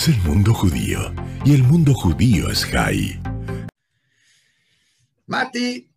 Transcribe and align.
es 0.00 0.08
el 0.08 0.16
mundo 0.22 0.54
judío 0.54 1.12
y 1.44 1.52
el 1.52 1.62
mundo 1.62 1.92
judío 1.92 2.50
es 2.50 2.64
Jai. 2.64 3.20
Mati, 5.26 5.92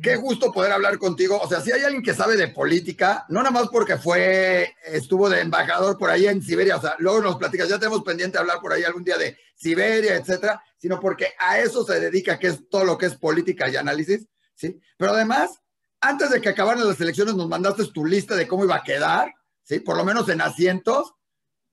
qué 0.00 0.14
gusto 0.14 0.52
poder 0.52 0.70
hablar 0.70 0.96
contigo. 0.98 1.36
O 1.42 1.48
sea, 1.48 1.60
si 1.60 1.72
hay 1.72 1.82
alguien 1.82 2.04
que 2.04 2.14
sabe 2.14 2.36
de 2.36 2.46
política, 2.46 3.26
no 3.28 3.40
nada 3.40 3.50
más 3.50 3.68
porque 3.70 3.96
fue, 3.96 4.72
estuvo 4.84 5.28
de 5.28 5.40
embajador 5.40 5.98
por 5.98 6.10
ahí 6.10 6.28
en 6.28 6.40
Siberia, 6.40 6.76
o 6.76 6.80
sea, 6.80 6.94
luego 7.00 7.20
nos 7.22 7.36
platicas, 7.38 7.68
ya 7.68 7.80
tenemos 7.80 8.04
pendiente 8.04 8.38
hablar 8.38 8.60
por 8.60 8.72
ahí 8.72 8.84
algún 8.84 9.02
día 9.02 9.18
de 9.18 9.36
Siberia, 9.56 10.14
etcétera, 10.14 10.62
sino 10.78 11.00
porque 11.00 11.32
a 11.40 11.58
eso 11.58 11.84
se 11.84 11.98
dedica, 11.98 12.38
que 12.38 12.46
es 12.46 12.68
todo 12.68 12.84
lo 12.84 12.96
que 12.96 13.06
es 13.06 13.16
política 13.16 13.68
y 13.68 13.74
análisis, 13.74 14.28
¿sí? 14.54 14.80
Pero 14.96 15.12
además, 15.12 15.60
antes 16.00 16.30
de 16.30 16.40
que 16.40 16.50
acabaran 16.50 16.86
las 16.86 17.00
elecciones, 17.00 17.34
nos 17.34 17.48
mandaste 17.48 17.84
tu 17.86 18.04
lista 18.04 18.36
de 18.36 18.46
cómo 18.46 18.64
iba 18.64 18.76
a 18.76 18.84
quedar, 18.84 19.34
¿sí? 19.64 19.80
Por 19.80 19.96
lo 19.96 20.04
menos 20.04 20.28
en 20.28 20.40
asientos, 20.40 21.15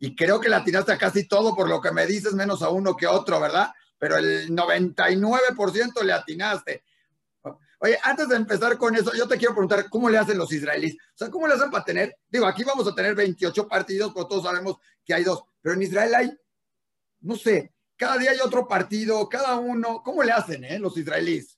y 0.03 0.17
creo 0.17 0.41
que 0.41 0.49
la 0.49 0.57
atinaste 0.57 0.91
a 0.91 0.98
casi 0.98 1.30
todo 1.30 1.55
por 1.55 1.70
lo 1.70 1.80
que 1.80 1.93
me 1.93 2.05
dices, 2.05 2.34
menos 2.34 2.61
a 2.61 2.67
uno 2.67 2.94
que 2.94 3.07
otro, 3.07 3.39
¿verdad? 3.39 3.71
Pero 3.98 4.17
el 4.17 4.49
99% 4.49 6.03
le 6.03 6.11
atinaste. 6.11 6.84
Oye, 7.80 7.98
antes 8.03 8.27
de 8.27 8.35
empezar 8.35 8.77
con 8.77 8.94
eso, 8.97 9.13
yo 9.13 9.30
te 9.30 9.38
quiero 9.38 9.53
preguntar, 9.53 9.89
¿cómo 9.89 10.09
le 10.09 10.17
hacen 10.17 10.38
los 10.38 10.52
israelíes? 10.52 10.95
O 10.95 11.16
sea, 11.16 11.30
¿cómo 11.30 11.47
le 11.47 11.53
hacen 11.53 11.71
para 11.71 11.85
tener? 11.85 12.17
Digo, 12.27 12.45
aquí 12.45 12.66
vamos 12.66 12.85
a 12.85 12.94
tener 12.94 13.16
28 13.16 13.66
partidos, 13.66 14.11
pero 14.13 14.27
todos 14.27 14.44
sabemos 14.44 14.75
que 15.05 15.13
hay 15.13 15.23
dos. 15.23 15.45
Pero 15.61 15.75
en 15.75 15.84
Israel 15.84 16.16
hay, 16.16 16.38
no 17.22 17.38
sé, 17.38 17.73
cada 17.95 18.17
día 18.17 18.31
hay 18.31 18.41
otro 18.41 18.67
partido, 18.67 19.30
cada 19.30 19.55
uno. 19.55 20.03
¿Cómo 20.03 20.22
le 20.22 20.33
hacen, 20.33 20.66
eh, 20.66 20.80
los 20.80 20.97
israelíes? 20.97 21.58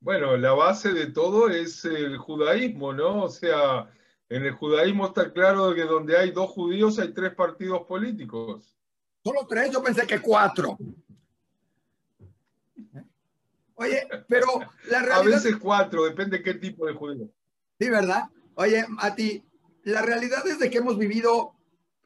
Bueno, 0.00 0.36
la 0.36 0.50
base 0.50 0.92
de 0.92 1.12
todo 1.12 1.48
es 1.48 1.84
el 1.84 2.18
judaísmo, 2.18 2.92
¿no? 2.92 3.22
O 3.22 3.28
sea, 3.28 3.88
en 4.32 4.46
el 4.46 4.52
judaísmo 4.52 5.06
está 5.06 5.30
claro 5.30 5.74
que 5.74 5.82
donde 5.82 6.16
hay 6.16 6.30
dos 6.30 6.50
judíos 6.50 6.98
hay 6.98 7.12
tres 7.12 7.34
partidos 7.34 7.82
políticos. 7.86 8.74
Solo 9.22 9.46
tres, 9.46 9.70
yo 9.70 9.82
pensé 9.82 10.06
que 10.06 10.20
cuatro. 10.20 10.78
Oye, 13.74 14.08
pero 14.28 14.46
la 14.88 15.00
realidad. 15.00 15.18
A 15.18 15.22
veces 15.22 15.56
cuatro, 15.56 16.04
depende 16.04 16.42
qué 16.42 16.54
tipo 16.54 16.86
de 16.86 16.94
judío. 16.94 17.28
Sí, 17.78 17.90
¿verdad? 17.90 18.30
Oye, 18.54 18.86
Mati, 18.88 19.44
la 19.84 20.00
realidad 20.00 20.46
es 20.46 20.58
de 20.58 20.70
que 20.70 20.78
hemos 20.78 20.96
vivido, 20.96 21.54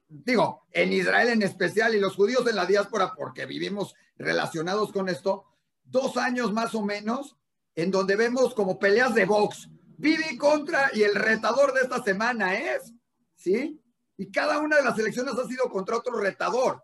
digo, 0.09 0.67
en 0.73 0.93
Israel 0.93 1.29
en 1.29 1.43
especial 1.43 1.95
y 1.95 2.01
los 2.01 2.17
judíos 2.17 2.45
en 2.49 2.57
la 2.57 2.67
diáspora, 2.67 3.15
porque 3.15 3.47
vivimos 3.47 3.95
relacionados 4.19 4.91
con 4.91 5.09
esto, 5.09 5.45
dos 5.85 6.17
años 6.17 6.53
más 6.53 6.75
o 6.75 6.83
menos, 6.83 7.37
en 7.77 7.93
donde 7.93 8.17
vemos 8.17 8.53
como 8.55 8.81
peleas 8.81 9.15
de 9.15 9.27
box 9.27 9.69
Vivi 9.99 10.37
contra 10.37 10.91
y 10.93 11.03
el 11.03 11.15
retador 11.15 11.73
de 11.73 11.83
esta 11.83 12.03
semana 12.03 12.55
es, 12.55 12.93
¿sí? 13.35 13.81
Y 14.17 14.31
cada 14.31 14.59
una 14.59 14.77
de 14.77 14.83
las 14.83 14.99
elecciones 14.99 15.35
ha 15.35 15.47
sido 15.47 15.71
contra 15.71 15.97
otro 15.97 16.19
retador. 16.19 16.83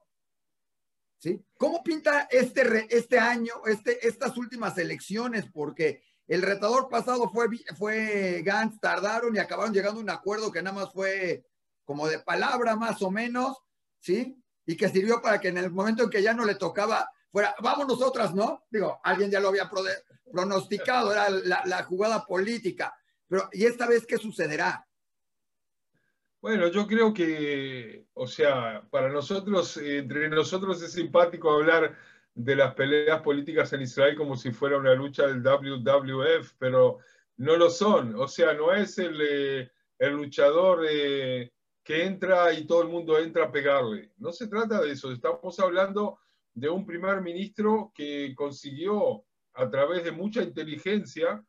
¿Sí? 1.18 1.40
¿Cómo 1.56 1.84
pinta 1.84 2.26
este, 2.30 2.86
este 2.94 3.18
año, 3.18 3.54
este, 3.66 4.06
estas 4.06 4.36
últimas 4.36 4.76
elecciones? 4.76 5.44
Porque 5.52 6.02
el 6.26 6.42
retador 6.42 6.88
pasado 6.88 7.30
fue, 7.30 7.46
fue 7.78 8.42
Gantz, 8.44 8.80
tardaron 8.80 9.34
y 9.34 9.38
acabaron 9.38 9.72
llegando 9.72 10.00
a 10.00 10.02
un 10.02 10.10
acuerdo 10.10 10.50
que 10.50 10.62
nada 10.62 10.74
más 10.74 10.92
fue 10.92 11.46
como 11.84 12.08
de 12.08 12.18
palabra 12.18 12.74
más 12.74 13.02
o 13.02 13.10
menos, 13.10 13.56
¿sí? 14.00 14.36
Y 14.66 14.76
que 14.76 14.88
sirvió 14.88 15.22
para 15.22 15.40
que 15.40 15.48
en 15.48 15.58
el 15.58 15.70
momento 15.70 16.04
en 16.04 16.10
que 16.10 16.22
ya 16.22 16.34
no 16.34 16.44
le 16.44 16.56
tocaba, 16.56 17.08
fuera, 17.30 17.54
vamos 17.60 17.86
nosotras, 17.86 18.34
¿no? 18.34 18.64
Digo, 18.70 19.00
alguien 19.04 19.30
ya 19.30 19.40
lo 19.40 19.48
había 19.48 19.70
pronosticado, 20.32 21.12
era 21.12 21.30
la, 21.30 21.62
la 21.64 21.84
jugada 21.84 22.24
política. 22.24 22.94
Pero, 23.32 23.48
¿y 23.50 23.64
esta 23.64 23.88
vez 23.88 24.04
qué 24.04 24.18
sucederá? 24.18 24.86
Bueno, 26.42 26.68
yo 26.68 26.86
creo 26.86 27.14
que, 27.14 28.04
o 28.12 28.26
sea, 28.26 28.86
para 28.90 29.08
nosotros, 29.08 29.78
entre 29.78 30.28
nosotros 30.28 30.82
es 30.82 30.92
simpático 30.92 31.50
hablar 31.50 31.96
de 32.34 32.56
las 32.56 32.74
peleas 32.74 33.22
políticas 33.22 33.72
en 33.72 33.80
Israel 33.80 34.16
como 34.16 34.36
si 34.36 34.52
fuera 34.52 34.76
una 34.76 34.94
lucha 34.94 35.26
del 35.26 35.42
WWF, 35.42 36.56
pero 36.58 36.98
no 37.38 37.56
lo 37.56 37.70
son. 37.70 38.14
O 38.16 38.28
sea, 38.28 38.52
no 38.52 38.70
es 38.74 38.98
el, 38.98 39.18
eh, 39.22 39.70
luchador 40.10 40.84
eh, 40.86 41.52
que 41.82 42.04
entra 42.04 42.52
y 42.52 42.66
todo 42.66 42.82
el 42.82 42.88
mundo 42.88 43.18
entra 43.18 43.46
a 43.46 43.50
pegarle. 43.50 44.12
No 44.18 44.30
se 44.30 44.46
trata 44.46 44.78
de 44.82 44.92
eso. 44.92 45.10
Estamos 45.10 45.58
hablando 45.58 46.18
de 46.52 46.68
un 46.68 46.84
primer 46.84 47.22
ministro 47.22 47.92
que 47.94 48.34
consiguió, 48.36 49.24
a 49.54 49.70
través 49.70 50.04
de 50.04 50.12
mucha 50.12 50.42
inteligencia, 50.42 51.42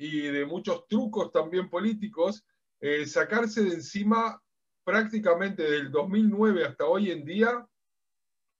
y 0.00 0.22
de 0.22 0.46
muchos 0.46 0.88
trucos 0.88 1.30
también 1.30 1.68
políticos, 1.68 2.42
eh, 2.80 3.04
sacarse 3.04 3.62
de 3.62 3.74
encima 3.74 4.42
prácticamente 4.82 5.62
del 5.62 5.90
2009 5.90 6.64
hasta 6.64 6.86
hoy 6.86 7.10
en 7.10 7.22
día, 7.22 7.68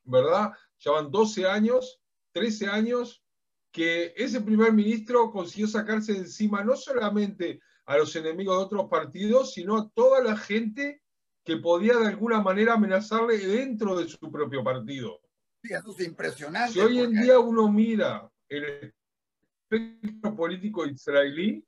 ¿verdad? 0.05 0.53
Ya 0.81 0.91
van 0.93 1.11
12 1.11 1.47
años, 1.47 1.99
13 2.33 2.67
años, 2.67 3.25
que 3.73 4.13
ese 4.17 4.43
primer 4.43 4.75
ministro 4.75 5.31
consiguió 5.31 5.67
sacarse 5.67 6.13
de 6.13 6.19
encima 6.19 6.63
no 6.63 6.77
solamente 6.77 7.63
a 7.87 7.97
los 7.97 8.15
enemigos 8.17 8.59
de 8.59 8.65
otros 8.65 8.91
partidos, 8.91 9.55
sino 9.55 9.79
a 9.79 9.91
toda 9.95 10.23
la 10.23 10.37
gente 10.37 11.03
que 11.43 11.57
podía 11.57 11.97
de 11.97 12.09
alguna 12.09 12.43
manera 12.43 12.75
amenazarle 12.75 13.39
dentro 13.39 13.97
de 13.97 14.07
su 14.07 14.31
propio 14.31 14.63
partido. 14.63 15.19
Sí, 15.63 15.73
eso 15.73 15.95
es 15.99 16.07
impresionante. 16.07 16.75
Si 16.75 16.81
hoy 16.81 16.99
en 16.99 17.13
día 17.13 17.39
uno 17.39 17.73
mira 17.73 18.31
el 18.51 18.93
espectro 19.71 20.35
político 20.35 20.85
israelí, 20.87 21.65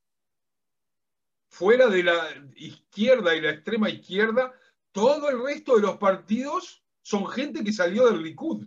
fuera 1.49 1.89
de 1.89 2.03
la 2.03 2.29
izquierda 2.57 3.35
y 3.37 3.41
la 3.41 3.51
extrema 3.51 3.91
izquierda, 3.91 4.53
todo 4.93 5.31
el 5.31 5.43
resto 5.43 5.77
de 5.77 5.83
los 5.83 5.97
partidos 5.99 6.83
son 7.03 7.27
gente 7.29 7.63
que 7.63 7.73
salió 7.73 8.07
del 8.07 8.23
Likud. 8.23 8.67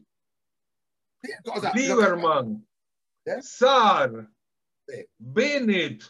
Lieberman, 1.73 2.65
Saar, 3.41 4.29
Bennett, 5.17 6.03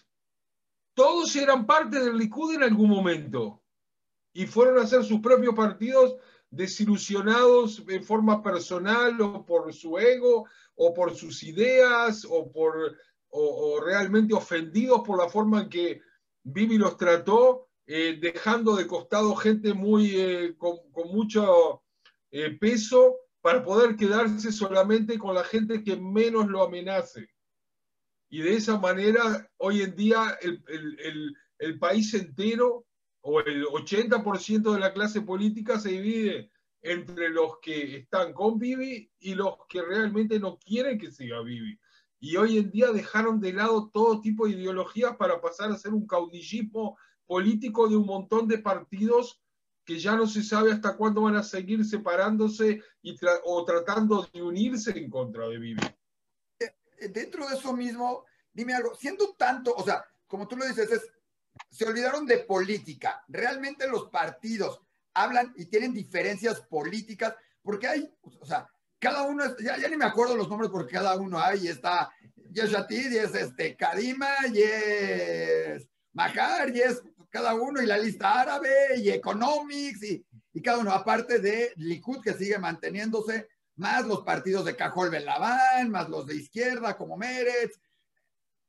todos 0.93 1.35
eran 1.35 1.65
parte 1.65 1.99
del 1.99 2.17
Likud 2.17 2.55
en 2.55 2.63
algún 2.63 2.89
momento 2.89 3.63
y 4.33 4.45
fueron 4.45 4.77
a 4.77 4.81
hacer 4.83 5.03
sus 5.03 5.21
propios 5.21 5.55
partidos 5.55 6.17
desilusionados 6.49 7.83
en 7.87 8.03
forma 8.03 8.43
personal 8.43 9.19
o 9.21 9.45
por 9.45 9.73
su 9.73 9.97
ego 9.97 10.47
o 10.75 10.93
por 10.93 11.15
sus 11.15 11.43
ideas 11.43 12.25
o 12.29 12.51
por 12.51 12.97
o, 13.37 13.81
realmente 13.81 14.33
ofendidos 14.33 15.01
por 15.05 15.17
la 15.17 15.29
forma 15.29 15.63
en 15.63 15.69
que 15.69 16.01
Vivi 16.43 16.77
los 16.77 16.97
trató, 16.97 17.69
eh, 17.87 18.17
dejando 18.21 18.75
de 18.75 18.87
costado 18.87 19.35
gente 19.35 19.73
muy, 19.73 20.11
eh, 20.15 20.55
con, 20.57 20.77
mucho 21.11 21.83
eh, 22.31 22.51
peso 22.51 23.17
para 23.41 23.63
poder 23.63 23.95
quedarse 23.95 24.51
solamente 24.51 25.19
con 25.19 25.35
la 25.35 25.43
gente 25.43 25.83
que 25.83 25.97
menos 25.97 26.47
lo 26.47 26.63
amenace. 26.63 27.29
Y 28.29 28.41
de 28.41 28.55
esa 28.55 28.79
manera, 28.79 29.49
hoy 29.57 29.81
en 29.81 29.95
día, 29.95 30.37
el, 30.41 30.63
el, 30.67 31.35
el 31.59 31.79
país 31.79 32.13
entero 32.13 32.85
o 33.21 33.39
el 33.41 33.65
80% 33.65 34.73
de 34.73 34.79
la 34.79 34.93
clase 34.93 35.21
política 35.21 35.79
se 35.79 35.89
divide 35.89 36.51
entre 36.81 37.29
los 37.29 37.59
que 37.61 37.97
están 37.97 38.33
con 38.33 38.59
Vivi 38.59 39.11
y 39.19 39.35
los 39.35 39.55
que 39.67 39.81
realmente 39.81 40.39
no 40.39 40.57
quieren 40.57 40.99
que 40.99 41.11
siga 41.11 41.41
Vivi 41.41 41.79
y 42.25 42.37
hoy 42.37 42.57
en 42.57 42.71
día 42.71 42.91
dejaron 42.91 43.39
de 43.39 43.53
lado 43.53 43.91
todo 43.93 44.19
tipo 44.19 44.47
de 44.47 44.53
ideologías 44.53 45.15
para 45.15 45.39
pasar 45.39 45.71
a 45.71 45.77
ser 45.77 45.93
un 45.93 46.07
caudillismo 46.07 46.97
político 47.27 47.87
de 47.87 47.97
un 47.97 48.07
montón 48.07 48.47
de 48.47 48.57
partidos 48.57 49.39
que 49.85 49.99
ya 49.99 50.15
no 50.15 50.25
se 50.25 50.41
sabe 50.41 50.71
hasta 50.71 50.97
cuándo 50.97 51.21
van 51.21 51.35
a 51.35 51.43
seguir 51.43 51.85
separándose 51.85 52.81
y 53.03 53.15
o 53.43 53.63
tratando 53.63 54.27
de 54.33 54.41
unirse 54.41 54.97
en 54.97 55.07
contra 55.07 55.47
de 55.47 55.59
Bibi. 55.59 55.83
Eh, 56.57 56.75
eh, 56.97 57.09
dentro 57.09 57.47
de 57.47 57.57
eso 57.57 57.75
mismo, 57.75 58.25
dime 58.51 58.73
algo, 58.73 58.95
siendo 58.95 59.35
tanto, 59.35 59.75
o 59.75 59.83
sea, 59.83 60.03
como 60.25 60.47
tú 60.47 60.57
lo 60.57 60.65
dices, 60.65 60.91
es, 60.91 61.07
se 61.69 61.85
olvidaron 61.85 62.25
de 62.25 62.39
política. 62.39 63.23
Realmente 63.27 63.87
los 63.87 64.09
partidos 64.09 64.81
hablan 65.13 65.53
y 65.57 65.65
tienen 65.65 65.93
diferencias 65.93 66.59
políticas, 66.61 67.35
porque 67.61 67.85
hay, 67.85 68.11
o 68.39 68.45
sea, 68.47 68.67
cada 68.99 69.23
uno, 69.23 69.43
ya, 69.57 69.77
ni 69.87 69.97
me 69.97 70.05
acuerdo 70.05 70.35
los 70.35 70.49
nombres 70.49 70.71
porque 70.71 70.93
cada 70.93 71.15
uno 71.15 71.39
hay, 71.39 71.67
está 71.67 72.11
Yeshatid, 72.51 73.11
y 73.11 73.17
es 73.17 73.35
este, 73.35 73.75
Kadima, 73.75 74.29
y 74.53 74.61
es 74.61 75.89
Mahar, 76.13 76.75
y 76.75 76.81
es 76.81 77.03
cada 77.29 77.53
uno, 77.53 77.81
y 77.81 77.85
la 77.85 77.97
lista 77.97 78.41
árabe, 78.41 78.97
y 78.97 79.09
Economics, 79.09 80.03
y, 80.03 80.25
y 80.53 80.61
cada 80.61 80.77
uno, 80.79 80.91
aparte 80.91 81.39
de 81.39 81.73
Likud, 81.75 82.21
que 82.21 82.33
sigue 82.33 82.57
manteniéndose, 82.57 83.49
más 83.75 84.05
los 84.05 84.21
partidos 84.21 84.65
de 84.65 84.75
Cajol 84.75 85.09
Belaván, 85.09 85.89
más 85.89 86.09
los 86.09 86.25
de 86.25 86.35
izquierda, 86.35 86.95
como 86.95 87.17
Meretz. 87.17 87.79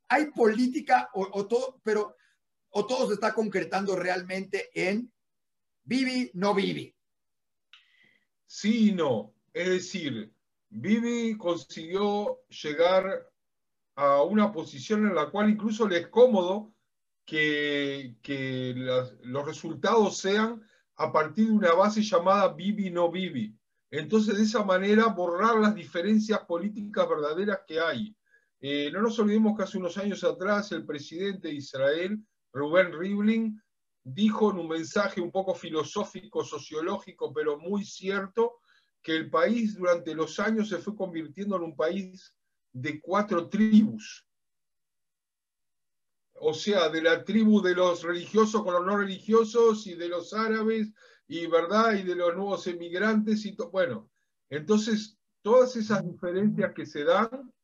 Hay 0.09 0.27
política, 0.31 1.11
o, 1.15 1.47
todo, 1.47 1.81
pero 1.83 2.17
o 2.71 2.87
todo 2.87 3.09
se 3.09 3.15
está 3.15 3.35
concretando 3.35 3.97
realmente 3.97 4.71
en 4.75 5.13
Vivi, 5.85 6.31
no 6.35 6.55
Vivi. 6.55 6.95
Sí 8.47 8.93
no. 8.93 9.36
Es 9.57 9.71
decir, 9.71 10.31
Vivi 10.69 11.35
consiguió 11.39 12.41
llegar 12.51 13.27
a 13.95 14.21
una 14.21 14.53
posición 14.53 15.07
en 15.07 15.15
la 15.15 15.31
cual 15.31 15.49
incluso 15.49 15.89
le 15.89 15.97
es 15.97 16.09
cómodo 16.09 16.75
que, 17.25 18.17
los 19.23 19.47
resultados 19.47 20.19
sean 20.19 20.63
a 20.97 21.11
partir 21.11 21.47
de 21.47 21.53
una 21.53 21.73
base 21.73 22.03
llamada 22.03 22.53
Vivi 22.53 22.91
no 22.91 23.11
Vivi. 23.11 23.57
Entonces, 23.91 24.37
de 24.37 24.43
esa 24.43 24.63
manera, 24.63 25.07
borrar 25.07 25.59
las 25.59 25.75
diferencias 25.75 26.41
políticas 26.41 27.09
verdaderas 27.09 27.61
que 27.67 27.81
hay. 27.81 28.15
Eh, 28.61 28.91
no 28.93 29.01
nos 29.01 29.19
olvidemos 29.19 29.57
que 29.57 29.63
hace 29.63 29.79
unos 29.79 29.97
años 29.97 30.23
atrás 30.23 30.71
el 30.73 30.85
presidente 30.85 31.49
de 31.49 31.55
Israel, 31.55 32.23
Rubén 32.53 32.93
Rivlin, 32.93 33.59
dijo 34.05 34.51
en 34.51 34.59
un 34.59 34.69
mensaje 34.69 35.23
un 35.23 35.33
poco 35.33 35.55
filosófico, 35.55 36.45
sociológico, 36.45 37.33
pero 37.33 37.59
muy 37.59 37.87
cierto, 37.87 38.61
que 39.07 39.15
el 39.15 39.31
país 39.31 39.77
durante 39.77 40.17
los 40.17 40.41
años 40.41 40.69
se 40.69 40.79
fue 40.79 40.97
convirtiendo 40.97 41.55
en 41.55 41.63
un 41.63 41.77
país 41.77 42.35
de 42.73 43.01
cuatro 43.01 43.49
tribus. 43.49 44.27
O 46.33 46.53
sea, 46.53 46.89
de 46.89 47.03
la 47.03 47.23
tribu 47.23 47.63
de 47.63 47.77
los 47.77 48.03
religiosos 48.03 48.65
con 48.65 48.75
los 48.75 48.85
no 48.85 48.99
religiosos 48.99 49.87
y 49.87 49.95
de 49.95 50.09
los 50.09 50.33
árabes 50.33 50.89
y 51.29 51.47
verdad 51.47 51.93
y 51.93 52.03
de 52.03 52.17
los 52.17 52.35
nuevos 52.35 52.67
emigrantes 52.67 53.47
y 53.47 53.57
bueno, 53.71 54.11
entonces 54.51 55.17
todas 55.41 55.77
esas 55.77 56.05
diferencias 56.05 56.75
que 56.75 56.85
se 56.85 57.05
dan 57.05 57.55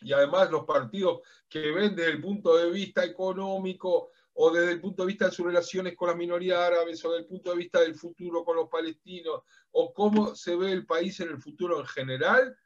y 0.00 0.12
además 0.12 0.50
los 0.50 0.64
partidos 0.64 1.20
que 1.48 1.70
ven 1.70 1.94
desde 1.94 2.10
el 2.10 2.20
punto 2.20 2.56
de 2.56 2.72
vista 2.72 3.04
económico 3.04 4.10
o 4.38 4.50
desde 4.50 4.72
el 4.72 4.80
punto 4.80 5.02
de 5.02 5.08
vista 5.08 5.26
de 5.26 5.32
sus 5.32 5.46
relaciones 5.46 5.96
con 5.96 6.08
la 6.08 6.14
minoría 6.14 6.66
árabes 6.66 7.04
o 7.04 7.10
desde 7.10 7.22
el 7.22 7.28
punto 7.28 7.50
de 7.50 7.56
vista 7.56 7.80
del 7.80 7.94
futuro 7.94 8.44
con 8.44 8.56
los 8.56 8.68
palestinos 8.68 9.42
o 9.72 9.92
cómo 9.92 10.34
se 10.34 10.56
ve 10.56 10.72
el 10.72 10.86
país 10.86 11.18
en 11.20 11.28
el 11.28 11.38
futuro 11.38 11.80
en 11.80 11.86
general, 11.86 12.56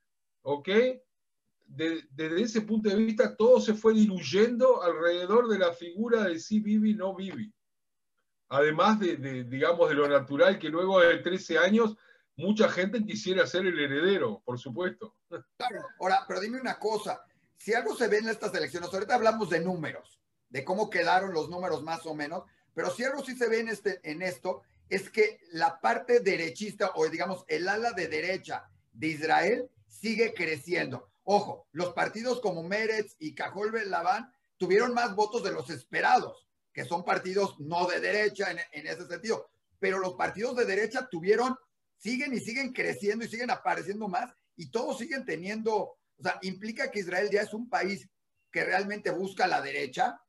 ¿ok? 0.42 0.68
desde 1.72 2.42
ese 2.42 2.62
punto 2.62 2.88
de 2.88 2.96
vista 2.96 3.36
todo 3.36 3.60
se 3.60 3.74
fue 3.74 3.94
diluyendo 3.94 4.82
alrededor 4.82 5.46
de 5.46 5.56
la 5.56 5.72
figura 5.72 6.24
de 6.24 6.40
sí 6.40 6.58
vivi, 6.58 6.94
no 6.94 7.14
vivi 7.14 7.54
además 8.50 8.98
de, 8.98 9.44
digamos, 9.44 9.88
de 9.88 9.94
lo 9.94 10.08
natural 10.08 10.58
que 10.58 10.68
luego 10.68 11.00
de 11.00 11.18
13 11.18 11.58
años 11.58 11.96
mucha 12.36 12.68
gente 12.68 13.04
quisiera 13.04 13.46
ser 13.46 13.66
el 13.66 13.78
heredero, 13.78 14.42
por 14.44 14.58
supuesto. 14.58 15.16
Claro, 15.28 15.86
ahora, 16.00 16.24
pero 16.26 16.40
dime 16.40 16.60
una 16.60 16.78
cosa, 16.78 17.24
si 17.56 17.72
algo 17.72 17.94
se 17.94 18.08
ve 18.08 18.18
en 18.18 18.28
estas 18.28 18.52
elecciones, 18.54 18.92
ahorita 18.92 19.14
hablamos 19.14 19.50
de 19.50 19.60
números, 19.60 20.19
de 20.50 20.64
cómo 20.64 20.90
quedaron 20.90 21.32
los 21.32 21.48
números 21.48 21.82
más 21.82 22.04
o 22.06 22.14
menos, 22.14 22.44
pero 22.74 22.90
si 22.90 23.04
sí 23.26 23.36
se 23.36 23.48
ve 23.48 23.60
en, 23.60 23.68
este, 23.68 24.00
en 24.02 24.22
esto, 24.22 24.62
es 24.88 25.10
que 25.10 25.40
la 25.52 25.80
parte 25.80 26.20
derechista, 26.20 26.92
o 26.94 27.08
digamos, 27.08 27.44
el 27.48 27.68
ala 27.68 27.92
de 27.92 28.08
derecha 28.08 28.68
de 28.92 29.08
Israel 29.08 29.70
sigue 29.86 30.34
creciendo. 30.34 31.10
Ojo, 31.24 31.66
los 31.72 31.92
partidos 31.92 32.40
como 32.40 32.62
Meretz 32.62 33.14
y 33.18 33.34
Cajol 33.34 33.72
Laván 33.88 34.32
tuvieron 34.56 34.92
más 34.94 35.14
votos 35.14 35.42
de 35.42 35.52
los 35.52 35.70
esperados 35.70 36.46
que 36.72 36.84
son 36.84 37.04
partidos 37.04 37.58
no 37.58 37.86
de 37.86 38.00
derecha 38.00 38.50
en, 38.50 38.86
ese 38.86 39.06
sentido, 39.06 39.50
pero 39.78 39.98
los 39.98 40.14
partidos 40.14 40.56
de 40.56 40.64
derecha 40.64 41.08
tuvieron, 41.10 41.56
siguen 41.96 42.32
y 42.32 42.40
siguen 42.40 42.72
creciendo 42.72 43.24
y 43.24 43.28
siguen 43.28 43.50
apareciendo 43.50 44.08
más 44.08 44.32
y 44.56 44.70
todos 44.70 44.98
siguen 44.98 45.24
teniendo, 45.24 45.74
o 45.76 46.22
sea, 46.22 46.38
implica 46.42 46.90
que 46.90 47.00
Israel 47.00 47.28
ya 47.30 47.42
es 47.42 47.54
un 47.54 47.68
país 47.68 48.08
que 48.50 48.64
realmente 48.64 49.10
busca 49.10 49.46
la 49.46 49.60
derecha. 49.60 50.20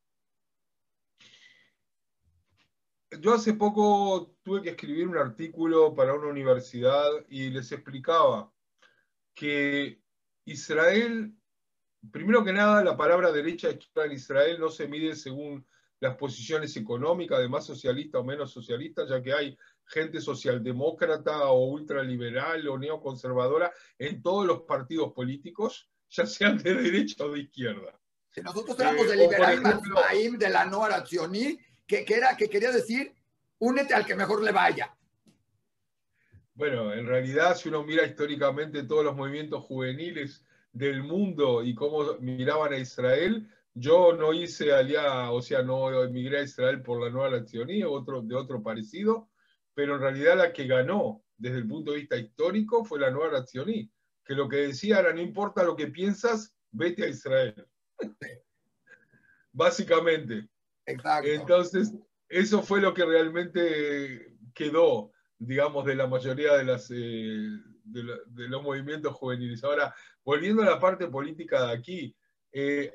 Yo 3.19 3.33
hace 3.33 3.53
poco 3.53 4.37
tuve 4.41 4.61
que 4.61 4.69
escribir 4.69 5.07
un 5.07 5.17
artículo 5.17 5.93
para 5.93 6.13
una 6.13 6.27
universidad 6.27 7.09
y 7.27 7.49
les 7.49 7.71
explicaba 7.71 8.51
que 9.33 10.01
Israel, 10.45 11.33
primero 12.09 12.43
que 12.43 12.53
nada, 12.53 12.83
la 12.83 12.95
palabra 12.95 13.31
derecha 13.31 13.69
en 13.69 14.11
Israel 14.13 14.59
no 14.59 14.69
se 14.69 14.87
mide 14.87 15.15
según 15.15 15.65
las 15.99 16.15
posiciones 16.15 16.75
económicas, 16.77 17.37
además 17.37 17.65
socialista 17.65 18.19
o 18.19 18.23
menos 18.23 18.51
socialista, 18.51 19.05
ya 19.05 19.21
que 19.21 19.33
hay 19.33 19.57
gente 19.85 20.19
socialdemócrata 20.19 21.45
o 21.51 21.65
ultraliberal 21.65 22.67
o 22.67 22.77
neoconservadora 22.77 23.71
en 23.99 24.21
todos 24.21 24.47
los 24.47 24.61
partidos 24.61 25.13
políticos, 25.13 25.89
ya 26.09 26.25
sean 26.25 26.57
de 26.57 26.73
derecha 26.73 27.23
o 27.25 27.31
de 27.31 27.41
izquierda. 27.41 27.99
Si 28.31 28.41
nosotros 28.41 28.79
éramos 28.79 29.07
de 29.07 29.13
eh, 29.13 29.17
liberal 29.17 30.39
de 30.39 30.49
la 30.49 30.65
no 30.65 30.83
que, 31.91 32.05
que, 32.05 32.15
era, 32.15 32.37
que 32.37 32.47
quería 32.47 32.71
decir, 32.71 33.13
únete 33.59 33.93
al 33.93 34.05
que 34.05 34.15
mejor 34.15 34.41
le 34.41 34.53
vaya. 34.53 34.95
Bueno, 36.53 36.93
en 36.93 37.05
realidad, 37.05 37.57
si 37.57 37.67
uno 37.67 37.83
mira 37.83 38.05
históricamente 38.05 38.83
todos 38.83 39.03
los 39.03 39.13
movimientos 39.13 39.65
juveniles 39.65 40.45
del 40.71 41.03
mundo 41.03 41.61
y 41.61 41.75
cómo 41.75 42.13
miraban 42.19 42.71
a 42.71 42.77
Israel, 42.77 43.45
yo 43.73 44.13
no 44.13 44.31
hice 44.31 44.71
aliá, 44.71 45.31
o 45.31 45.41
sea, 45.41 45.63
no 45.63 46.01
emigré 46.01 46.39
a 46.39 46.43
Israel 46.43 46.81
por 46.81 47.03
la 47.03 47.09
nueva 47.09 47.35
accionía, 47.35 47.89
otro, 47.89 48.21
de 48.21 48.35
otro 48.35 48.63
parecido, 48.63 49.29
pero 49.73 49.95
en 49.95 50.01
realidad 50.01 50.37
la 50.37 50.53
que 50.53 50.67
ganó 50.67 51.25
desde 51.35 51.57
el 51.57 51.67
punto 51.67 51.91
de 51.91 51.97
vista 51.97 52.15
histórico 52.15 52.85
fue 52.85 53.01
la 53.01 53.11
nueva 53.11 53.39
accioní, 53.39 53.91
que 54.23 54.33
lo 54.33 54.47
que 54.47 54.67
decía 54.67 54.99
era, 54.99 55.11
no 55.11 55.19
importa 55.19 55.61
lo 55.63 55.75
que 55.75 55.87
piensas, 55.87 56.55
vete 56.71 57.03
a 57.03 57.09
Israel. 57.09 57.67
Básicamente. 59.51 60.50
Exacto. 60.91 61.29
Entonces, 61.29 61.93
eso 62.29 62.63
fue 62.63 62.81
lo 62.81 62.93
que 62.93 63.05
realmente 63.05 64.35
quedó, 64.53 65.11
digamos, 65.37 65.85
de 65.85 65.95
la 65.95 66.07
mayoría 66.07 66.57
de, 66.57 66.63
las, 66.63 66.89
eh, 66.91 67.49
de, 67.83 68.49
los 68.49 68.63
movimientos 68.63 69.13
juveniles. 69.13 69.63
Ahora, 69.63 69.93
volviendo 70.23 70.61
a 70.61 70.65
la 70.65 70.79
parte 70.79 71.07
política 71.07 71.67
de 71.67 71.73
aquí, 71.73 72.15
eh, 72.51 72.93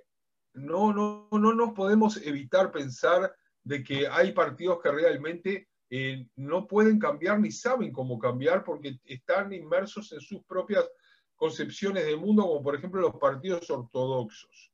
no, 0.54 0.93
no, 0.93 1.28
no 1.31 1.54
nos 1.54 1.72
podemos 1.72 2.16
evitar 2.19 2.72
pensar 2.72 3.34
de 3.62 3.82
que 3.82 4.06
hay 4.08 4.32
partidos 4.32 4.81
que 4.82 4.90
realmente 4.90 5.69
eh, 5.90 6.26
no 6.37 6.66
pueden 6.66 6.99
cambiar 6.99 7.38
ni 7.40 7.50
saben 7.50 7.92
cómo 7.92 8.19
cambiar 8.19 8.64
porque 8.64 8.99
están 9.04 9.52
inmersos 9.52 10.12
en 10.12 10.20
sus 10.20 10.42
propias 10.44 10.88
concepciones 11.37 12.06
del 12.06 12.19
mundo, 12.19 12.42
como 12.42 12.62
por 12.62 12.75
ejemplo 12.75 13.00
los 13.00 13.16
partidos 13.16 13.69
ortodoxos. 13.70 14.72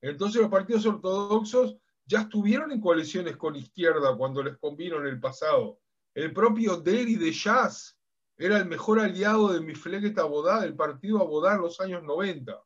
Entonces 0.00 0.40
los 0.40 0.50
partidos 0.50 0.86
ortodoxos 0.86 1.76
ya 2.06 2.20
estuvieron 2.20 2.70
en 2.70 2.80
coaliciones 2.80 3.36
con 3.36 3.56
izquierda 3.56 4.16
cuando 4.16 4.42
les 4.42 4.56
convino 4.58 4.98
en 4.98 5.06
el 5.06 5.20
pasado. 5.20 5.80
El 6.14 6.32
propio 6.32 6.76
Deri 6.76 7.16
de 7.16 7.32
Jazz 7.32 7.98
era 8.38 8.58
el 8.58 8.66
mejor 8.66 9.00
aliado 9.00 9.52
de 9.52 9.60
Mifleget 9.60 10.18
Abodá, 10.18 10.60
del 10.60 10.76
partido 10.76 11.20
Abodá 11.20 11.54
en 11.54 11.62
los 11.62 11.80
años 11.80 12.02
90. 12.04 12.58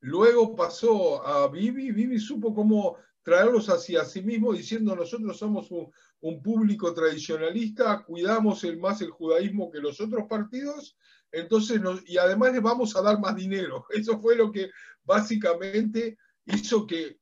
Luego 0.00 0.54
pasó 0.54 1.26
a 1.26 1.48
Vivi, 1.48 1.90
Vivi 1.90 2.18
supo 2.18 2.54
cómo 2.54 2.98
traerlos 3.22 3.70
hacia 3.70 4.04
sí 4.04 4.22
mismo 4.22 4.52
diciendo 4.52 4.94
nosotros 4.94 5.38
somos 5.38 5.70
un, 5.70 6.42
público 6.42 6.92
tradicionalista, 6.92 8.02
cuidamos 8.04 8.64
el, 8.64 8.78
más 8.78 9.00
el 9.00 9.10
judaísmo 9.10 9.70
que 9.70 9.78
los 9.78 10.00
otros 10.00 10.26
partidos, 10.28 10.96
entonces 11.32 11.80
y 12.06 12.16
además 12.18 12.52
les 12.52 12.62
vamos 12.62 12.94
a 12.96 13.02
dar 13.02 13.18
más 13.18 13.34
dinero. 13.34 13.86
Eso 13.90 14.20
fue 14.20 14.36
lo 14.36 14.52
que 14.52 14.70
básicamente 15.04 16.18
hizo 16.46 16.86
que 16.86 17.18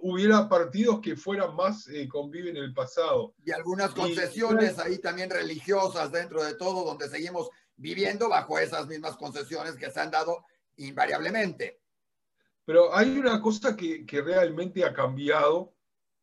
hubiera 0.00 0.48
partidos 0.48 1.00
que 1.00 1.16
fueran 1.16 1.54
más 1.54 1.88
eh, 1.88 2.08
conviven 2.08 2.56
en 2.56 2.64
el 2.64 2.72
pasado. 2.72 3.34
Y 3.44 3.50
algunas 3.50 3.92
concesiones 3.92 4.78
ahí 4.78 4.98
también 4.98 5.30
religiosas 5.30 6.10
dentro 6.12 6.42
de 6.42 6.54
todo, 6.54 6.84
donde 6.84 7.08
seguimos 7.08 7.50
viviendo 7.76 8.28
bajo 8.28 8.58
esas 8.58 8.86
mismas 8.86 9.16
concesiones 9.16 9.76
que 9.76 9.90
se 9.90 10.00
han 10.00 10.10
dado 10.10 10.44
invariablemente. 10.76 11.80
Pero 12.64 12.94
hay 12.94 13.16
una 13.16 13.40
cosa 13.40 13.76
que, 13.76 14.04
realmente 14.10 14.84
ha 14.84 14.92
cambiado 14.92 15.74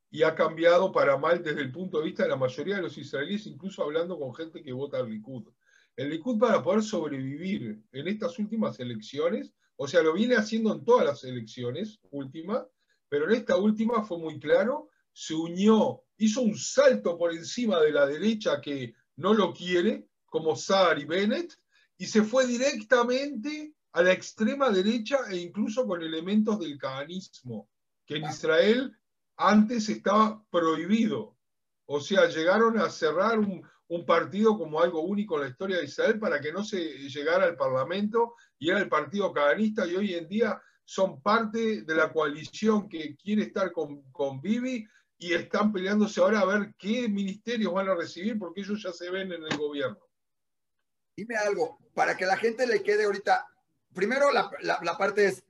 y 0.09 0.23
ha 0.23 0.35
cambiado 0.35 0.91
para 0.91 1.17
mal 1.17 1.41
desde 1.41 1.61
el 1.61 1.71
punto 1.71 1.99
de 1.99 2.05
vista 2.05 2.23
de 2.23 2.29
la 2.29 2.35
mayoría 2.35 2.75
de 2.75 2.81
los 2.81 2.97
israelíes, 2.97 3.47
incluso 3.47 3.81
hablando 3.81 4.19
con 4.19 4.35
gente 4.35 4.61
que 4.61 4.73
vota 4.73 4.97
al 4.97 5.09
Likud. 5.09 5.47
El 5.95 6.09
Likud 6.09 6.39
para 6.39 6.61
poder 6.61 6.83
sobrevivir 6.83 7.81
en 7.91 8.07
estas 8.07 8.37
últimas 8.39 8.79
elecciones, 8.79 9.53
o 9.75 9.87
sea, 9.87 10.01
lo 10.01 10.13
viene 10.13 10.35
haciendo 10.35 10.73
en 10.73 10.83
todas 10.83 11.05
las 11.05 11.23
elecciones 11.23 11.99
últimas, 12.11 12.67
pero 13.13 13.29
en 13.29 13.35
esta 13.35 13.57
última 13.57 14.03
fue 14.03 14.17
muy 14.17 14.39
claro, 14.39 14.89
se 15.11 15.35
unió, 15.35 16.01
hizo 16.17 16.41
un 16.41 16.57
salto 16.57 17.15
por 17.15 17.31
encima 17.31 17.79
de 17.79 17.91
la 17.91 18.07
derecha 18.07 18.59
que 18.59 18.95
no 19.17 19.35
lo 19.35 19.53
quiere, 19.53 20.07
como 20.25 20.55
Saar 20.55 20.97
y 20.97 21.05
Bennett, 21.05 21.53
y 21.95 22.07
se 22.07 22.23
fue 22.23 22.47
directamente 22.47 23.75
a 23.91 24.01
la 24.01 24.13
extrema 24.13 24.71
derecha 24.71 25.17
e 25.29 25.37
incluso 25.37 25.85
con 25.85 26.01
elementos 26.01 26.59
del 26.59 26.75
cabanismo, 26.79 27.69
que 28.07 28.15
en 28.15 28.23
Israel 28.23 28.97
antes 29.37 29.89
estaba 29.89 30.43
prohibido. 30.49 31.37
O 31.85 31.99
sea, 32.01 32.27
llegaron 32.29 32.79
a 32.79 32.89
cerrar 32.89 33.37
un, 33.37 33.61
partido 34.07 34.57
como 34.57 34.81
algo 34.81 35.01
único 35.01 35.35
en 35.35 35.41
la 35.41 35.49
historia 35.49 35.77
de 35.77 35.85
Israel 35.85 36.17
para 36.17 36.41
que 36.41 36.51
no 36.51 36.63
se 36.63 36.79
llegara 37.09 37.45
al 37.45 37.55
Parlamento 37.55 38.33
y 38.57 38.71
era 38.71 38.79
el 38.79 38.89
partido 38.89 39.31
cabanista 39.31 39.85
y 39.85 39.95
hoy 39.95 40.15
en 40.15 40.27
día 40.27 40.59
son 40.85 41.21
parte 41.21 41.83
de 41.83 41.95
la 41.95 42.11
coalición 42.11 42.89
que 42.89 43.15
quiere 43.15 43.43
estar 43.43 43.71
con, 43.71 44.03
con 44.11 44.41
y 44.43 45.33
están 45.33 45.71
peleándose 45.71 46.19
ahora 46.19 46.41
a 46.41 46.45
ver 46.45 46.73
qué 46.77 47.07
ministerios 47.07 47.73
van 47.73 47.89
a 47.89 47.95
recibir 47.95 48.37
porque 48.37 48.61
ellos 48.61 48.81
ya 48.83 48.91
se 48.91 49.09
ven 49.09 49.31
en 49.31 49.43
el 49.43 49.57
gobierno. 49.57 49.99
Dime 51.15 51.35
algo, 51.35 51.77
para 51.93 52.17
que 52.17 52.25
la 52.25 52.37
gente 52.37 52.67
le 52.67 52.83
quede 52.83 53.05
ahorita 53.05 53.47
primero 53.93 54.31
la, 54.31 54.97
parte 54.97 55.27
es, 55.27 55.43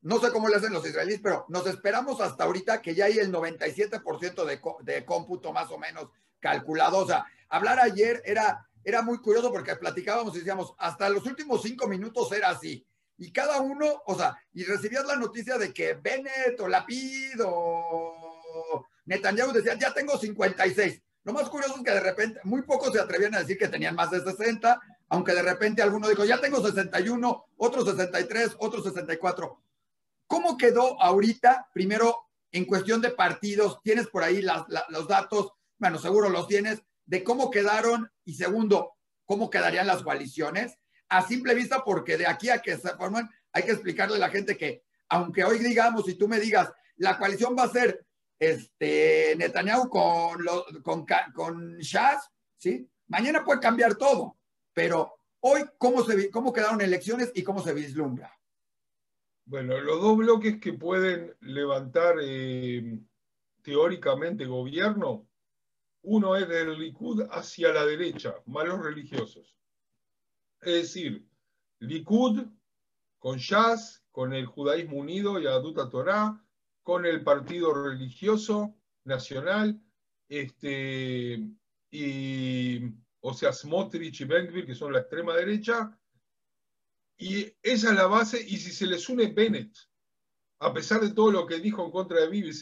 no 0.00 0.20
sé 0.20 0.30
cómo 0.30 0.48
le 0.48 0.56
hacen 0.56 0.72
los 0.72 0.86
israelíes, 0.86 1.20
pero 1.22 1.44
nos 1.48 1.66
esperamos 1.66 2.20
hasta 2.20 2.44
ahorita 2.44 2.80
que 2.80 2.94
ya 2.94 3.06
hay 3.06 3.18
el 3.18 3.32
97% 3.32 4.44
de, 4.44 4.60
de 4.84 5.04
cómputo 5.04 5.52
más 5.52 5.70
o 5.70 5.78
menos 5.78 6.08
calculado. 6.38 6.98
O 6.98 7.06
sea, 7.06 7.26
hablar 7.48 7.80
ayer 7.80 8.22
era 8.24 8.68
era 8.88 9.02
muy 9.02 9.18
curioso 9.18 9.52
porque 9.52 9.76
platicábamos 9.76 10.34
y 10.34 10.38
decíamos, 10.38 10.72
hasta 10.78 11.10
los 11.10 11.26
últimos 11.26 11.62
cinco 11.62 11.86
minutos 11.86 12.32
era 12.32 12.48
así. 12.48 12.86
Y 13.18 13.32
cada 13.32 13.60
uno, 13.60 14.02
o 14.06 14.14
sea, 14.16 14.38
y 14.52 14.64
recibías 14.64 15.04
la 15.04 15.16
noticia 15.16 15.58
de 15.58 15.74
que 15.74 15.94
Bennett 15.94 16.58
o 16.60 16.68
Lapid 16.68 17.40
o 17.44 18.86
Netanyahu 19.06 19.52
decían, 19.52 19.78
ya 19.78 19.92
tengo 19.92 20.16
56. 20.16 21.02
Lo 21.24 21.32
más 21.32 21.50
curioso 21.50 21.74
es 21.76 21.82
que 21.82 21.90
de 21.90 22.00
repente, 22.00 22.40
muy 22.44 22.62
pocos 22.62 22.92
se 22.92 23.00
atrevían 23.00 23.34
a 23.34 23.40
decir 23.40 23.58
que 23.58 23.68
tenían 23.68 23.96
más 23.96 24.12
de 24.12 24.20
60, 24.20 24.80
aunque 25.08 25.34
de 25.34 25.42
repente 25.42 25.82
alguno 25.82 26.08
dijo, 26.08 26.24
ya 26.24 26.40
tengo 26.40 26.64
61, 26.64 27.46
otro 27.56 27.84
63, 27.84 28.56
otro 28.60 28.82
64. 28.82 29.62
¿Cómo 30.28 30.56
quedó 30.56 31.00
ahorita, 31.02 31.70
primero, 31.74 32.16
en 32.52 32.66
cuestión 32.66 33.00
de 33.00 33.10
partidos? 33.10 33.80
¿Tienes 33.82 34.06
por 34.06 34.22
ahí 34.22 34.42
los 34.42 35.08
datos? 35.08 35.52
Bueno, 35.76 35.98
seguro 35.98 36.28
los 36.28 36.46
tienes, 36.46 36.82
de 37.04 37.24
cómo 37.24 37.50
quedaron 37.50 38.12
y 38.24 38.34
segundo, 38.34 38.92
cómo 39.24 39.50
quedarían 39.50 39.88
las 39.88 40.02
coaliciones 40.02 40.78
a 41.08 41.26
simple 41.26 41.54
vista, 41.54 41.82
porque 41.84 42.16
de 42.16 42.26
aquí 42.26 42.50
a 42.50 42.60
que 42.60 42.76
se 42.76 42.90
forman, 42.90 43.28
hay 43.52 43.62
que 43.64 43.72
explicarle 43.72 44.16
a 44.16 44.20
la 44.20 44.30
gente 44.30 44.56
que, 44.56 44.84
aunque 45.08 45.44
hoy 45.44 45.58
digamos, 45.58 46.08
y 46.08 46.14
tú 46.14 46.28
me 46.28 46.38
digas, 46.38 46.72
la 46.96 47.18
coalición 47.18 47.56
va 47.56 47.64
a 47.64 47.72
ser 47.72 48.04
este, 48.38 49.34
Netanyahu 49.36 49.88
con, 49.88 50.44
con, 50.82 51.06
con 51.34 51.78
Shaz, 51.78 52.28
¿sí? 52.56 52.88
Mañana 53.06 53.44
puede 53.44 53.60
cambiar 53.60 53.94
todo, 53.94 54.36
pero 54.72 55.18
hoy, 55.40 55.62
¿cómo, 55.78 56.04
se, 56.04 56.30
cómo 56.30 56.52
quedaron 56.52 56.80
elecciones 56.80 57.32
y 57.34 57.42
cómo 57.42 57.62
se 57.62 57.72
vislumbra? 57.72 58.32
Bueno, 59.46 59.80
los 59.80 60.00
dos 60.02 60.16
bloques 60.18 60.60
que 60.60 60.74
pueden 60.74 61.34
levantar 61.40 62.16
eh, 62.20 62.98
teóricamente 63.62 64.44
gobierno 64.44 65.26
uno 66.02 66.36
es 66.36 66.48
del 66.48 66.78
Likud 66.78 67.26
hacia 67.30 67.72
la 67.72 67.84
derecha, 67.84 68.34
malos 68.46 68.82
religiosos. 68.82 69.56
Es 70.60 70.72
decir, 70.72 71.28
Likud 71.80 72.46
con 73.18 73.38
Shas, 73.38 74.04
con 74.10 74.32
el 74.32 74.46
judaísmo 74.46 74.96
unido 74.98 75.40
y 75.40 75.46
Aduta 75.46 75.88
Torah, 75.88 76.44
con 76.82 77.06
el 77.06 77.22
partido 77.22 77.74
religioso 77.74 78.74
nacional, 79.04 79.80
este, 80.28 81.48
y, 81.90 82.80
o 83.20 83.34
sea, 83.34 83.52
Smotrich 83.52 84.20
y 84.20 84.24
Benvir, 84.24 84.66
que 84.66 84.74
son 84.74 84.92
la 84.92 85.00
extrema 85.00 85.34
derecha, 85.34 85.98
y 87.16 87.44
esa 87.62 87.90
es 87.90 87.96
la 87.96 88.06
base, 88.06 88.40
y 88.40 88.56
si 88.56 88.72
se 88.72 88.86
les 88.86 89.08
une 89.08 89.26
Bennett, 89.26 89.76
a 90.60 90.72
pesar 90.72 91.00
de 91.00 91.10
todo 91.10 91.30
lo 91.30 91.46
que 91.46 91.58
dijo 91.58 91.84
en 91.84 91.90
contra 91.90 92.20
de 92.20 92.28
Bibi, 92.28 92.52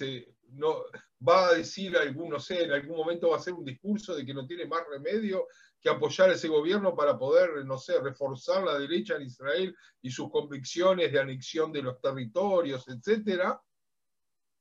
no, 0.57 0.85
va 1.27 1.49
a 1.49 1.55
decir 1.55 1.97
algún, 1.97 2.31
no 2.31 2.41
sé, 2.41 2.65
en 2.65 2.73
algún 2.73 2.97
momento 2.97 3.31
va 3.31 3.37
a 3.37 3.39
hacer 3.39 3.53
un 3.53 3.65
discurso 3.65 4.15
de 4.15 4.25
que 4.25 4.35
no 4.35 4.47
tiene 4.47 4.67
más 4.67 4.83
remedio 4.91 5.47
que 5.81 5.91
apoyar 5.91 6.31
a 6.31 6.35
ese 6.35 6.49
gobierno 6.49 6.95
para 6.95 7.19
poder, 7.19 7.65
no 7.65 7.79
sé, 7.79 8.01
reforzar 8.01 8.65
la 8.65 8.79
derecha 8.79 9.17
en 9.17 9.23
Israel 9.23 9.77
y 10.03 10.11
sus 10.11 10.31
convicciones 10.31 11.13
de 11.13 11.21
anexión 11.21 11.73
de 11.73 11.83
los 11.83 12.01
territorios, 12.01 12.87
etcétera. 12.89 13.61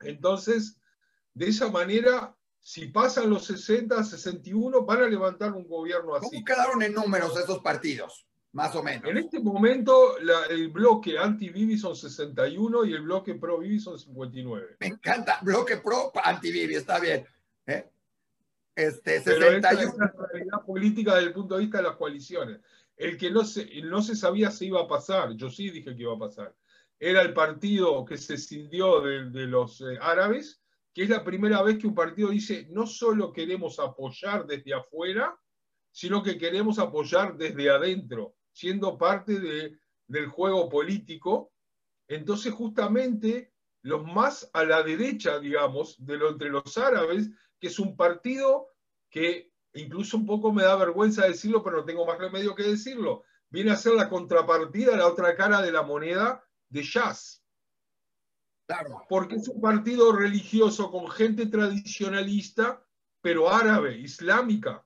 Entonces, 0.01 0.77
de 1.33 1.47
esa 1.47 1.69
manera, 1.69 2.35
si 2.59 2.87
pasan 2.87 3.29
los 3.29 3.45
60, 3.45 4.03
61, 4.03 4.85
van 4.85 5.03
a 5.03 5.07
levantar 5.07 5.53
un 5.53 5.67
gobierno 5.67 6.15
así. 6.15 6.27
¿Cómo 6.29 6.45
quedaron 6.45 6.81
en 6.83 6.93
números 6.93 7.37
esos 7.37 7.59
partidos? 7.59 8.27
Más 8.55 8.73
o 8.73 8.81
menos. 8.81 9.03
En 9.09 9.17
este 9.17 9.41
momento, 9.41 10.17
el 10.49 10.69
bloque 10.69 11.17
anti-Bibi 11.17 11.77
son 11.77 11.93
61 11.93 12.85
y 12.85 12.93
el 12.93 13.01
bloque 13.01 13.35
pro-Bibi 13.35 13.81
son 13.81 13.99
59. 13.99 14.77
Me 14.79 14.87
encanta. 14.87 15.39
Bloque 15.41 15.75
pro 15.75 16.09
anti-Bibi, 16.23 16.75
está 16.75 16.97
bien. 17.01 17.27
¿eh? 17.67 17.91
Este, 18.73 19.19
61. 19.19 19.61
Pero 19.61 19.89
es 19.89 19.97
la 19.97 20.27
realidad 20.31 20.65
política 20.65 21.15
desde 21.15 21.27
el 21.27 21.33
punto 21.33 21.55
de 21.55 21.63
vista 21.63 21.79
de 21.79 21.83
las 21.83 21.97
coaliciones. 21.97 22.61
El 22.95 23.17
que 23.17 23.29
no 23.29 23.43
se, 23.43 23.81
no 23.81 24.01
se 24.01 24.15
sabía 24.15 24.49
si 24.51 24.67
iba 24.67 24.81
a 24.83 24.87
pasar, 24.87 25.35
yo 25.35 25.49
sí 25.49 25.69
dije 25.69 25.93
que 25.93 26.03
iba 26.03 26.13
a 26.13 26.19
pasar, 26.19 26.55
era 26.97 27.23
el 27.23 27.33
partido 27.33 28.05
que 28.05 28.15
se 28.15 28.37
cindió 28.37 29.01
de, 29.01 29.47
los 29.47 29.81
eh, 29.81 29.97
árabes, 29.99 30.61
que 30.93 31.03
es 31.03 31.09
la 31.09 31.25
primera 31.25 31.61
vez 31.61 31.77
que 31.77 31.87
un 31.87 31.95
partido 31.95 32.29
dice, 32.29 32.69
no 32.69 32.87
solo 32.87 33.33
queremos 33.33 33.79
apoyar 33.79 34.47
desde 34.47 34.73
afuera, 34.73 35.37
sino 35.91 36.23
que 36.23 36.37
queremos 36.37 36.79
apoyar 36.79 37.35
desde 37.35 37.69
adentro 37.69 38.33
siendo 38.55 38.97
parte 38.97 39.39
de, 39.39 39.77
del 40.07 40.27
juego 40.27 40.69
político. 40.69 41.51
Entonces, 42.07 42.53
justamente, 42.53 43.53
los 43.81 44.03
más 44.05 44.49
a 44.53 44.63
la 44.63 44.81
derecha, 44.81 45.39
digamos, 45.39 45.97
de 46.03 46.17
lo, 46.17 46.29
entre 46.29 46.49
los 46.49 46.77
árabes, 46.77 47.29
que 47.59 47.67
es 47.67 47.77
un 47.79 47.97
partido 47.97 48.69
que 49.09 49.51
incluso 49.73 50.15
un 50.15 50.25
poco 50.25 50.53
me 50.53 50.63
da 50.63 50.77
vergüenza 50.77 51.27
decirlo, 51.27 51.61
pero 51.61 51.77
no 51.77 51.85
tengo 51.85 52.05
más 52.05 52.17
remedio 52.17 52.55
que 52.55 52.63
decirlo, 52.63 53.23
viene 53.49 53.71
a 53.71 53.75
ser 53.75 53.93
la 53.93 54.09
contrapartida, 54.09 54.95
la 54.95 55.07
otra 55.07 55.35
cara 55.35 55.61
de 55.61 55.73
la 55.73 55.83
moneda 55.83 56.41
de 56.69 56.81
Jazz. 56.81 57.43
Claro. 58.67 59.03
Porque 59.09 59.35
es 59.35 59.47
un 59.49 59.59
partido 59.59 60.13
religioso 60.13 60.89
con 60.89 61.09
gente 61.09 61.47
tradicionalista, 61.47 62.81
pero 63.21 63.49
árabe, 63.51 63.97
islámica 63.97 64.84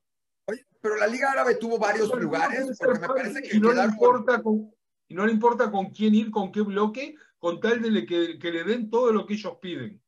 pero 0.82 0.96
la 0.96 1.08
Liga 1.08 1.32
Árabe 1.32 1.56
tuvo 1.56 1.78
varios 1.78 2.14
lugares, 2.16 2.78
porque 2.78 3.00
me 3.00 3.08
parece 3.08 3.42
que 3.42 3.58
y 3.58 3.60
no, 3.60 3.74
le 3.74 3.84
importa 3.84 4.42
con, 4.42 4.74
y 5.08 5.14
no 5.14 5.26
le 5.26 5.32
importa 5.32 5.72
con 5.72 5.90
quién 5.92 6.16
ir, 6.16 6.32
con 6.32 6.52
qué 6.52 6.62
bloque, 6.62 7.16
con 7.38 7.60
tal 7.60 7.82
de 7.82 8.06
que, 8.06 8.40
que 8.40 8.52
le 8.52 8.64
den 8.64 8.90
todo 8.90 9.12
lo 9.12 9.26
que 9.26 9.34
ellos 9.34 9.58
piden. 9.62 10.02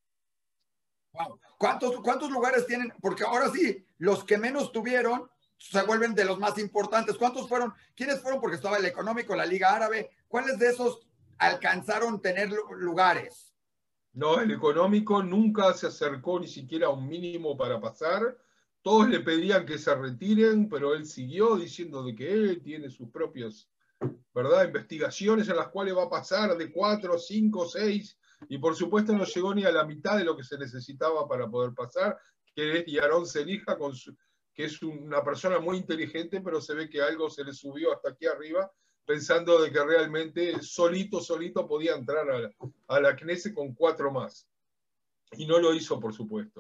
¿Cuántos, 1.58 2.02
¿Cuántos 2.02 2.32
lugares 2.32 2.66
tienen? 2.66 2.94
Porque 3.02 3.24
ahora 3.24 3.50
sí, 3.50 3.86
los 3.98 4.24
que 4.24 4.38
menos 4.38 4.72
tuvieron 4.72 5.30
se 5.58 5.84
vuelven 5.84 6.16
de 6.16 6.26
los 6.26 6.40
más 6.40 6.58
importantes. 6.58 7.18
¿Cuántos 7.18 7.48
fueron? 7.48 7.74
¿Quiénes 7.96 8.20
fueron? 8.20 8.42
Porque 8.42 8.56
estaba 8.56 8.78
el 8.78 8.86
económico, 8.86 9.36
la 9.36 9.46
Liga 9.46 9.76
Árabe. 9.76 10.10
¿Cuáles 10.28 10.58
de 10.58 10.70
esos 10.70 11.08
alcanzaron 11.38 12.22
tener 12.22 12.50
lugares? 12.78 13.54
No, 14.14 14.40
el 14.40 14.52
económico 14.52 15.22
nunca 15.22 15.74
se 15.74 15.88
acercó 15.88 16.40
ni 16.40 16.48
siquiera 16.48 16.88
a 16.88 16.92
un 16.92 17.08
mínimo 17.08 17.56
para 17.56 17.80
pasar 17.80 18.38
todos 18.82 19.10
le 19.10 19.20
pedían 19.20 19.66
que 19.66 19.78
se 19.78 19.94
retiren, 19.94 20.68
pero 20.68 20.94
él 20.94 21.06
siguió 21.06 21.56
diciendo 21.56 22.04
de 22.04 22.16
que 22.16 22.32
él 22.32 22.62
tiene 22.64 22.90
sus 22.90 23.10
propias 23.10 23.70
investigaciones 24.66 25.50
en 25.50 25.58
las 25.58 25.68
cuales 25.70 25.96
va 25.96 26.04
a 26.04 26.10
pasar 26.10 26.58
de 26.58 26.72
cuatro, 26.72 27.20
cinco, 27.20 27.68
seis, 27.68 28.18
y 28.50 28.58
por 28.58 28.76
supuesto 28.76 29.14
no 29.14 29.26
llegó 29.26 29.54
ni 29.54 29.66
a 29.66 29.72
la 29.72 29.86
mitad 29.86 30.18
de 30.18 30.24
lo 30.24 30.36
que 30.36 30.44
se 30.44 30.58
necesitaba 30.58 31.28
para 31.28 31.48
poder 31.50 31.74
pasar, 31.74 32.18
que 32.56 32.80
es 32.80 32.86
Yaron 32.88 33.26
que 34.54 34.66
es 34.66 34.82
una 34.82 35.24
persona 35.24 35.60
muy 35.60 35.78
inteligente, 35.78 36.42
pero 36.42 36.60
se 36.60 36.74
ve 36.74 36.90
que 36.90 37.02
algo 37.02 37.30
se 37.30 37.44
le 37.44 37.54
subió 37.54 37.94
hasta 37.94 38.10
aquí 38.10 38.26
arriba, 38.26 38.72
pensando 39.06 39.62
de 39.62 39.72
que 39.72 39.84
realmente 39.84 40.62
solito, 40.62 41.22
solito 41.22 41.68
podía 41.68 41.96
entrar 41.96 42.30
a 42.30 42.40
la, 42.40 42.52
a 42.88 43.00
la 43.00 43.16
con 43.54 43.74
cuatro 43.74 44.12
más. 44.12 44.48
Y 45.34 45.46
no 45.46 45.60
lo 45.60 45.74
hizo, 45.74 46.00
por 46.00 46.14
supuesto. 46.14 46.60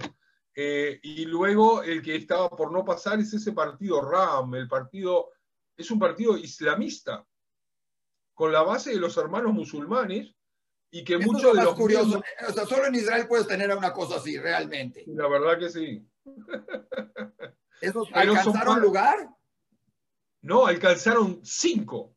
Eh, 0.53 1.00
y 1.01 1.25
luego 1.25 1.81
el 1.81 2.01
que 2.01 2.15
estaba 2.15 2.50
por 2.50 2.72
no 2.72 2.84
pasar 2.84 3.20
es 3.20 3.34
ese 3.34 3.53
partido 3.53 4.01
RAM, 4.01 4.55
el 4.55 4.67
partido, 4.67 5.31
es 5.77 5.89
un 5.91 6.00
partido 6.00 6.38
islamista, 6.38 7.25
con 8.34 8.51
la 8.51 8.63
base 8.63 8.91
de 8.91 9.00
los 9.00 9.15
hermanos 9.17 9.53
musulmanes, 9.53 10.36
y 10.91 11.03
que 11.05 11.17
muchos 11.17 11.55
de 11.55 11.63
los... 11.63 11.75
Curioso. 11.75 12.22
O 12.50 12.51
sea, 12.51 12.65
solo 12.65 12.88
en 12.88 12.96
Israel 12.96 13.27
puedes 13.27 13.48
tener 13.48 13.75
una 13.75 13.93
cosa 13.93 14.17
así, 14.17 14.38
realmente. 14.38 15.05
La 15.08 15.27
verdad 15.29 15.58
que 15.58 15.70
sí. 15.70 16.05
¿Esos 17.79 18.10
alcanzaron 18.13 18.81
lugar? 18.81 19.29
No, 20.41 20.65
alcanzaron 20.65 21.39
cinco. 21.43 22.15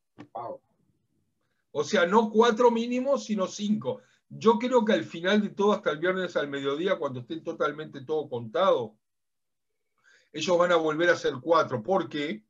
O 1.70 1.84
sea, 1.84 2.06
no 2.06 2.30
cuatro 2.30 2.70
mínimos, 2.70 3.24
sino 3.24 3.46
cinco. 3.46 4.02
Yo 4.28 4.58
creo 4.58 4.84
que 4.84 4.92
al 4.92 5.04
final 5.04 5.42
de 5.42 5.50
todo, 5.50 5.72
hasta 5.72 5.90
el 5.90 5.98
viernes 5.98 6.36
al 6.36 6.48
mediodía, 6.48 6.96
cuando 6.96 7.20
esté 7.20 7.40
totalmente 7.40 8.04
todo 8.04 8.28
contado, 8.28 8.96
ellos 10.32 10.58
van 10.58 10.72
a 10.72 10.76
volver 10.76 11.10
a 11.10 11.16
ser 11.16 11.34
cuatro. 11.40 11.82
¿Por 11.82 12.08
qué? 12.08 12.44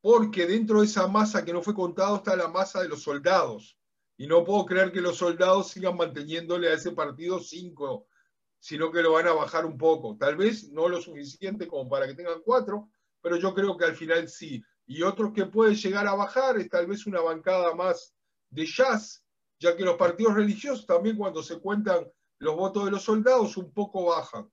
Porque 0.00 0.46
dentro 0.46 0.80
de 0.80 0.86
esa 0.86 1.06
masa 1.06 1.44
que 1.44 1.52
no 1.52 1.62
fue 1.62 1.74
contado 1.74 2.16
está 2.16 2.34
la 2.34 2.48
masa 2.48 2.82
de 2.82 2.88
los 2.88 3.02
soldados. 3.02 3.78
Y 4.16 4.26
no 4.26 4.44
puedo 4.44 4.66
creer 4.66 4.92
que 4.92 5.00
los 5.00 5.18
soldados 5.18 5.68
sigan 5.68 5.96
manteniéndole 5.96 6.68
a 6.68 6.74
ese 6.74 6.90
partido 6.90 7.38
cinco, 7.38 8.06
sino 8.58 8.90
que 8.90 9.02
lo 9.02 9.12
van 9.12 9.28
a 9.28 9.32
bajar 9.32 9.64
un 9.64 9.78
poco. 9.78 10.16
Tal 10.16 10.36
vez 10.36 10.70
no 10.70 10.88
lo 10.88 11.00
suficiente 11.00 11.66
como 11.66 11.88
para 11.88 12.06
que 12.06 12.14
tengan 12.14 12.42
cuatro, 12.42 12.88
pero 13.20 13.36
yo 13.36 13.54
creo 13.54 13.76
que 13.76 13.84
al 13.84 13.96
final 13.96 14.28
sí. 14.28 14.62
Y 14.86 15.02
otro 15.02 15.32
que 15.32 15.46
puede 15.46 15.74
llegar 15.74 16.06
a 16.06 16.14
bajar 16.14 16.58
es 16.58 16.68
tal 16.68 16.86
vez 16.86 17.06
una 17.06 17.20
bancada 17.20 17.74
más 17.74 18.14
de 18.50 18.66
jazz, 18.66 19.21
ya 19.62 19.76
que 19.76 19.84
los 19.84 19.96
partidos 19.96 20.34
religiosos 20.34 20.84
también 20.86 21.16
cuando 21.16 21.42
se 21.42 21.58
cuentan 21.58 22.10
los 22.38 22.56
votos 22.56 22.84
de 22.84 22.90
los 22.90 23.04
soldados 23.04 23.56
un 23.56 23.72
poco 23.72 24.06
bajan. 24.06 24.50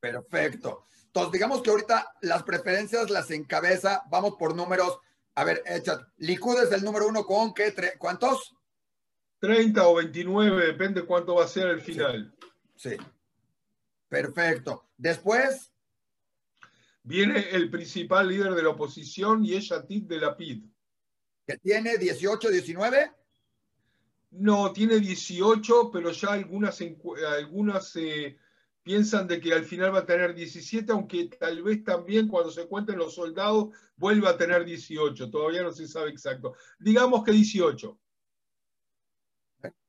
Perfecto. 0.00 0.84
Entonces, 1.04 1.32
digamos 1.32 1.60
que 1.60 1.70
ahorita 1.70 2.14
las 2.22 2.42
preferencias 2.42 3.10
las 3.10 3.30
encabeza, 3.30 4.02
vamos 4.10 4.36
por 4.38 4.56
números. 4.56 4.98
A 5.34 5.44
ver, 5.44 5.62
echa, 5.66 6.10
Likud 6.16 6.62
es 6.62 6.72
el 6.72 6.82
número 6.82 7.06
uno 7.06 7.24
con 7.26 7.52
qué, 7.52 7.74
¿cuántos? 7.98 8.56
30 9.40 9.86
o 9.86 9.94
29, 9.96 10.66
depende 10.66 11.04
cuánto 11.04 11.34
va 11.34 11.44
a 11.44 11.48
ser 11.48 11.68
el 11.68 11.82
final. 11.82 12.34
Sí. 12.76 12.96
Perfecto. 14.08 14.88
Después. 14.96 15.70
Viene 17.02 17.50
el 17.50 17.70
principal 17.70 18.28
líder 18.28 18.54
de 18.54 18.62
la 18.62 18.70
oposición 18.70 19.44
y 19.44 19.54
es 19.54 19.68
Yatit 19.68 20.06
de 20.06 20.18
la 20.18 20.36
PID. 20.36 20.64
¿Que 21.46 21.56
tiene 21.58 21.96
18, 21.96 22.50
19? 22.50 23.19
No, 24.32 24.72
tiene 24.72 25.00
18, 25.00 25.90
pero 25.92 26.12
ya 26.12 26.32
algunas, 26.32 26.80
algunas 27.36 27.96
eh, 27.96 28.36
piensan 28.82 29.26
de 29.26 29.40
que 29.40 29.52
al 29.52 29.64
final 29.64 29.94
va 29.94 30.00
a 30.00 30.06
tener 30.06 30.34
17, 30.34 30.92
aunque 30.92 31.28
tal 31.38 31.62
vez 31.62 31.82
también 31.82 32.28
cuando 32.28 32.50
se 32.50 32.66
cuenten 32.66 32.98
los 32.98 33.14
soldados 33.14 33.70
vuelva 33.96 34.30
a 34.30 34.36
tener 34.36 34.64
18. 34.64 35.30
Todavía 35.30 35.62
no 35.62 35.72
se 35.72 35.88
sabe 35.88 36.10
exacto. 36.10 36.54
Digamos 36.78 37.24
que 37.24 37.32
18. 37.32 37.98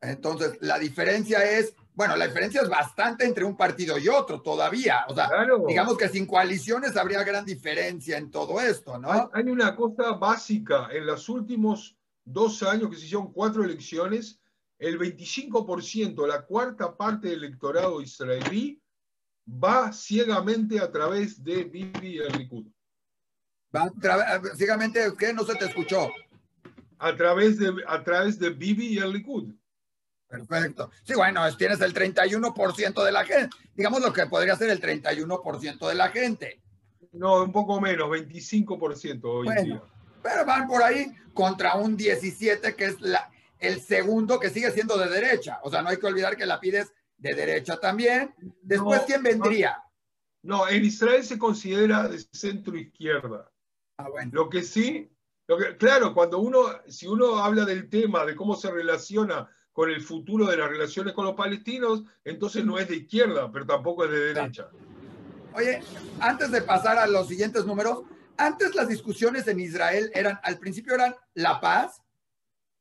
Entonces, 0.01 0.57
la 0.61 0.79
diferencia 0.79 1.43
es, 1.43 1.75
bueno, 1.93 2.15
la 2.15 2.27
diferencia 2.27 2.61
es 2.61 2.69
bastante 2.69 3.25
entre 3.25 3.45
un 3.45 3.55
partido 3.55 3.97
y 3.97 4.09
otro 4.09 4.41
todavía. 4.41 5.05
O 5.07 5.15
sea, 5.15 5.29
digamos 5.67 5.97
que 5.97 6.09
sin 6.09 6.25
coaliciones 6.25 6.97
habría 6.97 7.23
gran 7.23 7.45
diferencia 7.45 8.17
en 8.17 8.31
todo 8.31 8.59
esto, 8.59 8.97
¿no? 8.97 9.29
Hay, 9.31 9.43
una 9.43 9.75
cosa 9.75 10.13
básica. 10.13 10.89
En 10.91 11.05
los 11.05 11.29
últimos 11.29 11.95
dos 12.23 12.63
años 12.63 12.89
que 12.89 12.95
se 12.95 13.05
hicieron 13.05 13.31
cuatro 13.31 13.63
elecciones, 13.63 14.39
el 14.79 14.97
25%, 14.97 16.27
la 16.27 16.45
cuarta 16.45 16.95
parte 16.95 17.29
del 17.29 17.43
electorado 17.43 18.01
israelí, 18.01 18.81
va 19.47 19.91
ciegamente 19.91 20.79
a 20.79 20.91
través 20.91 21.43
de 21.43 21.63
Bibi 21.63 22.15
y 22.15 22.17
el 22.19 22.31
Likud. 22.33 22.67
Va 23.75 23.91
ciegamente, 24.55 25.13
¿qué? 25.17 25.33
No 25.33 25.43
se 25.43 25.55
te 25.55 25.65
escuchó. 25.65 26.09
A 26.97 27.15
través 27.15 27.57
de, 27.57 27.73
a 27.87 28.03
través 28.03 28.37
de 28.37 28.49
Bibi 28.49 28.87
y 28.87 28.97
el 28.97 29.13
Likud. 29.13 29.53
Perfecto. 30.27 30.89
Sí, 31.03 31.13
bueno, 31.13 31.41
tienes 31.57 31.81
el 31.81 31.93
31% 31.93 33.03
de 33.03 33.11
la 33.11 33.25
gente. 33.25 33.55
Digamos 33.75 34.01
lo 34.01 34.13
que 34.13 34.25
podría 34.27 34.55
ser 34.55 34.69
el 34.69 34.81
31% 34.81 35.87
de 35.87 35.95
la 35.95 36.09
gente. 36.09 36.61
No, 37.11 37.43
un 37.43 37.51
poco 37.51 37.81
menos, 37.81 38.09
25% 38.09 39.21
hoy 39.25 39.45
bueno, 39.45 39.61
día. 39.63 39.81
Pero 40.21 40.45
van 40.45 40.67
por 40.67 40.83
ahí 40.83 41.11
contra 41.33 41.75
un 41.75 41.97
17 41.97 42.75
que 42.75 42.85
es 42.85 43.01
la, 43.01 43.31
el 43.59 43.81
segundo 43.81 44.39
que 44.39 44.49
sigue 44.49 44.71
siendo 44.71 44.97
de 44.97 45.09
derecha. 45.09 45.59
O 45.63 45.69
sea, 45.69 45.81
no 45.81 45.89
hay 45.89 45.97
que 45.97 46.07
olvidar 46.07 46.35
que 46.35 46.45
la 46.45 46.59
pides 46.59 46.91
de 47.17 47.33
derecha 47.33 47.79
también. 47.79 48.33
Después, 48.61 49.01
¿quién 49.05 49.23
vendría? 49.23 49.77
No, 50.43 50.67
en 50.67 50.83
Israel 50.83 51.23
se 51.23 51.37
considera 51.37 52.07
de 52.07 52.19
centro 52.31 52.75
izquierda. 52.75 53.51
Ah, 53.97 54.09
bueno. 54.09 54.31
Lo 54.33 54.49
que 54.49 54.63
sí, 54.63 55.11
lo 55.47 55.57
que, 55.57 55.77
claro, 55.77 56.13
cuando 56.13 56.39
uno, 56.39 56.65
si 56.87 57.07
uno 57.07 57.37
habla 57.37 57.63
del 57.65 57.89
tema 57.89 58.25
de 58.25 58.35
cómo 58.35 58.55
se 58.55 58.71
relaciona 58.71 59.47
con 59.71 59.89
el 59.89 60.01
futuro 60.01 60.47
de 60.47 60.57
las 60.57 60.69
relaciones 60.69 61.13
con 61.13 61.25
los 61.25 61.35
palestinos, 61.35 62.03
entonces 62.25 62.65
no 62.65 62.79
es 62.79 62.87
de 62.87 62.97
izquierda, 62.97 63.51
pero 63.51 63.65
tampoco 63.65 64.05
es 64.05 64.11
de 64.11 64.33
derecha. 64.33 64.69
Oye, 65.53 65.81
antes 66.19 66.51
de 66.51 66.61
pasar 66.61 66.97
a 66.97 67.05
los 67.05 67.27
siguientes 67.27 67.65
números, 67.65 67.99
antes 68.45 68.75
las 68.75 68.87
discusiones 68.87 69.47
en 69.47 69.59
Israel 69.59 70.11
eran, 70.13 70.39
al 70.43 70.57
principio 70.59 70.95
eran 70.95 71.15
la 71.33 71.59
paz, 71.59 72.01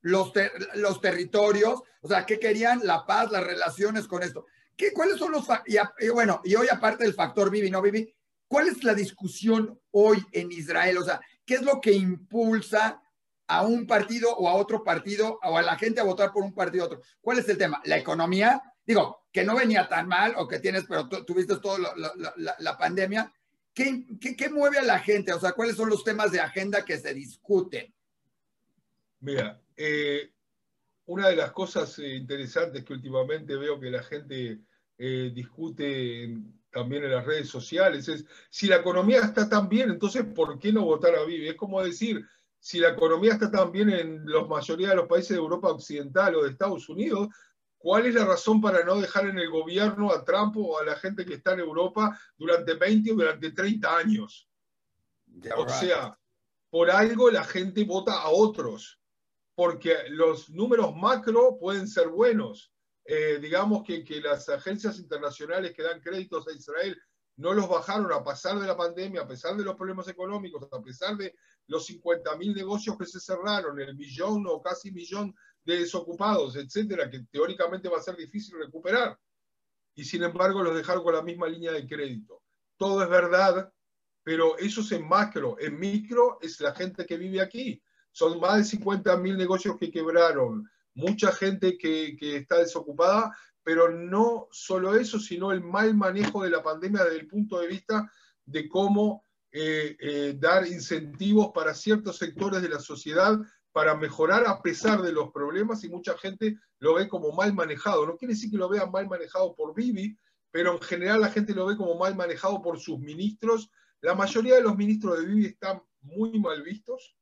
los, 0.03 0.33
los 0.75 1.01
territorios, 1.01 1.83
o 2.01 2.09
sea, 2.09 2.25
¿qué 2.25 2.39
querían? 2.39 2.81
La 2.85 3.05
paz, 3.07 3.31
las 3.31 3.45
relaciones 3.45 4.07
con 4.07 4.23
esto. 4.23 4.47
¿Qué, 4.77 4.93
¿Cuáles 4.93 5.19
son 5.19 5.33
los, 5.33 5.47
y, 5.67 5.77
y 6.05 6.09
bueno, 6.09 6.41
y 6.45 6.55
hoy 6.55 6.69
aparte 6.71 7.05
del 7.05 7.15
factor 7.15 7.51
Bibi, 7.51 7.71
no 7.71 7.83
Bibi, 7.83 8.15
¿cuál 8.49 8.69
es 8.69 8.83
la 8.83 8.95
discusión 8.95 9.79
hoy 9.91 10.25
en 10.33 10.51
Israel? 10.53 10.99
O 10.99 11.05
sea, 11.05 11.21
¿qué 11.45 11.55
es 11.55 11.63
lo 11.63 11.81
que 11.81 11.93
impulsa 11.93 13.03
a 13.51 13.63
un 13.63 13.85
partido 13.85 14.31
o 14.37 14.49
a 14.49 14.55
otro 14.55 14.85
partido 14.85 15.41
o 15.43 15.59
a 15.59 15.63
la 15.63 15.77
gente 15.77 16.01
a 16.01 16.05
votar 16.05 16.33
por 16.33 16.45
un 16.45 16.55
partido 16.55 16.85
u 16.85 16.87
otro. 16.87 17.03
¿Cuál 17.21 17.41
es 17.41 17.49
el 17.49 17.59
tema? 17.59 17.83
La 17.85 17.99
economía, 17.99 18.63
digo, 18.87 19.25
que 19.33 19.43
no 19.43 19.57
venía 19.57 19.89
tan 19.89 20.07
mal 20.07 20.35
o 20.37 20.47
que 20.47 20.61
tienes, 20.61 20.85
pero 20.89 21.09
tuviste 21.09 21.57
toda 21.57 21.79
la, 22.59 22.79
pandemia. 22.79 23.33
¿Qué, 23.75 24.05
¿Qué, 24.37 24.49
mueve 24.51 24.79
a 24.79 24.83
la 24.83 24.99
gente? 24.99 25.33
O 25.33 25.41
sea, 25.41 25.53
¿cuáles 25.53 25.77
son 25.77 25.89
los 25.89 26.05
temas 26.05 26.33
de 26.33 26.41
agenda 26.41 26.85
que 26.85 26.99
se 26.99 27.15
discuten? 27.15 27.93
Mira, 29.21 29.61
eh, 29.77 30.33
una 31.07 31.29
de 31.29 31.37
las 31.37 31.53
cosas 31.53 31.99
eh, 31.99 32.17
interesantes 32.17 32.85
que 32.85 32.93
últimamente 32.93 33.57
veo 33.57 33.79
que 33.79 33.91
la 33.91 34.03
gente 34.03 34.61
eh, 34.99 35.31
discute 35.35 36.37
también 36.71 37.05
en 37.05 37.13
las 37.13 37.25
redes 37.25 37.49
sociales 37.49 38.09
es 38.09 38.25
si 38.49 38.67
la 38.67 38.77
economía 38.77 39.21
está 39.21 39.49
tan 39.49 39.69
bien, 39.69 39.91
entonces 39.91 40.25
¿por 40.25 40.59
qué 40.59 40.73
no 40.73 40.85
votar 40.85 41.15
a 41.17 41.25
Vivi? 41.25 41.49
Es 41.49 41.57
como 41.57 41.83
decir, 41.83 42.25
si 42.59 42.79
la 42.79 42.91
economía 42.91 43.33
está 43.33 43.51
tan 43.51 43.73
bien 43.73 43.91
en 43.91 44.31
la 44.31 44.45
mayoría 44.45 44.91
de 44.91 44.97
los 44.97 45.09
países 45.09 45.31
de 45.31 45.37
Europa 45.37 45.69
Occidental 45.69 46.35
o 46.37 46.45
de 46.45 46.51
Estados 46.51 46.89
Unidos, 46.89 47.29
¿cuál 47.81 48.05
es 48.07 48.15
la 48.15 48.27
razón 48.27 48.61
para 48.61 48.85
no 48.85 49.01
dejar 49.01 49.27
en 49.27 49.39
el 49.39 49.49
gobierno 49.49 50.13
a 50.13 50.23
Trump 50.23 50.55
o 50.59 50.79
a 50.79 50.85
la 50.85 50.97
gente 50.97 51.25
que 51.25 51.35
está 51.35 51.55
en 51.55 51.61
Europa 51.61 52.17
durante 52.37 52.75
20 52.75 53.13
o 53.13 53.15
durante 53.15 53.51
30 53.51 53.97
años? 53.97 54.47
o 55.57 55.69
sea, 55.69 56.19
por 56.69 56.91
algo 56.91 57.31
la 57.31 57.43
gente 57.43 57.85
vota 57.85 58.21
a 58.21 58.29
otros, 58.29 59.01
porque 59.55 59.97
los 60.11 60.51
números 60.51 60.95
macro 60.95 61.57
pueden 61.59 61.89
ser 61.89 62.09
buenos. 62.09 62.71
Eh, 63.07 63.39
digamos 63.41 63.83
que, 63.83 64.05
que 64.05 64.21
las 64.21 64.49
agencias 64.51 64.99
internacionales 64.99 65.73
que 65.75 65.83
dan 65.83 66.01
créditos 66.01 66.47
a 66.49 66.53
Israel 66.53 67.01
no 67.37 67.55
los 67.55 67.67
bajaron 67.67 68.13
a 68.13 68.23
pesar 68.23 68.59
de 68.59 68.67
la 68.67 68.77
pandemia, 68.77 69.23
a 69.23 69.27
pesar 69.27 69.57
de 69.57 69.65
los 69.65 69.75
problemas 69.75 70.07
económicos, 70.09 70.69
a 70.71 70.83
pesar 70.83 71.17
de 71.17 71.35
los 71.67 71.89
50.000 71.89 72.55
negocios 72.55 72.99
que 72.99 73.07
se 73.07 73.21
cerraron, 73.21 73.81
el 73.81 73.97
millón 73.97 74.45
o 74.47 74.61
casi 74.61 74.93
millón 74.93 75.35
de 75.71 75.81
desocupados, 75.81 76.57
etcétera, 76.57 77.11
que 77.11 77.25
teóricamente 77.31 77.89
va 77.89 77.99
a 77.99 78.03
ser 78.03 78.17
difícil 78.17 78.59
recuperar. 78.59 79.19
Y 79.95 80.05
sin 80.05 80.23
embargo 80.23 80.63
los 80.63 80.75
dejaron 80.75 81.03
con 81.03 81.15
la 81.15 81.23
misma 81.23 81.49
línea 81.49 81.73
de 81.73 81.87
crédito. 81.87 82.43
Todo 82.77 83.03
es 83.03 83.09
verdad, 83.09 83.73
pero 84.23 84.57
eso 84.59 84.81
es 84.81 84.93
en 84.93 85.07
macro. 85.07 85.57
En 85.59 85.79
micro 85.79 86.39
es 86.41 86.61
la 86.61 86.75
gente 86.75 87.07
que 87.07 87.17
vive 87.17 87.41
aquí. 87.41 87.83
Son 88.13 88.41
más 88.41 88.71
de 88.71 88.79
50.000 88.79 89.37
negocios 89.37 89.77
que 89.79 89.91
quebraron, 89.91 90.69
mucha 90.95 91.31
gente 91.33 91.79
que, 91.79 92.17
que 92.17 92.37
está 92.37 92.59
desocupada, 92.59 93.37
pero 93.63 93.91
no 93.91 94.49
solo 94.51 94.97
eso, 94.97 95.21
sino 95.21 95.53
el 95.53 95.63
mal 95.63 95.95
manejo 95.95 96.43
de 96.43 96.51
la 96.51 96.63
pandemia 96.63 97.05
desde 97.05 97.21
el 97.21 97.29
punto 97.29 97.61
de 97.61 97.69
vista 97.69 98.11
de 98.45 98.69
cómo 98.69 99.25
eh, 99.53 99.97
eh, 99.99 100.37
dar 100.39 100.65
incentivos 100.65 101.51
para 101.53 101.75
ciertos 101.75 102.19
sectores 102.19 102.63
de 102.63 102.69
la 102.69 102.79
sociedad 102.79 103.37
para 103.73 103.95
mejorar 103.95 104.47
a 104.47 104.61
pesar 104.61 105.03
de 105.03 105.13
los 105.13 105.31
problemas 105.31 105.85
y 105.85 105.89
mucha 105.89 106.17
gente 106.19 106.59
lo 106.79 106.95
ve 106.95 107.09
como 107.09 107.33
mal 107.33 107.55
manejado. 107.55 108.07
No 108.07 108.17
quiere 108.17 108.35
decir 108.35 108.51
que 108.51 108.57
lo 108.57 108.69
vean 108.69 108.91
mal 108.91 109.09
manejado 109.09 109.55
por 109.55 109.75
Bibi, 109.75 110.17
pero 110.51 110.73
en 110.73 110.81
general 110.81 111.21
la 111.21 111.31
gente 111.31 111.55
lo 111.55 111.67
ve 111.67 111.77
como 111.77 111.97
mal 111.97 112.17
manejado 112.17 112.61
por 112.61 112.81
sus 112.81 112.99
ministros. 112.99 113.71
La 114.01 114.15
mayoría 114.15 114.57
de 114.57 114.63
los 114.63 114.77
ministros 114.77 115.19
de 115.19 115.27
Bibi 115.27 115.47
están 115.47 115.83
muy 116.01 116.39
mal 116.41 116.63
vistos. 116.63 117.17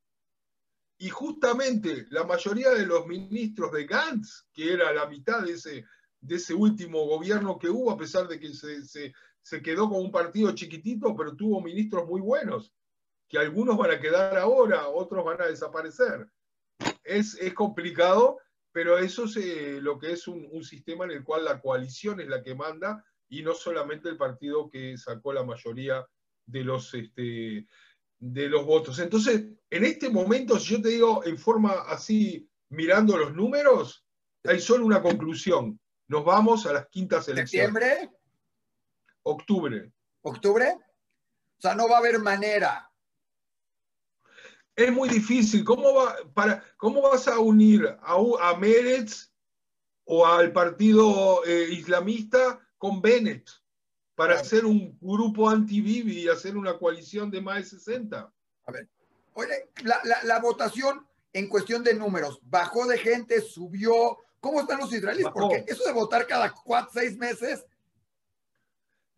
Y 1.01 1.11
justamente 1.11 2.07
la 2.11 2.25
mayoría 2.25 2.71
de 2.71 2.87
los 2.87 3.07
ministros 3.07 3.71
de 3.73 3.85
Gantz, 3.85 4.47
que 4.53 4.73
era 4.73 4.93
la 4.93 5.07
mitad 5.07 5.43
de 5.43 5.53
ese, 5.53 5.85
de 6.21 6.37
ese 6.37 6.55
último 6.55 7.07
gobierno 7.07 7.59
que 7.59 7.69
hubo, 7.69 7.91
a 7.91 7.97
pesar 7.97 8.27
de 8.27 8.41
que 8.41 8.53
se, 8.53 8.85
se, 8.85 9.13
se 9.43 9.63
quedó 9.63 9.89
con 9.89 10.01
un 10.01 10.11
partido 10.11 10.53
chiquitito, 10.53 11.15
pero 11.15 11.37
tuvo 11.37 11.61
ministros 11.61 12.07
muy 12.07 12.21
buenos, 12.21 12.75
que 13.29 13.39
algunos 13.39 13.77
van 13.77 13.93
a 13.93 14.01
quedar 14.01 14.37
ahora, 14.39 14.89
otros 14.89 15.25
van 15.25 15.41
a 15.41 15.47
desaparecer. 15.47 16.29
Es, 17.09 17.35
es 17.41 17.55
complicado, 17.55 18.39
pero 18.73 18.99
eso 18.99 19.25
es 19.25 19.37
eh, 19.37 19.79
lo 19.81 19.99
que 19.99 20.13
es 20.13 20.29
un, 20.29 20.47
un, 20.53 20.63
sistema 20.63 21.05
en 21.05 21.13
el 21.13 21.25
cual 21.25 21.45
la 21.45 21.61
coalición 21.61 22.21
es 22.21 22.29
la 22.29 22.43
que 22.43 22.55
manda 22.55 23.05
y 23.29 23.43
no 23.43 23.55
solamente 23.55 24.09
el 24.09 24.17
partido 24.17 24.69
que 24.71 24.97
sacó 24.97 25.33
la 25.33 25.45
mayoría 25.45 26.07
de 26.47 26.65
los, 26.65 26.95
este, 26.95 27.67
de 28.19 28.49
los 28.49 28.65
votos. 28.65 28.99
Entonces, 28.99 29.45
en 29.71 29.85
este 29.85 30.11
momento, 30.11 30.59
si 30.59 30.75
yo 30.75 30.83
te 30.83 30.89
digo 30.91 31.25
en 31.25 31.39
forma 31.39 31.73
así, 31.89 32.49
mirando 32.71 33.17
los 33.17 33.35
números, 33.35 34.05
hay 34.45 34.61
solo 34.61 34.85
una 34.87 35.03
conclusión. 35.03 35.79
Nos 36.09 36.25
vamos 36.25 36.67
a 36.67 36.73
las 36.73 36.89
quintas 36.89 37.29
elecciones. 37.29 37.73
¿Septiembre? 37.73 38.11
Octubre. 39.23 39.93
¿Octubre? 40.23 40.75
O 41.59 41.61
sea, 41.61 41.75
no 41.75 41.89
va 41.89 41.97
a 41.97 41.99
haber 41.99 42.19
manera. 42.21 42.88
Es 44.79 44.93
muy 44.93 45.09
difícil. 45.09 45.65
¿Cómo, 45.65 45.93
va, 45.93 46.17
para, 46.35 46.63
cómo 46.77 47.03
vas 47.03 47.27
a 47.27 47.41
unir 47.41 47.85
a, 48.01 48.15
a 48.41 48.57
Meretz 48.57 49.33
o 50.05 50.25
al 50.25 50.53
partido 50.53 51.45
eh, 51.45 51.69
islamista 51.73 52.61
con 52.79 53.03
Bennett 53.03 53.51
para 54.15 54.39
hacer 54.39 54.65
un 54.65 54.97
grupo 55.01 55.51
anti-Bibi 55.51 56.21
y 56.21 56.29
hacer 56.29 56.57
una 56.57 56.79
coalición 56.79 57.29
de 57.29 57.41
más 57.41 57.57
de 57.57 57.65
60? 57.65 58.33
A 58.67 58.73
ver, 58.73 58.89
oye, 59.35 59.69
la, 59.83 60.01
la, 60.23 60.39
votación 60.39 61.05
en 61.33 61.49
cuestión 61.49 61.83
de 61.83 61.95
números, 61.95 62.39
bajó 62.45 62.87
de 62.87 62.99
gente, 62.99 63.41
subió. 63.41 64.19
¿Cómo 64.39 64.61
están 64.61 64.79
los 64.79 64.93
israelíes? 64.93 65.27
Porque 65.35 65.65
eso 65.67 65.83
de 65.85 65.93
votar 65.93 66.25
cada 66.29 66.55
cuatro, 66.55 66.93
seis 66.95 67.19
meses 67.19 67.67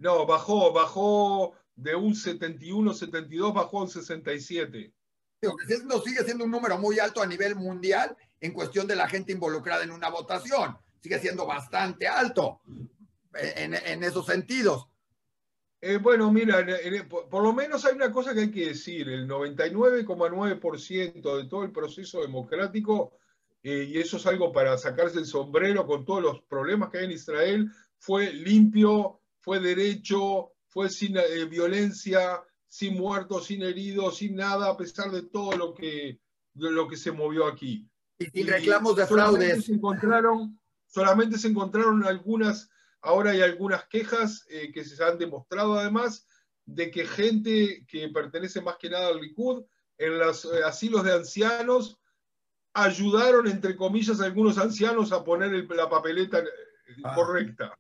no, 0.01 0.25
bajó, 0.25 0.73
bajó 0.73 1.53
de 1.77 1.94
un 1.94 2.14
71, 2.14 2.94
72, 2.94 3.53
bajó 3.53 3.81
a 3.81 3.83
un 3.83 3.88
67. 3.90 4.94
No 5.42 6.00
sigue 6.03 6.22
siendo 6.24 6.44
un 6.44 6.50
número 6.50 6.79
muy 6.79 6.98
alto 6.98 7.22
a 7.22 7.26
nivel 7.26 7.57
mundial 7.57 8.14
en 8.40 8.53
cuestión 8.53 8.87
de 8.87 8.94
la 8.94 9.09
gente 9.09 9.33
involucrada 9.33 9.85
en 9.85 9.90
una 9.90 10.11
votación. 10.11 10.76
Sigue 11.00 11.18
siendo 11.18 11.46
bastante 11.46 12.07
alto 12.07 12.61
en, 13.35 14.05
esos 14.05 14.26
sentidos. 14.26 14.87
Eh, 15.81 15.96
bueno, 15.96 16.31
mira, 16.31 16.62
por, 17.09 17.42
lo 17.42 17.55
menos 17.55 17.87
hay 17.87 17.94
una 17.94 18.12
cosa 18.12 18.35
que 18.35 18.40
hay 18.40 18.50
que 18.50 18.68
decir, 18.68 19.09
el 19.09 19.26
99,9% 19.26 21.37
de 21.38 21.48
todo 21.48 21.64
el 21.64 21.72
proceso 21.72 22.20
democrático, 22.20 23.16
eh, 23.62 23.87
y 23.88 23.98
eso 23.98 24.18
es 24.18 24.26
algo 24.26 24.53
para 24.53 24.76
sacarse 24.76 25.20
el 25.20 25.24
sombrero 25.24 25.87
con 25.87 26.05
todos 26.05 26.22
los 26.22 26.42
problemas 26.42 26.90
que 26.90 26.98
hay 26.98 27.07
en 27.07 27.12
Israel, 27.12 27.72
fue 27.98 28.31
limpio, 28.31 29.22
fue 29.38 29.59
derecho, 29.59 30.53
fue 30.68 30.90
sin 30.90 31.16
eh, 31.16 31.46
violencia, 31.46 32.42
sin 32.71 32.97
muertos, 32.97 33.47
sin 33.47 33.63
heridos, 33.63 34.17
sin 34.17 34.37
nada, 34.37 34.71
a 34.71 34.77
pesar 34.79 35.11
de 35.11 35.23
todo 35.23 35.53
lo 35.59 35.75
que, 35.75 36.19
lo 36.55 36.89
que 36.89 36.97
se 36.97 37.13
movió 37.13 37.47
aquí. 37.47 37.87
Y 38.19 38.27
sin 38.27 38.47
reclamos 38.47 38.97
de 38.97 39.07
fraudes. 39.07 39.67
Se 39.67 39.75
encontraron, 39.75 40.59
solamente 40.87 41.37
se 41.37 41.49
encontraron 41.49 42.03
algunas 42.05 42.71
Ahora 43.03 43.31
hay 43.31 43.41
algunas 43.41 43.85
quejas 43.87 44.45
eh, 44.51 44.71
que 44.73 44.85
se 44.85 45.03
han 45.03 45.19
demostrado 45.19 45.79
además 45.79 46.27
de 46.67 46.91
que 46.91 47.07
gente 47.07 47.85
que 47.89 48.09
pertenece 48.11 48.61
más 48.61 48.77
que 48.77 48.91
nada 48.91 49.09
al 49.09 49.21
Likud 49.21 49.65
en 49.97 50.19
los 50.19 50.45
eh, 50.45 50.63
asilos 50.65 51.05
de 51.05 51.15
ancianos 51.15 51.99
ayudaron, 52.75 53.49
entre 53.49 53.75
comillas, 53.75 54.21
a 54.21 54.27
algunos 54.27 54.59
ancianos 54.59 55.13
a 55.13 55.25
poner 55.25 55.51
la 55.71 55.89
papeleta 55.89 56.41
eh, 56.41 56.45
ah. 57.05 57.15
correcta. 57.15 57.79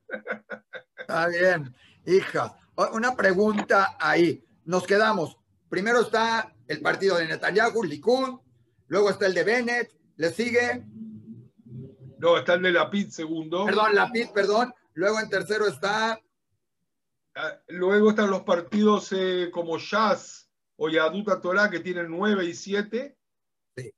Está 0.96 1.28
bien, 1.28 1.74
hija. 2.06 2.56
Una 2.92 3.14
pregunta 3.14 3.96
ahí. 4.00 4.42
Nos 4.64 4.86
quedamos. 4.86 5.36
Primero 5.68 6.00
está 6.00 6.54
el 6.66 6.80
partido 6.80 7.16
de 7.16 7.28
Netanyahu, 7.28 7.84
Likud. 7.84 8.40
Luego 8.88 9.10
está 9.10 9.26
el 9.26 9.34
de 9.34 9.44
Bennett. 9.44 9.92
¿Le 10.16 10.30
sigue? 10.30 10.84
No, 12.18 12.36
está 12.36 12.54
el 12.54 12.62
de 12.62 12.72
Lapid 12.72 13.08
segundo. 13.08 13.64
Perdón, 13.64 13.94
Lapid, 13.94 14.30
perdón. 14.34 14.74
Luego 14.92 15.20
en 15.20 15.30
tercero 15.30 15.66
está. 15.66 16.20
Ah, 17.34 17.58
luego 17.68 18.10
están 18.10 18.30
los 18.30 18.42
partidos 18.42 19.12
eh, 19.12 19.50
como 19.52 19.78
Jazz 19.78 20.50
o 20.76 20.88
Yaduta 20.88 21.40
Torah 21.40 21.70
que 21.70 21.80
tienen 21.80 22.10
9 22.10 22.44
y 22.44 22.54
7. 22.54 23.16
Sí. 23.76 23.94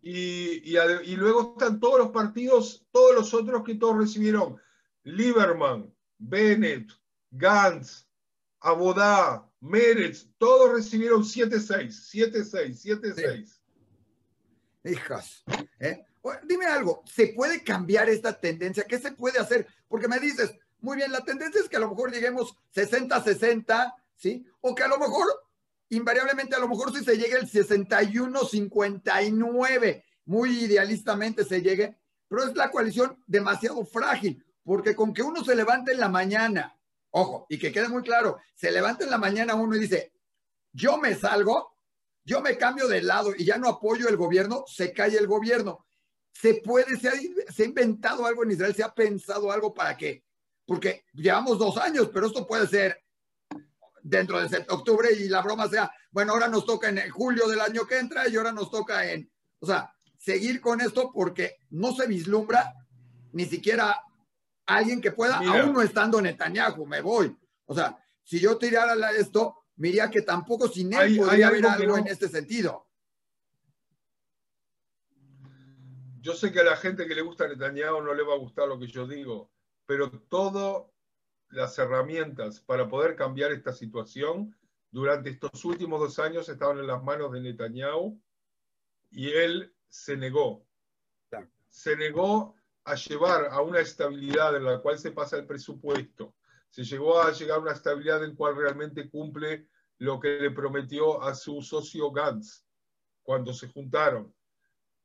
Y, 0.00 0.76
y, 0.78 1.16
luego 1.16 1.56
están 1.58 1.80
todos 1.80 1.98
los 1.98 2.10
partidos, 2.10 2.86
todos 2.92 3.14
los 3.14 3.34
otros 3.34 3.64
que 3.64 3.74
todos 3.74 3.98
recibieron. 3.98 4.56
Lieberman, 5.02 5.92
Bennett, 6.18 6.90
Gantz, 7.30 8.06
Abodá, 8.60 9.45
Meretz, 9.60 10.26
todos 10.38 10.72
recibieron 10.72 11.22
7-6, 11.22 11.88
7-6, 11.88 13.00
7-6. 13.00 13.60
Hijas. 14.84 15.44
¿eh? 15.80 16.04
dime 16.44 16.66
algo, 16.66 17.02
¿se 17.06 17.28
puede 17.28 17.62
cambiar 17.62 18.08
esta 18.08 18.36
tendencia? 18.38 18.84
¿Qué 18.84 18.98
se 18.98 19.12
puede 19.12 19.38
hacer? 19.38 19.66
Porque 19.88 20.08
me 20.08 20.18
dices, 20.18 20.52
muy 20.80 20.96
bien, 20.96 21.12
la 21.12 21.24
tendencia 21.24 21.60
es 21.60 21.68
que 21.68 21.76
a 21.76 21.80
lo 21.80 21.90
mejor 21.90 22.10
lleguemos 22.12 22.56
60-60, 22.74 23.94
¿sí? 24.16 24.44
O 24.60 24.74
que 24.74 24.82
a 24.82 24.88
lo 24.88 24.98
mejor, 24.98 25.26
invariablemente, 25.90 26.56
a 26.56 26.60
lo 26.60 26.68
mejor 26.68 26.96
si 26.96 27.04
se 27.04 27.16
llega 27.16 27.38
el 27.38 27.50
61-59, 27.50 30.02
muy 30.24 30.64
idealistamente 30.64 31.44
se 31.44 31.62
llegue, 31.62 31.96
pero 32.28 32.42
es 32.44 32.56
la 32.56 32.70
coalición 32.70 33.22
demasiado 33.26 33.84
frágil, 33.84 34.44
porque 34.64 34.96
con 34.96 35.14
que 35.14 35.22
uno 35.22 35.44
se 35.44 35.54
levante 35.54 35.92
en 35.92 36.00
la 36.00 36.08
mañana, 36.08 36.75
ojo, 37.18 37.46
y 37.48 37.58
que 37.58 37.72
quede 37.72 37.88
muy 37.88 38.02
claro, 38.02 38.38
se 38.54 38.70
levanta 38.70 39.04
en 39.04 39.10
la 39.10 39.16
mañana 39.16 39.54
uno 39.54 39.74
y 39.74 39.80
dice, 39.80 40.12
yo 40.70 40.98
me 40.98 41.14
salgo, 41.14 41.74
yo 42.24 42.42
me 42.42 42.58
cambio 42.58 42.86
de 42.88 43.00
lado 43.00 43.32
y 43.34 43.44
ya 43.46 43.56
no 43.56 43.70
apoyo 43.70 44.08
el 44.08 44.18
gobierno, 44.18 44.64
se 44.66 44.92
cae 44.92 45.16
el 45.16 45.26
gobierno. 45.26 45.86
Se 46.30 46.54
puede, 46.54 46.98
se 46.98 47.08
ha, 47.08 47.64
inventado 47.64 48.26
algo 48.26 48.44
en 48.44 48.50
Israel, 48.50 48.74
se 48.74 48.84
ha 48.84 48.92
pensado 48.92 49.50
algo 49.50 49.72
para 49.72 49.96
qué, 49.96 50.24
porque 50.66 51.06
llevamos 51.14 51.58
dos 51.58 51.78
años, 51.78 52.10
pero 52.12 52.26
esto 52.26 52.46
puede 52.46 52.66
ser 52.66 53.02
dentro 54.02 54.38
de 54.46 54.66
octubre 54.68 55.08
y 55.14 55.30
la 55.30 55.40
broma 55.40 55.68
sea, 55.68 55.90
bueno, 56.10 56.34
ahora 56.34 56.48
nos 56.48 56.66
toca 56.66 56.90
en 56.90 57.08
julio 57.10 57.48
del 57.48 57.62
año 57.62 57.86
que 57.86 57.98
entra 57.98 58.28
y 58.28 58.36
ahora 58.36 58.52
nos 58.52 58.70
toca 58.70 59.10
en, 59.10 59.30
o 59.60 59.66
sea, 59.66 59.90
seguir 60.18 60.60
con 60.60 60.82
esto 60.82 61.10
porque 61.14 61.56
no 61.70 61.94
se 61.94 62.06
vislumbra 62.06 62.74
ni 63.32 63.46
siquiera 63.46 64.02
alguien 64.66 65.00
que 65.00 65.12
pueda, 65.12 65.38
aún 65.38 65.72
no 65.72 65.82
estando 65.82 66.20
Netanyahu, 66.20 66.86
me 66.86 67.00
voy. 67.00 67.36
O 67.66 67.74
sea, 67.74 67.96
si 68.22 68.40
yo 68.40 68.58
tirara 68.58 69.10
esto, 69.12 69.64
miraría 69.76 70.10
que 70.10 70.22
tampoco 70.22 70.68
sin 70.68 70.92
él 70.92 71.16
podría 71.16 71.48
haber 71.48 71.66
algo 71.66 71.96
en 71.98 72.08
este 72.08 72.28
sentido. 72.28 72.86
yo 76.26 76.34
sé 76.34 76.50
que 76.50 76.58
a 76.58 76.64
la 76.64 76.76
gente 76.76 77.06
que 77.06 77.14
le 77.14 77.22
gusta 77.22 77.46
Netanyahu 77.46 78.02
no 78.02 78.12
le 78.12 78.24
va 78.24 78.34
a 78.34 78.38
gustar 78.38 78.66
lo 78.66 78.80
que 78.80 78.88
yo 78.88 79.06
digo, 79.06 79.48
pero 79.86 80.10
todas 80.10 80.84
las 81.50 81.78
herramientas 81.78 82.58
para 82.58 82.88
poder 82.88 83.14
cambiar 83.14 83.52
esta 83.52 83.72
situación 83.72 84.52
durante 84.90 85.30
estos 85.30 85.64
últimos 85.64 86.00
dos 86.00 86.18
años 86.18 86.48
estaban 86.48 86.80
en 86.80 86.88
las 86.88 87.00
manos 87.00 87.30
de 87.30 87.40
Netanyahu 87.40 88.20
y 89.12 89.30
él 89.30 89.72
se 89.88 90.16
negó. 90.16 90.66
Se 91.68 91.96
negó 91.96 92.55
a 92.86 92.94
llevar 92.94 93.48
a 93.50 93.60
una 93.60 93.80
estabilidad 93.80 94.56
en 94.56 94.64
la 94.64 94.78
cual 94.80 94.98
se 94.98 95.10
pasa 95.10 95.36
el 95.36 95.44
presupuesto. 95.44 96.34
Se 96.70 96.84
llegó 96.84 97.20
a 97.20 97.32
llegar 97.32 97.58
a 97.58 97.62
una 97.62 97.72
estabilidad 97.72 98.22
en 98.22 98.30
la 98.30 98.36
cual 98.36 98.56
realmente 98.56 99.10
cumple 99.10 99.68
lo 99.98 100.20
que 100.20 100.38
le 100.38 100.50
prometió 100.52 101.22
a 101.22 101.34
su 101.34 101.60
socio 101.62 102.12
Gantz 102.12 102.64
cuando 103.22 103.52
se 103.52 103.68
juntaron. 103.68 104.32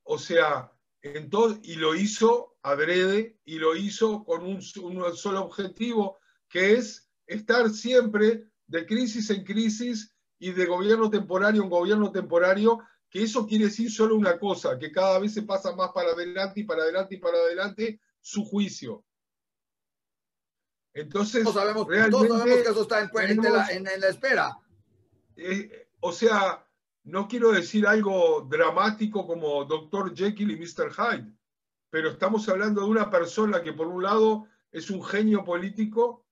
O 0.04 0.20
sea, 0.20 0.72
entonces, 1.02 1.60
y 1.64 1.76
lo 1.76 1.96
hizo 1.96 2.58
adrede 2.62 3.40
y 3.46 3.58
lo 3.58 3.76
hizo 3.76 4.24
con 4.24 4.46
un, 4.46 4.62
solo 4.62 5.44
objetivo, 5.44 6.20
que 6.48 6.74
es 6.74 7.10
estar 7.26 7.70
siempre 7.72 8.48
de 8.68 8.86
crisis 8.86 9.32
en 9.32 9.44
crisis 9.44 10.16
y 10.38 10.52
de 10.52 10.66
gobierno 10.68 11.10
temporario 11.10 11.64
en 11.64 11.70
gobierno 11.70 12.12
temporario, 12.12 12.80
que 13.12 13.24
eso 13.24 13.46
quiere 13.46 13.66
decir 13.66 13.92
solo 13.92 14.16
una 14.16 14.40
cosa, 14.40 14.80
que 14.80 14.90
cada 14.90 15.20
vez 15.20 15.34
se 15.34 15.44
pasa 15.44 15.76
más 15.76 15.92
para 15.92 16.12
adelante 16.12 16.62
y 16.62 16.64
para 16.64 16.84
adelante 16.84 17.16
y 17.16 17.18
para 17.18 17.38
adelante 17.38 18.00
su 18.22 18.46
juicio. 18.46 19.04
Entonces, 20.94 21.44
todos 21.44 21.56
sabemos, 21.56 21.88
realmente, 21.88 22.30
que 22.64 22.70
eso 22.70 22.84
está 22.84 23.02
en, 23.02 23.42
la, 23.42 24.08
espera. 24.08 24.58
Eh, 25.36 25.90
o 26.00 26.14
sea, 26.14 26.66
no 27.04 27.28
quiero 27.28 27.52
decir 27.52 27.86
algo 27.86 28.48
dramático 28.50 29.28
como 29.28 29.66
Dr. 29.66 30.16
Jekyll 30.16 30.52
y 30.52 30.56
Mr. 30.56 30.92
Hyde, 30.94 31.34
pero 31.90 32.12
estamos 32.12 32.48
hablando 32.48 32.82
de 32.82 32.88
una 32.88 33.10
persona 33.10 33.62
que 33.62 33.74
por 33.74 33.88
un 33.88 34.04
lado 34.04 34.48
es 34.72 34.90
un 34.90 35.04
genio 35.04 35.44
político, 35.44 36.26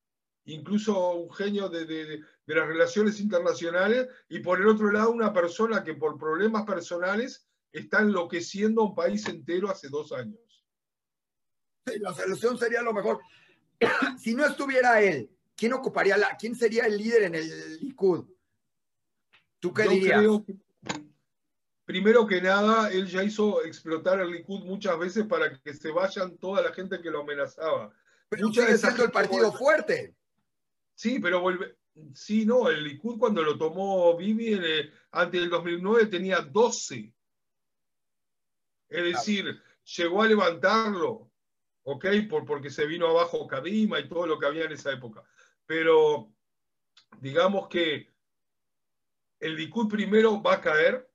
incluso 0.54 1.12
un 1.12 1.32
genio 1.32 1.70
de, 1.70 2.22
las 2.46 2.68
relaciones 2.68 3.20
internacionales, 3.20 4.08
y 4.30 4.40
por 4.40 4.60
el 4.60 4.68
otro 4.68 4.92
lado 4.92 5.12
una 5.12 5.34
persona 5.34 5.84
que 5.84 5.94
por 5.94 6.18
problemas 6.18 6.64
personales 6.64 7.48
está 7.72 8.02
enloqueciendo 8.02 8.82
a 8.82 8.86
un 8.86 8.96
país 8.96 9.28
entero 9.28 9.70
hace 9.70 9.90
dos 9.90 10.12
años. 10.12 10.66
Sí, 11.86 12.00
la 12.00 12.14
solución 12.14 12.58
sería 12.58 12.82
lo 12.82 12.94
mejor. 12.94 13.20
si 14.20 14.34
no 14.34 14.46
estuviera 14.46 15.02
él, 15.02 15.30
¿quién 15.56 15.74
ocuparía 15.74 16.18
la, 16.18 16.36
quién 16.38 16.56
sería 16.56 16.86
el 16.86 16.98
líder 16.98 17.24
en 17.24 17.36
el 17.36 17.78
Likud? 17.80 18.26
¿Tú 19.60 19.74
qué 19.74 19.84
dirías? 19.84 20.24
primero 21.90 22.28
que 22.28 22.40
nada, 22.40 22.92
él 22.92 23.08
ya 23.08 23.24
hizo 23.24 23.66
explotar 23.66 24.20
el 24.20 24.30
Likud 24.30 24.64
muchas 24.64 24.98
veces 25.00 25.26
para 25.26 25.60
que 25.60 25.74
se 25.74 25.90
vayan 25.90 26.38
toda 26.38 26.62
la 26.62 26.72
gente 26.72 27.02
que 27.02 27.10
lo 27.10 27.22
amenazaba. 27.22 27.92
Pero 28.30 28.48
Mucha 28.48 28.64
de 28.64 29.04
el 29.04 29.12
partido 29.12 29.52
fuerte. 29.52 30.16
Sí, 31.00 31.18
pero 31.22 31.40
vuelve. 31.40 31.78
Sí, 32.14 32.46
no, 32.46 32.68
el 32.68 32.84
Likud 32.84 33.18
cuando 33.18 33.42
lo 33.42 33.58
tomó 33.58 34.18
Bibi 34.18 34.56
eh, 34.56 34.92
antes 35.12 35.40
del 35.40 35.50
2009 35.50 36.08
tenía 36.08 36.42
12. 36.42 37.14
Es 38.90 39.04
decir, 39.06 39.64
llegó 39.96 40.22
a 40.22 40.28
levantarlo, 40.28 41.32
¿ok? 41.84 42.06
Por, 42.30 42.46
porque 42.46 42.70
se 42.70 42.86
vino 42.86 43.08
abajo 43.08 43.48
Kadima 43.48 43.98
y 43.98 44.10
todo 44.10 44.28
lo 44.28 44.38
que 44.38 44.48
había 44.48 44.66
en 44.66 44.74
esa 44.74 44.92
época. 44.92 45.24
Pero 45.66 46.34
digamos 47.22 47.70
que 47.70 48.12
el 49.40 49.56
Likud 49.56 49.88
primero 49.88 50.44
va 50.44 50.56
a 50.56 50.62
caer 50.62 51.10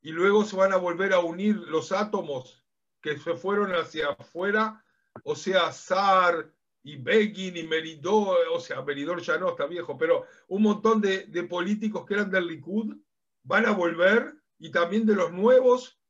y 0.00 0.10
luego 0.10 0.42
se 0.42 0.56
van 0.56 0.72
a 0.72 0.78
volver 0.78 1.12
a 1.12 1.18
unir 1.18 1.56
los 1.56 1.92
átomos 1.92 2.64
que 3.02 3.18
se 3.18 3.34
fueron 3.34 3.72
hacia 3.72 4.08
afuera, 4.08 4.82
o 5.22 5.36
sea, 5.36 5.70
Sar 5.70 6.50
y 6.84 6.96
Begin 6.96 7.56
y 7.56 7.62
Meridor, 7.62 8.38
o 8.52 8.60
sea, 8.60 8.82
Meridor 8.82 9.22
ya 9.22 9.38
no, 9.38 9.50
está 9.50 9.66
viejo, 9.66 9.96
pero 9.96 10.26
un 10.48 10.62
montón 10.62 11.00
de, 11.00 11.46
políticos 11.48 12.04
que 12.06 12.14
eran 12.14 12.30
del 12.30 12.46
Likud 12.46 12.96
van 13.44 13.66
a 13.66 13.72
volver 13.72 14.34
y 14.58 14.70
también 14.70 15.06
de 15.06 15.14
los 15.14 15.32
nuevos 15.32 16.00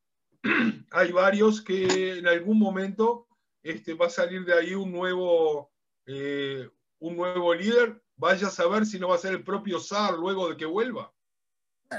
hay 0.90 1.12
varios 1.12 1.60
que 1.60 2.18
en 2.18 2.26
algún 2.26 2.58
momento 2.58 3.28
este, 3.62 3.94
va 3.94 4.06
a 4.06 4.10
salir 4.10 4.44
de 4.44 4.54
ahí 4.54 4.74
un 4.74 4.90
nuevo, 4.90 5.72
eh, 6.06 6.68
un 6.98 7.16
nuevo 7.16 7.54
líder. 7.54 8.02
Vaya 8.16 8.48
a 8.48 8.50
saber 8.50 8.86
si 8.86 8.98
no 8.98 9.08
va 9.08 9.16
a 9.16 9.18
ser 9.18 9.32
el 9.32 9.44
propio 9.44 9.78
Sar 9.78 10.14
luego 10.14 10.48
de 10.48 10.56
que 10.56 10.66
vuelva. 10.66 11.12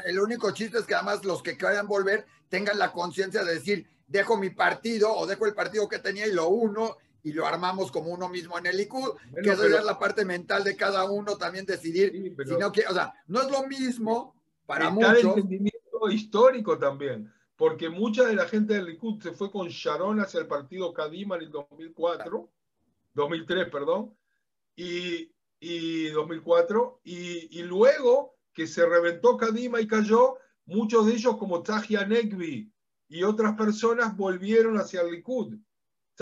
El 0.06 0.20
único 0.20 0.52
chiste 0.52 0.78
es 0.78 0.86
que 0.86 0.96
además 0.96 1.24
los 1.24 1.42
que 1.42 1.58
quieran 1.58 1.88
volver 1.88 2.26
tengan 2.50 2.78
la 2.78 2.92
conciencia 2.92 3.44
de 3.44 3.56
decir, 3.56 3.88
dejo 4.08 4.38
mi 4.38 4.50
partido 4.50 5.14
o 5.14 5.26
dejo 5.26 5.46
el 5.46 5.54
partido 5.54 5.88
que 5.88 6.00
tenía 6.00 6.28
y 6.28 6.34
lo 6.34 6.50
uno 6.50 6.98
y 7.24 7.32
lo 7.32 7.48
armamos 7.48 7.92
como 7.92 8.10
uno 8.10 8.28
mismo 8.28 8.58
en 8.58 8.68
el 8.68 8.78
Likud, 8.78 9.12
que 9.42 9.52
esa 9.52 9.66
es 9.66 9.86
la 9.86 9.98
parte 9.98 10.26
mental 10.26 10.64
de 10.64 10.76
cada 10.76 11.10
uno 11.10 11.38
también 11.38 11.66
decidir. 11.66 12.36
sino 12.46 12.72
que, 12.72 12.86
o 12.86 12.94
sea, 12.94 13.14
no 13.28 13.42
es 13.42 13.50
lo 13.50 13.66
mismo 13.66 14.36
para 14.66 14.90
muchos. 14.90 15.20
El 15.20 15.28
entendimiento 15.28 16.10
histórico 16.12 16.78
también, 16.78 17.32
porque 17.56 17.90
mucha 17.90 18.26
de 18.26 18.36
la 18.36 18.46
gente 18.46 18.74
del 18.74 18.86
Likud 18.86 19.22
se 19.22 19.32
fue 19.32 19.50
con 19.50 19.70
Sharon 19.70 20.20
hacia 20.20 20.42
el 20.42 20.48
partido 20.48 20.94
Kadima 20.94 21.38
en 21.38 21.44
el 21.44 21.52
2004, 21.52 22.50
2003, 23.14 23.70
perdón, 23.70 24.14
y, 24.76 25.32
y 25.60 26.10
2004, 26.10 27.00
y, 27.06 27.60
y 27.60 27.64
luego 27.64 28.36
que 28.54 28.68
se 28.68 28.86
reventó 28.86 29.38
Kadima 29.38 29.80
y 29.80 29.88
cayó, 29.88 30.38
muchos 30.66 31.06
de 31.06 31.14
ellos 31.14 31.38
como 31.38 31.64
Tajia 31.64 32.06
Negvi 32.06 32.72
y 33.08 33.24
otras 33.24 33.56
personas 33.56 34.16
volvieron 34.18 34.78
hacia 34.78 35.02
el 35.02 35.12
Likud. 35.12 35.58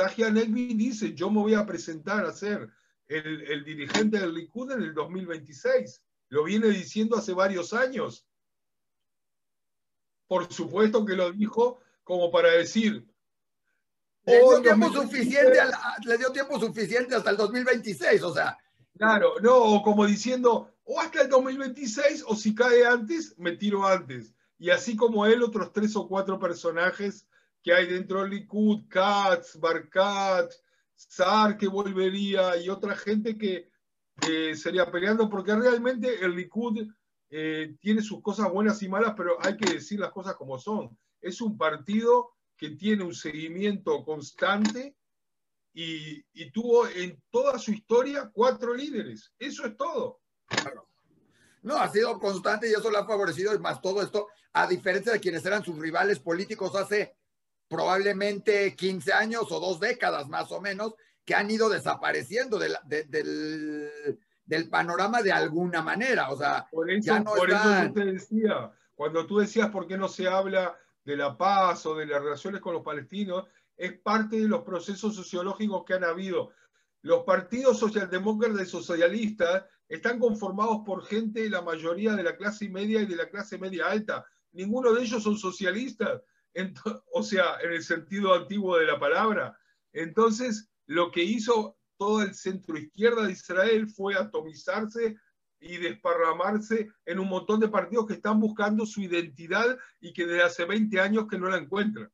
Tajia 0.02 0.32
Negvi 0.32 0.74
dice, 0.74 1.14
yo 1.14 1.30
me 1.30 1.42
voy 1.42 1.54
a 1.54 1.64
presentar 1.64 2.26
a 2.26 2.34
ser 2.34 2.68
el, 3.08 3.64
dirigente 3.64 4.20
del 4.20 4.34
Likud 4.34 4.72
en 4.72 4.82
el 4.82 4.96
2026. 4.96 6.02
Lo 6.30 6.44
viene 6.44 6.70
diciendo 6.70 7.18
hace 7.18 7.34
varios 7.34 7.72
años. 7.72 8.26
Por 10.28 10.52
supuesto 10.52 11.06
que 11.06 11.16
lo 11.16 11.32
dijo 11.32 11.82
como 12.04 12.32
para 12.32 12.50
decir... 12.50 13.06
Le 14.26 14.40
dio, 14.40 14.62
tiempo 14.62 14.92
suficiente 14.92 15.60
le 16.04 16.18
dio 16.18 16.32
tiempo 16.32 16.60
suficiente 16.60 17.16
hasta 17.16 17.30
el 17.30 17.38
2026, 17.38 18.24
o 18.24 18.34
sea. 18.34 18.58
Claro, 18.98 19.36
no, 19.42 19.56
o 19.56 19.84
como 19.84 20.06
diciendo, 20.06 20.74
o 20.84 21.00
hasta 21.00 21.22
el 21.22 21.30
2026, 21.30 22.24
o 22.28 22.36
si 22.36 22.56
cae 22.56 22.86
antes, 22.86 23.38
me 23.38 23.52
tiro 23.52 23.86
antes. 23.86 24.34
Y 24.58 24.72
así 24.72 24.96
como 24.96 25.28
él, 25.28 25.44
otros 25.44 25.72
tres 25.74 25.96
o 25.96 26.08
cuatro 26.08 26.40
personajes 26.40 27.28
que 27.63 27.74
hay 27.74 27.88
dentro 27.88 28.21
del 28.21 28.32
Likud, 28.32 28.88
Katz, 28.88 29.58
Barkat, 29.60 30.52
Zar 30.95 31.58
que 31.58 31.67
volvería 31.67 32.58
y 32.58 32.69
otra 32.69 32.95
gente 32.95 33.38
que 33.38 33.69
sería 34.56 34.91
peleando, 34.91 35.30
porque 35.30 35.56
realmente 35.56 36.24
el 36.24 36.36
Likud 36.36 36.88
eh, 37.30 37.76
tiene 37.80 38.02
sus 38.02 38.21
cosas 38.21 38.52
buenas 38.52 38.82
y 38.84 38.89
malas, 38.89 39.13
pero 39.15 39.38
hay 39.41 39.58
que 39.58 39.74
decir 39.74 40.00
las 40.00 40.12
cosas 40.12 40.36
como 40.36 40.60
son. 40.60 40.97
Es 41.19 41.41
un 41.41 41.58
partido 41.58 42.32
que 42.58 42.71
tiene 42.71 43.04
un 43.04 43.15
seguimiento 43.15 44.04
constante 44.04 44.95
y, 45.74 46.24
y 46.34 46.52
tuvo 46.52 46.88
en 46.88 47.19
toda 47.32 47.58
su 47.58 47.71
historia 47.71 48.30
cuatro 48.32 48.76
líderes. 48.76 49.34
Eso 49.39 49.65
es 49.65 49.76
todo. 49.78 50.19
No, 51.63 51.78
ha 51.78 51.89
sido 51.89 52.19
constante 52.19 52.69
y 52.69 52.74
eso 52.74 52.91
le 52.91 52.97
ha 52.97 53.06
favorecido, 53.06 53.58
más 53.60 53.82
todo 53.82 54.02
esto, 54.02 54.28
a 54.54 54.67
diferencia 54.67 55.13
de 55.13 55.19
quienes 55.19 55.45
eran 55.45 55.63
sus 55.63 55.78
rivales 55.78 56.19
políticos 56.19 56.76
hace 56.76 57.15
probablemente 57.72 58.76
15 58.76 59.14
años 59.14 59.50
o 59.50 59.60
dos 59.62 59.80
décadas 59.80 60.28
más 60.28 60.52
o 60.52 60.60
menos, 60.60 60.94
que 61.24 61.34
han 61.34 61.50
ido 61.50 61.70
desapareciendo 61.70 62.60
del, 62.60 62.76
del, 64.46 64.70
panorama 64.70 65.22
de 65.22 65.32
alguna 65.32 65.82
manera. 65.82 66.32
O 66.32 66.38
sea, 66.38 66.68
por 66.70 66.92
eso, 66.92 67.06
ya 67.06 67.22
no 67.22 67.34
por 67.34 67.50
eso 67.50 67.94
te 67.94 68.06
decía, 68.06 68.74
cuando 68.94 69.26
tú 69.26 69.38
decías 69.38 69.70
por 69.70 69.88
qué 69.88 69.98
no 69.98 70.10
se 70.10 70.28
habla 70.28 70.78
de 71.06 71.16
la 71.16 71.38
paz 71.38 71.86
o 71.86 71.96
de 71.96 72.08
las 72.08 72.22
relaciones 72.22 72.60
con 72.60 72.74
los 72.74 72.84
palestinos, 72.84 73.48
es 73.78 73.98
parte 74.00 74.38
de 74.38 74.50
los 74.50 74.64
procesos 74.64 75.16
sociológicos 75.16 75.86
que 75.86 75.94
han 75.94 76.04
habido. 76.04 76.52
Los 77.04 77.24
partidos 77.24 77.80
socialdemócratas 77.80 78.68
y 78.68 78.70
socialistas 78.70 79.64
están 79.88 80.20
conformados 80.20 80.82
por 80.86 81.06
gente, 81.06 81.50
la 81.50 81.62
mayoría 81.62 82.18
de 82.18 82.24
la 82.24 82.36
clase 82.36 82.68
media 82.68 83.00
y 83.00 83.06
de 83.06 83.16
la 83.16 83.30
clase 83.30 83.58
media 83.58 83.88
alta. 83.88 84.26
Ninguno 84.52 84.92
de 84.92 85.04
ellos 85.04 85.24
son 85.24 85.38
socialistas 85.38 86.22
o 87.14 87.24
sea, 87.24 87.60
en 87.64 87.74
el 87.74 87.84
sentido 87.84 88.34
antiguo 88.34 88.78
de 88.78 88.86
la 88.86 89.00
palabra. 89.00 89.58
Entonces, 89.94 90.70
lo 90.86 91.12
que 91.12 91.24
hizo 91.24 91.78
todo 91.98 92.22
el 92.22 92.34
centro 92.34 92.78
izquierda 92.78 93.26
de 93.26 93.34
Israel 93.34 93.88
fue 93.88 94.16
atomizarse 94.16 95.18
y 95.60 95.78
desparramarse 95.78 96.90
en 97.06 97.20
un 97.20 97.30
montón 97.30 97.60
de 97.60 97.68
partidos 97.68 98.08
que 98.08 98.14
están 98.14 98.40
buscando 98.40 98.86
su 98.86 99.02
identidad 99.02 99.78
y 100.00 100.12
que 100.12 100.26
desde 100.26 100.44
hace 100.44 100.66
20 100.66 101.00
años 101.00 101.28
que 101.30 101.38
no 101.38 101.48
la 101.48 101.58
encuentran. 101.58 102.12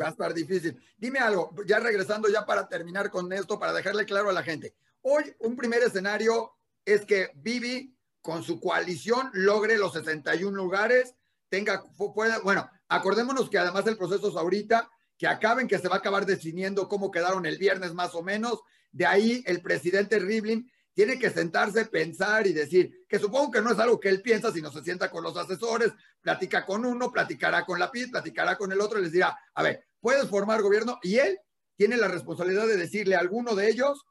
Va 0.00 0.06
a 0.06 0.10
estar 0.10 0.32
difícil. 0.32 0.80
Dime 0.96 1.18
algo, 1.18 1.52
ya 1.66 1.80
regresando 1.80 2.28
ya 2.28 2.46
para 2.46 2.68
terminar 2.68 3.10
con 3.10 3.32
esto, 3.32 3.58
para 3.58 3.72
dejarle 3.72 4.06
claro 4.06 4.30
a 4.30 4.32
la 4.32 4.44
gente. 4.44 4.74
Hoy 5.02 5.34
un 5.40 5.56
primer 5.56 5.82
escenario 5.82 6.52
es 6.84 7.04
que 7.04 7.30
Bibi 7.34 7.96
con 8.22 8.42
su 8.42 8.60
coalición 8.60 9.30
logre 9.32 9.76
los 9.78 9.92
61 9.94 10.56
lugares, 10.56 11.16
tenga, 11.48 11.82
pueda, 12.14 12.38
bueno, 12.40 12.70
Acordémonos 12.90 13.48
que 13.48 13.56
además 13.56 13.86
el 13.86 13.96
proceso 13.96 14.28
es 14.28 14.36
ahorita, 14.36 14.90
que 15.16 15.28
acaben, 15.28 15.68
que 15.68 15.78
se 15.78 15.88
va 15.88 15.96
a 15.96 15.98
acabar 15.98 16.26
definiendo 16.26 16.88
cómo 16.88 17.10
quedaron 17.10 17.46
el 17.46 17.56
viernes 17.56 17.94
más 17.94 18.14
o 18.16 18.22
menos. 18.22 18.60
De 18.90 19.06
ahí 19.06 19.44
el 19.46 19.62
presidente 19.62 20.18
Rivlin 20.18 20.68
tiene 20.92 21.16
que 21.16 21.30
sentarse, 21.30 21.84
pensar 21.84 22.48
y 22.48 22.52
decir, 22.52 23.06
que 23.08 23.20
supongo 23.20 23.52
que 23.52 23.62
no 23.62 23.70
es 23.70 23.78
algo 23.78 24.00
que 24.00 24.08
él 24.08 24.22
piensa, 24.22 24.52
sino 24.52 24.72
se 24.72 24.82
sienta 24.82 25.08
con 25.08 25.22
los 25.22 25.36
asesores, 25.36 25.92
platica 26.20 26.66
con 26.66 26.84
uno, 26.84 27.12
platicará 27.12 27.64
con 27.64 27.78
la 27.78 27.92
PID, 27.92 28.10
platicará 28.10 28.58
con 28.58 28.72
el 28.72 28.80
otro 28.80 28.98
y 28.98 29.02
les 29.02 29.12
dirá, 29.12 29.38
a 29.54 29.62
ver, 29.62 29.86
puedes 30.00 30.28
formar 30.28 30.60
gobierno 30.60 30.98
y 31.02 31.18
él 31.18 31.38
tiene 31.76 31.96
la 31.96 32.08
responsabilidad 32.08 32.66
de 32.66 32.76
decirle 32.76 33.14
a 33.14 33.20
alguno 33.20 33.54
de 33.54 33.70
ellos, 33.70 34.04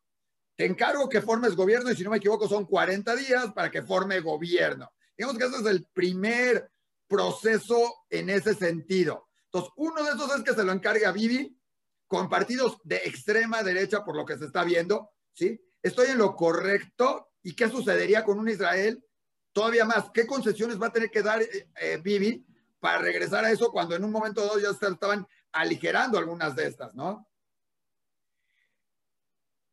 te 0.56 0.66
encargo 0.66 1.10
que 1.10 1.22
formes 1.22 1.56
gobierno 1.56 1.92
y 1.92 1.98
si 1.98 2.04
no 2.04 2.12
me 2.12 2.18
equivoco 2.18 2.48
son 2.48 2.66
40 2.66 3.14
días 3.18 3.52
para 3.54 3.70
que 3.70 3.82
forme 3.82 4.22
gobierno. 4.22 4.90
Digamos 5.18 5.38
que 5.38 5.46
ese 5.46 5.58
es 5.58 5.66
el 5.66 5.86
primer 5.92 6.72
proceso 7.10 8.06
en 8.10 8.30
ese 8.30 8.54
sentido. 8.54 9.28
Entonces, 9.46 9.72
uno 9.76 10.04
de 10.04 10.12
esos 10.12 10.34
es 10.36 10.44
que 10.44 10.54
se 10.54 10.64
lo 10.64 10.72
encargue 10.72 11.06
a 11.06 11.12
Bibi 11.12 11.60
con 12.08 12.30
partidos 12.30 12.78
de 12.84 12.98
extrema 12.98 13.64
derecha, 13.64 14.06
por 14.06 14.16
lo 14.16 14.26
que 14.26 14.38
se 14.38 14.46
está 14.46 14.64
viendo, 14.64 15.12
¿sí? 15.34 15.60
Estoy 15.82 16.08
en 16.08 16.20
lo 16.20 16.36
correcto. 16.36 17.28
¿Y 17.42 17.56
qué 17.56 17.70
sucedería 17.70 18.24
con 18.24 18.38
un 18.38 18.50
Israel? 18.50 19.04
Todavía 19.52 19.86
más, 19.86 20.12
¿qué 20.14 20.28
concesiones 20.28 20.82
va 20.82 20.88
a 20.88 20.92
tener 20.92 21.10
que 21.10 21.24
dar 21.24 21.42
eh, 21.42 21.70
eh, 21.82 22.00
Bibi 22.02 22.46
para 22.80 23.00
regresar 23.00 23.44
a 23.44 23.52
eso 23.52 23.72
cuando 23.72 23.96
en 23.96 24.04
un 24.04 24.12
momento 24.12 24.42
dado 24.42 24.60
ya 24.60 24.70
estaban 24.70 25.26
aligerando 25.52 26.18
algunas 26.18 26.56
de 26.56 26.68
estas, 26.68 26.94
¿no? 26.94 27.28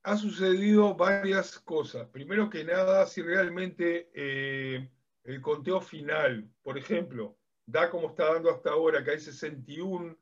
Ha 0.03 0.17
sucedido 0.17 0.95
varias 0.95 1.59
cosas. 1.59 2.09
Primero 2.09 2.49
que 2.49 2.65
nada, 2.65 3.07
si 3.07 3.23
realmente 3.23 4.11
eh, 4.15 4.91
el 5.27 5.41
conteo 5.41 5.81
final, 5.81 6.49
por 6.63 6.79
ejemplo, 6.79 7.37
da 7.67 7.91
como 7.91 8.11
está 8.11 8.33
dando 8.33 8.51
hasta 8.51 8.71
ahora, 8.71 9.03
que 9.03 9.11
hay 9.11 9.21
61 9.21 10.17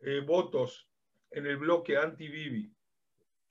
eh, 0.00 0.20
votos 0.20 0.88
en 1.30 1.46
el 1.46 1.58
bloque 1.58 1.98
anti-Bibi 1.98 2.74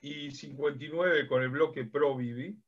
y 0.00 0.30
59 0.32 1.28
con 1.28 1.42
el 1.42 1.50
bloque 1.50 1.84
pro-Bibi, 1.84 2.60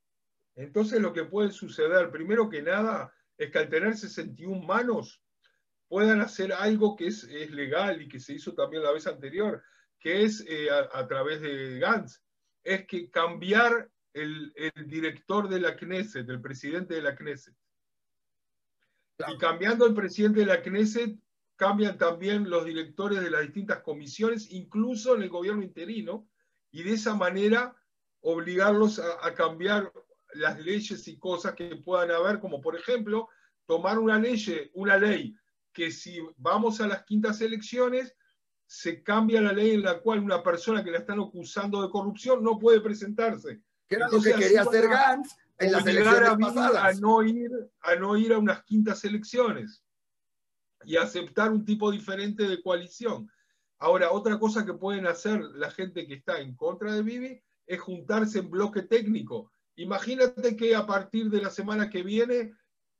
entonces 0.55 1.01
lo 1.01 1.13
que 1.13 1.25
puede 1.25 1.51
suceder, 1.51 2.11
primero 2.11 2.49
que 2.49 2.63
nada, 2.63 3.13
es 3.37 3.51
que 3.51 3.59
al 3.59 3.69
tener 3.69 3.97
61 3.97 4.65
manos, 4.65 5.21
puedan 5.89 6.21
hacer 6.21 6.53
algo 6.53 6.95
que 6.95 7.09
es, 7.09 7.25
legal 7.51 8.03
y 8.03 8.09
que 8.09 8.21
se 8.21 8.35
hizo 8.35 8.55
también 8.55 8.85
la 8.85 8.93
vez 8.93 9.07
anterior, 9.07 9.63
que 9.99 10.23
es 10.23 10.45
eh, 10.49 10.69
a, 10.71 11.07
través 11.09 11.41
de 11.41 11.79
Gantz, 11.81 12.23
es 12.63 12.87
que 12.87 13.11
cambiar 13.11 13.91
el, 14.13 14.53
el 14.55 14.87
director 14.87 15.49
de 15.49 15.61
la 15.61 15.77
Knesset, 15.77 16.29
el 16.29 16.41
presidente 16.41 16.95
de 16.95 17.03
la 17.03 17.17
Knesset. 17.17 17.55
Y 19.27 19.39
cambiando 19.39 19.87
el 19.87 19.95
presidente 19.95 20.41
de 20.41 20.47
la 20.47 20.63
Knesset, 20.63 21.19
cambian 21.57 21.99
también 21.99 22.49
los 22.49 22.65
directores 22.65 23.21
de 23.21 23.31
las 23.31 23.43
distintas 23.43 23.81
comisiones, 23.81 24.51
incluso 24.53 25.17
en 25.17 25.23
el 25.23 25.29
gobierno 25.29 25.63
interino, 25.63 26.29
y 26.71 26.85
de 26.85 26.93
esa 26.93 27.15
manera 27.15 27.75
obligarlos 28.21 29.01
a, 29.01 29.35
cambiar 29.35 29.93
las 30.35 30.59
leyes 30.61 31.09
y 31.09 31.19
cosas 31.19 31.55
que 31.55 31.77
puedan 31.77 32.11
haber, 32.13 32.39
como 32.39 32.61
por 32.61 32.77
ejemplo, 32.77 33.29
tomar 33.67 33.99
una 33.99 34.19
ley, 34.19 34.71
una 34.75 34.97
ley 34.97 35.35
que 35.73 35.91
si 35.91 36.19
vamos 36.37 36.81
a 36.81 36.87
las 36.87 37.05
quintas 37.05 37.41
elecciones, 37.41 38.15
se 38.67 39.03
cambia 39.03 39.41
la 39.41 39.53
ley 39.53 39.71
en 39.71 39.83
la 39.83 40.01
cual 40.01 40.21
una 40.21 40.43
persona 40.43 40.85
que 40.85 40.91
la 40.91 40.99
están 40.99 41.21
acusando 41.21 41.83
de 41.83 41.91
corrupción 41.91 42.43
no 42.43 42.59
puede 42.59 42.81
presentarse. 42.81 43.63
Que 43.89 43.97
era 43.97 44.09
lo 44.09 44.21
que 44.21 44.35
quería 44.35 44.63
hacer 44.63 44.89
Gantz, 44.89 45.35
en 45.59 45.73
las 45.73 45.87
elecciones 45.87 46.57
a, 46.57 46.93
no 47.01 47.23
ir, 47.23 47.51
a 47.81 47.95
no 47.97 48.17
ir 48.17 48.33
a 48.33 48.39
unas 48.39 48.63
quintas 48.65 49.05
elecciones 49.05 49.83
y 50.85 50.97
aceptar 50.97 51.51
un 51.51 51.65
tipo 51.65 51.91
diferente 51.91 52.45
de 52.45 52.63
coalición. 52.63 53.31
Ahora, 53.79 54.13
otra 54.13 54.39
cosa 54.39 54.65
que 54.65 54.75
pueden 54.75 55.07
hacer 55.07 55.41
la 55.41 55.71
gente 55.71 56.07
que 56.07 56.15
está 56.15 56.41
en 56.41 56.55
contra 56.55 56.95
de 56.95 57.03
Bibi 57.03 57.43
es 57.67 57.81
juntarse 57.81 58.39
en 58.41 58.51
bloque 58.51 58.83
técnico. 58.83 59.51
Imagínate 59.77 60.57
que 60.57 60.75
a 60.75 60.87
partir 60.87 61.29
de 61.31 61.43
la 61.43 61.51
semana 61.51 61.91
que 61.91 62.03
viene, 62.03 62.53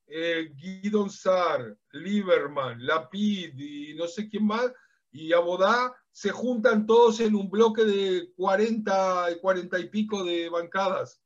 eh, 0.07 0.51
Guidon 0.55 1.11
Sar, 1.11 1.77
Lieberman, 1.93 2.85
Lapid 2.85 3.59
y 3.59 3.95
no 3.95 4.07
sé 4.07 4.29
quién 4.29 4.47
más, 4.47 4.73
y 5.11 5.33
Abodá 5.33 5.95
se 6.11 6.31
juntan 6.31 6.87
todos 6.87 7.21
en 7.21 7.35
un 7.35 7.49
bloque 7.49 7.85
de 7.85 8.33
40, 8.37 9.39
40 9.41 9.79
y 9.79 9.89
pico 9.89 10.25
de 10.25 10.49
bancadas 10.49 11.21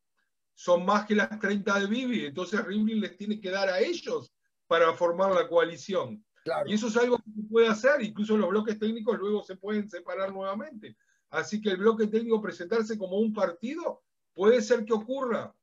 son 0.55 0.85
más 0.85 1.07
que 1.07 1.15
las 1.15 1.39
30 1.39 1.81
de 1.81 1.87
Bibi, 1.87 2.27
entonces 2.27 2.65
Rivlin 2.65 3.01
les 3.01 3.17
tiene 3.17 3.41
que 3.41 3.51
dar 3.51 3.69
a 3.69 3.81
ellos 3.81 4.33
para 4.67 4.93
formar 4.95 5.33
la 5.33 5.49
coalición. 5.49 6.25
Y 6.67 6.75
eso 6.75 6.89
es 6.89 6.97
algo 6.97 7.19
que 7.19 7.31
se 7.31 7.49
puede 7.49 7.69
hacer, 7.69 8.03
incluso 8.03 8.37
los 8.37 8.49
bloques 8.49 8.79
técnicos 8.79 9.19
luego 9.19 9.43
se 9.43 9.57
pueden 9.57 9.89
separar 9.89 10.33
nuevamente. 10.33 10.97
Así 11.31 11.61
que 11.61 11.71
el 11.71 11.79
bloque 11.79 12.09
técnico 12.09 12.43
presentarse 12.43 12.99
como 12.99 13.19
un 13.19 13.33
partido 13.33 14.03
puede 14.35 14.61
ser 14.61 14.85
que 14.85 14.93
ocurra. 14.93 15.55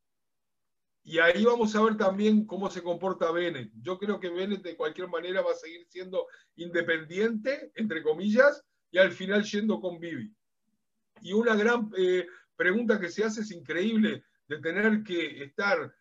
Y 1.03 1.19
ahí 1.19 1.43
vamos 1.43 1.75
a 1.75 1.81
ver 1.81 1.97
también 1.97 2.45
cómo 2.45 2.69
se 2.69 2.81
comporta 2.81 3.31
Bennett. 3.31 3.71
Yo 3.81 3.97
creo 3.97 4.19
que 4.19 4.29
Bennett 4.29 4.61
de 4.61 4.77
cualquier 4.77 5.07
manera 5.07 5.41
va 5.41 5.51
a 5.51 5.55
seguir 5.55 5.85
siendo 5.87 6.27
independiente, 6.55 7.71
entre 7.75 8.03
comillas, 8.03 8.63
y 8.91 8.97
al 8.97 9.11
final 9.11 9.43
yendo 9.43 9.79
con 9.79 9.99
Bibi. 9.99 10.33
Y 11.21 11.33
una 11.33 11.55
gran 11.55 11.89
eh, 11.97 12.25
pregunta 12.55 12.99
que 12.99 13.09
se 13.09 13.23
hace 13.23 13.41
es 13.41 13.51
increíble 13.51 14.23
de 14.49 14.57
tener 14.57 15.03
que 15.03 15.43
estar 15.43 15.93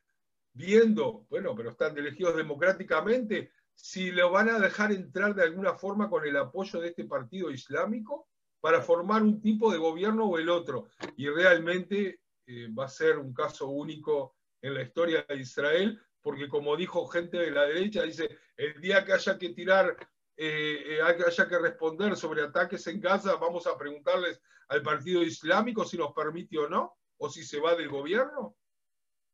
viendo, 0.54 1.26
bueno, 1.30 1.54
pero 1.54 1.70
están 1.70 1.96
elegidos 1.96 2.34
democráticamente, 2.34 3.52
si 3.74 4.11
lo 4.11 4.32
van 4.32 4.48
a 4.48 4.58
dejar 4.58 4.90
entrar 4.90 5.34
de 5.34 5.44
alguna 5.44 5.74
forma 5.74 6.11
con 6.11 6.26
el 6.26 6.37
apoyo 6.37 6.80
de 6.80 6.88
este 6.88 7.04
partido 7.04 7.50
islámico 7.50 8.26
para 8.61 8.80
formar 8.80 9.22
un 9.22 9.40
tipo 9.40 9.70
de 9.70 9.78
gobierno 9.78 10.24
o 10.24 10.38
el 10.38 10.48
otro. 10.48 10.88
Y 11.16 11.28
realmente 11.28 12.20
eh, 12.46 12.68
va 12.76 12.87
a 12.87 12.88
ser 12.88 13.18
un 13.18 13.32
caso 13.32 13.68
único 13.68 14.34
en 14.61 14.74
la 14.74 14.82
historia 14.82 15.24
de 15.28 15.37
Israel, 15.37 16.00
porque 16.20 16.48
como 16.48 16.76
dijo 16.76 17.06
gente 17.06 17.37
de 17.37 17.52
la 17.52 17.66
derecha, 17.66 18.02
dice, 18.02 18.37
el 18.56 18.80
día 18.80 19.04
que 19.04 19.12
haya 19.12 19.38
que 19.38 19.50
tirar, 19.50 19.96
eh, 20.37 20.98
eh, 20.98 21.02
haya 21.02 21.46
que 21.46 21.58
responder 21.58 22.16
sobre 22.16 22.42
ataques 22.42 22.84
en 22.88 23.00
Gaza, 23.00 23.37
vamos 23.37 23.66
a 23.66 23.78
preguntarles 23.78 24.40
al 24.68 24.82
partido 24.82 25.22
islámico 25.22 25.84
si 25.84 25.96
nos 25.96 26.12
permite 26.12 26.58
o 26.58 26.68
no, 26.68 26.96
o 27.18 27.28
si 27.28 27.44
se 27.44 27.61
va 27.61 27.74
del 27.74 27.88
gobierno. 27.88 28.57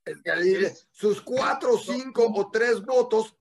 Es 0.04 0.88
sus 0.90 1.20
cuatro, 1.20 1.78
cinco 1.78 2.30
o 2.34 2.50
tres 2.50 2.84
votos, 2.84 3.36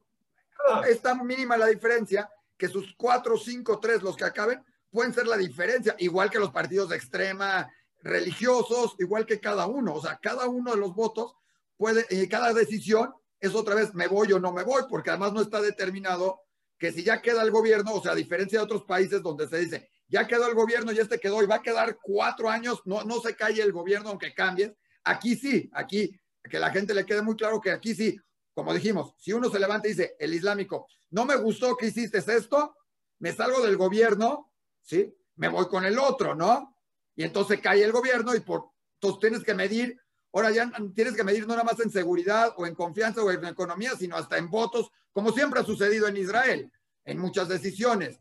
ah. 0.70 0.84
es 0.88 1.02
tan 1.02 1.26
mínima 1.26 1.58
la 1.58 1.68
diferencia 1.68 2.30
que 2.58 2.70
sus 2.70 2.94
cuatro, 2.96 3.38
cinco, 3.38 3.80
tres, 3.80 4.02
los 4.02 4.16
que 4.16 4.24
acaben, 4.24 4.64
pueden 4.90 5.14
ser 5.14 5.28
la 5.28 5.38
diferencia, 5.38 5.96
igual 6.00 6.30
que 6.30 6.40
los 6.40 6.52
partidos 6.52 6.90
de 6.90 6.96
extrema 6.96 7.70
religiosos, 8.02 8.96
igual 9.00 9.26
que 9.26 9.40
cada 9.40 9.66
uno. 9.66 9.96
O 9.96 10.02
sea, 10.02 10.20
cada 10.22 10.48
uno 10.48 10.72
de 10.72 10.78
los 10.78 10.94
votos 10.94 11.36
puede, 11.76 12.06
y 12.10 12.28
cada 12.28 12.54
decisión 12.54 13.14
es 13.40 13.56
otra 13.56 13.76
vez, 13.76 13.94
me 13.94 14.08
voy 14.08 14.32
o 14.32 14.40
no 14.40 14.54
me 14.54 14.64
voy, 14.64 14.84
porque 14.90 15.10
además 15.10 15.34
no 15.34 15.42
está 15.42 15.62
determinado 15.62 16.42
que 16.78 16.92
si 16.92 17.04
ya 17.04 17.22
queda 17.22 17.42
el 17.42 17.52
gobierno, 17.52 17.94
o 17.94 18.02
sea, 18.02 18.12
a 18.12 18.16
diferencia 18.16 18.60
de 18.60 18.66
otros 18.66 18.84
países 18.84 19.22
donde 19.22 19.48
se 19.48 19.58
dice, 19.58 19.90
ya 20.08 20.28
quedó 20.28 20.48
el 20.48 20.56
gobierno 20.56 20.92
y 20.92 21.00
este 21.00 21.20
quedó 21.20 21.42
y 21.42 21.48
va 21.48 21.56
a 21.56 21.62
quedar 21.62 21.98
cuatro 22.02 22.50
años, 22.50 22.82
no, 22.86 23.04
no 23.04 23.20
se 23.20 23.36
calle 23.36 23.62
el 23.62 23.72
gobierno 23.72 24.10
aunque 24.10 24.34
cambie. 24.34 24.76
Aquí 25.04 25.36
sí, 25.36 25.70
aquí, 25.74 26.20
que 26.50 26.60
la 26.60 26.72
gente 26.72 26.94
le 26.94 27.06
quede 27.06 27.22
muy 27.22 27.36
claro 27.36 27.60
que 27.60 27.72
aquí 27.72 27.96
sí, 27.96 28.18
como 28.54 28.74
dijimos, 28.74 29.16
si 29.18 29.34
uno 29.34 29.50
se 29.50 29.60
levanta 29.60 29.88
y 29.88 29.92
dice, 29.92 30.16
el 30.20 30.34
islámico, 30.34 30.88
no 31.10 31.26
me 31.26 31.36
gustó 31.36 31.76
que 31.76 31.88
hiciste 31.88 32.20
esto, 32.20 32.76
me 33.20 33.34
salgo 33.34 33.62
del 33.62 33.78
gobierno, 33.78 34.52
¿sí? 34.82 35.16
Me 35.36 35.48
voy 35.48 35.68
con 35.68 35.86
el 35.86 35.98
otro, 35.98 36.36
¿no? 36.36 36.78
Y 37.16 37.24
entonces 37.24 37.60
cae 37.62 37.84
el 37.84 37.92
gobierno 37.92 38.36
y 38.36 38.40
por, 38.42 38.70
entonces 38.96 39.20
tienes 39.20 39.44
que 39.44 39.54
medir 39.54 39.98
Ahora 40.34 40.50
ya 40.50 40.70
tienes 40.96 41.16
que 41.16 41.24
medir 41.24 41.46
no 41.46 41.54
nada 41.54 41.64
más 41.64 41.80
en 41.80 41.92
seguridad 41.92 42.54
o 42.58 42.66
en 42.66 42.74
confianza 42.74 43.24
o 43.24 43.30
en 43.30 43.46
economía, 43.46 43.92
sino 43.96 44.18
hasta 44.18 44.38
en 44.38 44.50
votos, 44.50 44.90
como 45.12 45.32
siempre 45.32 45.60
ha 45.60 45.64
sucedido 45.64 46.08
en 46.08 46.18
Israel, 46.18 46.72
en 47.06 47.20
muchas 47.20 47.48
decisiones. 47.48 48.20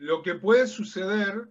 Lo 0.00 0.22
que 0.22 0.34
puede 0.34 0.66
suceder, 0.66 1.50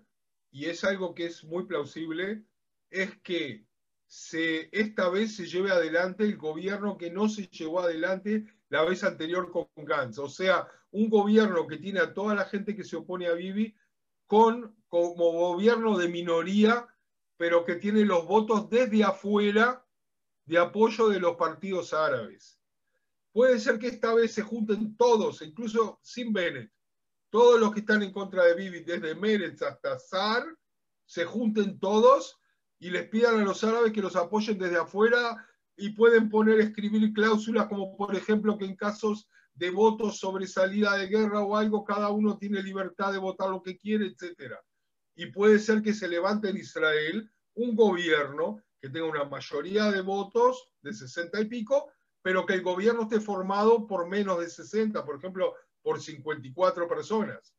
y 0.50 0.66
es 0.66 0.84
algo 0.84 1.14
que 1.14 1.28
es 1.28 1.44
muy 1.44 1.66
plausible, 1.66 2.44
es 2.90 3.16
que 3.22 3.68
se, 4.08 4.70
esta 4.72 5.08
vez 5.10 5.36
se 5.36 5.46
lleve 5.46 5.72
adelante 5.72 6.24
el 6.24 6.36
gobierno 6.36 6.98
que 6.98 7.12
no 7.12 7.30
se 7.30 7.48
llevó 7.48 7.82
adelante 7.82 8.46
la 8.70 8.84
vez 8.84 9.04
anterior 9.04 9.52
con 9.52 9.68
Gantz. 9.86 10.18
O 10.18 10.28
sea, 10.28 10.68
un 10.90 11.10
gobierno 11.10 11.68
que 11.68 11.78
tiene 11.78 12.00
a 12.00 12.14
toda 12.14 12.34
la 12.34 12.46
gente 12.46 12.76
que 12.76 12.84
se 12.84 12.96
opone 12.96 13.28
a 13.28 13.34
Bibi 13.34 13.76
con, 14.26 14.76
como 14.88 15.32
gobierno 15.32 15.96
de 15.96 16.08
minoría 16.08 16.88
pero 17.38 17.64
que 17.64 17.76
tiene 17.76 18.04
los 18.04 18.26
votos 18.26 18.70
desde 18.70 19.02
afuera 19.06 19.86
de 20.46 20.58
apoyo 20.58 21.08
de 21.08 21.22
los 21.22 21.38
partidos 21.38 21.94
árabes. 21.94 22.60
Puede 23.32 23.60
ser 23.60 23.78
que 23.78 23.88
esta 23.88 24.14
vez 24.14 24.34
se 24.34 24.42
junten 24.42 24.98
todos, 24.98 25.42
incluso 25.44 26.00
sin 26.02 26.34
Bennett, 26.34 26.70
todos 27.30 27.60
los 27.60 27.74
que 27.74 27.82
están 27.82 28.02
en 28.04 28.12
contra 28.12 28.44
de 28.46 28.56
Bibi, 28.56 28.82
desde 28.82 29.16
Meretz 29.16 29.62
hasta 29.62 30.00
Sar, 30.00 30.44
se 31.06 31.26
junten 31.26 31.80
todos 31.80 32.38
y 32.80 32.90
les 32.90 33.08
pidan 33.10 33.40
a 33.40 33.44
los 33.44 33.64
árabes 33.64 33.92
que 33.92 34.02
los 34.02 34.16
apoyen 34.16 34.58
desde 34.58 34.78
afuera 34.78 35.46
y 35.76 35.90
pueden 35.90 36.30
poner, 36.30 36.60
escribir 36.60 37.14
cláusulas 37.14 37.68
como 37.68 37.96
por 37.96 38.16
ejemplo 38.16 38.58
que 38.58 38.66
en 38.66 38.76
casos 38.76 39.28
de 39.54 39.72
votos 39.72 40.20
sobre 40.20 40.48
salida 40.48 40.96
de 40.96 41.08
guerra 41.08 41.42
o 41.42 41.56
algo, 41.56 41.84
cada 41.84 42.10
uno 42.10 42.38
tiene 42.38 42.64
libertad 42.64 43.12
de 43.12 43.18
votar 43.18 43.50
lo 43.50 43.62
que 43.62 43.78
quiere, 43.78 44.08
etcétera. 44.08 44.60
Y 45.16 45.28
puede 45.28 45.60
ser 45.60 45.82
que 45.82 45.94
se 45.94 46.08
levante 46.08 46.50
en 46.50 46.58
Israel 46.58 47.30
un 47.56 47.76
gobierno 47.76 48.62
que 48.80 48.90
tenga 48.90 49.08
una 49.08 49.26
mayoría 49.26 49.92
de 49.92 50.02
votos 50.02 50.72
de 50.82 50.94
60 50.94 51.42
y 51.42 51.46
pico, 51.46 51.92
pero 52.22 52.46
que 52.46 52.54
el 52.54 52.62
gobierno 52.62 53.04
esté 53.04 53.20
formado 53.20 53.86
por 53.86 54.08
menos 54.08 54.40
de 54.40 54.50
60, 54.50 55.04
por 55.06 55.18
ejemplo, 55.18 55.54
por 55.82 56.02
54 56.02 56.88
personas. 56.88 57.54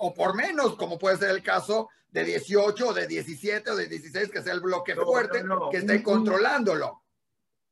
O 0.00 0.12
por 0.12 0.34
menos, 0.34 0.74
como 0.76 0.98
puede 0.98 1.18
ser 1.18 1.30
el 1.30 1.42
caso 1.42 1.88
de 2.08 2.24
18 2.24 2.88
o 2.88 2.92
de 2.92 3.06
17 3.06 3.70
o 3.70 3.76
de 3.76 3.86
16, 3.86 4.30
que 4.30 4.42
sea 4.42 4.52
el 4.52 4.60
bloque 4.60 4.96
fuerte 4.96 5.44
que 5.70 5.78
esté 5.78 6.02
controlándolo. 6.02 7.02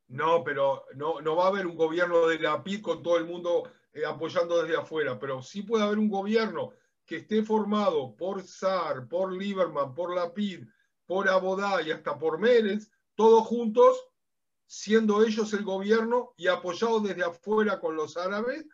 No, 0.09 0.43
pero 0.43 0.85
no, 0.95 1.19
no 1.19 1.35
va 1.35 1.45
a 1.45 1.47
haber 1.47 1.67
un 1.67 1.75
gobierno 1.75 2.27
de 2.27 2.39
la 2.39 2.63
PID 2.63 2.81
con 2.81 3.03
todo 3.03 3.17
el 3.17 3.25
mundo 3.25 3.69
eh, 3.91 4.05
apoyando 4.05 4.61
desde 4.61 4.77
afuera, 4.77 5.19
pero 5.19 5.41
sí 5.41 5.63
puede 5.63 5.83
haber 5.83 5.97
un 5.97 6.09
gobierno 6.09 6.71
que 7.05 7.17
esté 7.17 7.43
formado 7.43 8.15
por 8.15 8.43
SAR, 8.43 9.07
por 9.07 9.33
Lieberman, 9.33 9.93
por 9.93 10.13
la 10.13 10.33
PID, 10.33 10.65
por 11.05 11.27
Abodá 11.27 11.81
y 11.81 11.91
hasta 11.91 12.17
por 12.17 12.37
Mérez, 12.37 12.89
todos 13.15 13.47
juntos, 13.47 13.97
siendo 14.65 15.23
ellos 15.23 15.51
el 15.53 15.63
gobierno 15.63 16.33
y 16.37 16.47
apoyados 16.47 17.03
desde 17.03 17.23
afuera 17.23 17.79
con 17.79 17.95
los 17.95 18.17
árabes, 18.17 18.65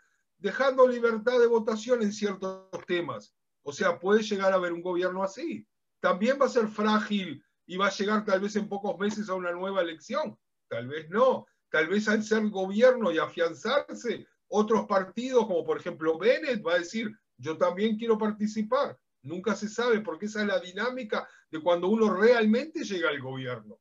dejando 0.43 0.85
libertad 0.85 1.39
de 1.39 1.47
votación 1.47 2.01
en 2.01 2.11
ciertos 2.11 2.67
temas. 2.85 3.33
O 3.63 3.71
sea, 3.71 3.97
puede 3.97 4.21
llegar 4.21 4.51
a 4.51 4.57
haber 4.57 4.73
un 4.73 4.81
gobierno 4.81 5.23
así. 5.23 5.65
También 6.01 6.37
va 6.39 6.47
a 6.47 6.49
ser 6.49 6.67
frágil 6.67 7.41
y 7.65 7.77
va 7.77 7.87
a 7.87 7.91
llegar 7.91 8.25
tal 8.25 8.41
vez 8.41 8.57
en 8.57 8.67
pocos 8.67 8.99
meses 8.99 9.29
a 9.29 9.35
una 9.35 9.53
nueva 9.53 9.81
elección. 9.81 10.37
Tal 10.67 10.89
vez 10.89 11.09
no. 11.09 11.47
Tal 11.69 11.87
vez 11.87 12.09
al 12.09 12.23
ser 12.23 12.49
gobierno 12.49 13.09
y 13.09 13.19
afianzarse, 13.19 14.27
otros 14.49 14.85
partidos, 14.85 15.47
como 15.47 15.63
por 15.63 15.77
ejemplo 15.77 16.19
Bennett, 16.19 16.61
va 16.63 16.73
a 16.73 16.79
decir, 16.79 17.17
yo 17.37 17.57
también 17.57 17.97
quiero 17.97 18.17
participar. 18.17 18.99
Nunca 19.21 19.55
se 19.55 19.69
sabe 19.69 20.01
porque 20.01 20.25
esa 20.25 20.41
es 20.41 20.47
la 20.47 20.59
dinámica 20.59 21.25
de 21.49 21.61
cuando 21.61 21.87
uno 21.87 22.13
realmente 22.13 22.83
llega 22.83 23.09
al 23.09 23.21
gobierno. 23.21 23.79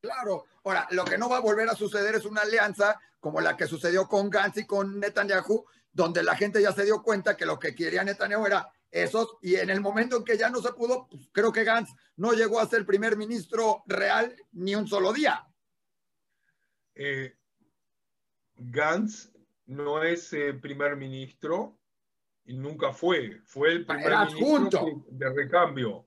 Claro. 0.00 0.46
Ahora, 0.64 0.88
lo 0.92 1.04
que 1.04 1.18
no 1.18 1.28
va 1.28 1.36
a 1.36 1.42
volver 1.42 1.68
a 1.68 1.76
suceder 1.76 2.14
es 2.14 2.24
una 2.24 2.40
alianza 2.40 2.98
como 3.20 3.42
la 3.42 3.56
que 3.56 3.66
sucedió 3.66 4.08
con 4.08 4.30
Gantz 4.30 4.56
y 4.56 4.66
con 4.66 4.98
Netanyahu, 4.98 5.66
donde 5.92 6.22
la 6.22 6.36
gente 6.36 6.62
ya 6.62 6.72
se 6.72 6.84
dio 6.84 7.02
cuenta 7.02 7.36
que 7.36 7.46
lo 7.46 7.58
que 7.58 7.74
quería 7.74 8.04
Netanyahu 8.04 8.46
era 8.46 8.70
esos, 8.90 9.36
y 9.42 9.54
en 9.54 9.70
el 9.70 9.80
momento 9.80 10.16
en 10.16 10.24
que 10.24 10.36
ya 10.36 10.50
no 10.50 10.60
se 10.60 10.72
pudo, 10.72 11.06
pues, 11.08 11.28
creo 11.32 11.52
que 11.52 11.64
Gantz 11.64 11.90
no 12.16 12.32
llegó 12.32 12.60
a 12.60 12.68
ser 12.68 12.84
primer 12.84 13.16
ministro 13.16 13.82
real 13.86 14.34
ni 14.52 14.74
un 14.74 14.88
solo 14.88 15.12
día. 15.12 15.46
Eh, 16.94 17.36
Gantz 18.56 19.30
no 19.66 20.02
es 20.02 20.32
eh, 20.32 20.54
primer 20.54 20.96
ministro, 20.96 21.80
y 22.50 22.56
nunca 22.56 22.92
fue. 22.92 23.40
Fue 23.44 23.70
el 23.72 23.86
primer 23.86 24.32
ministro 24.32 25.04
de 25.08 25.32
recambio. 25.32 26.06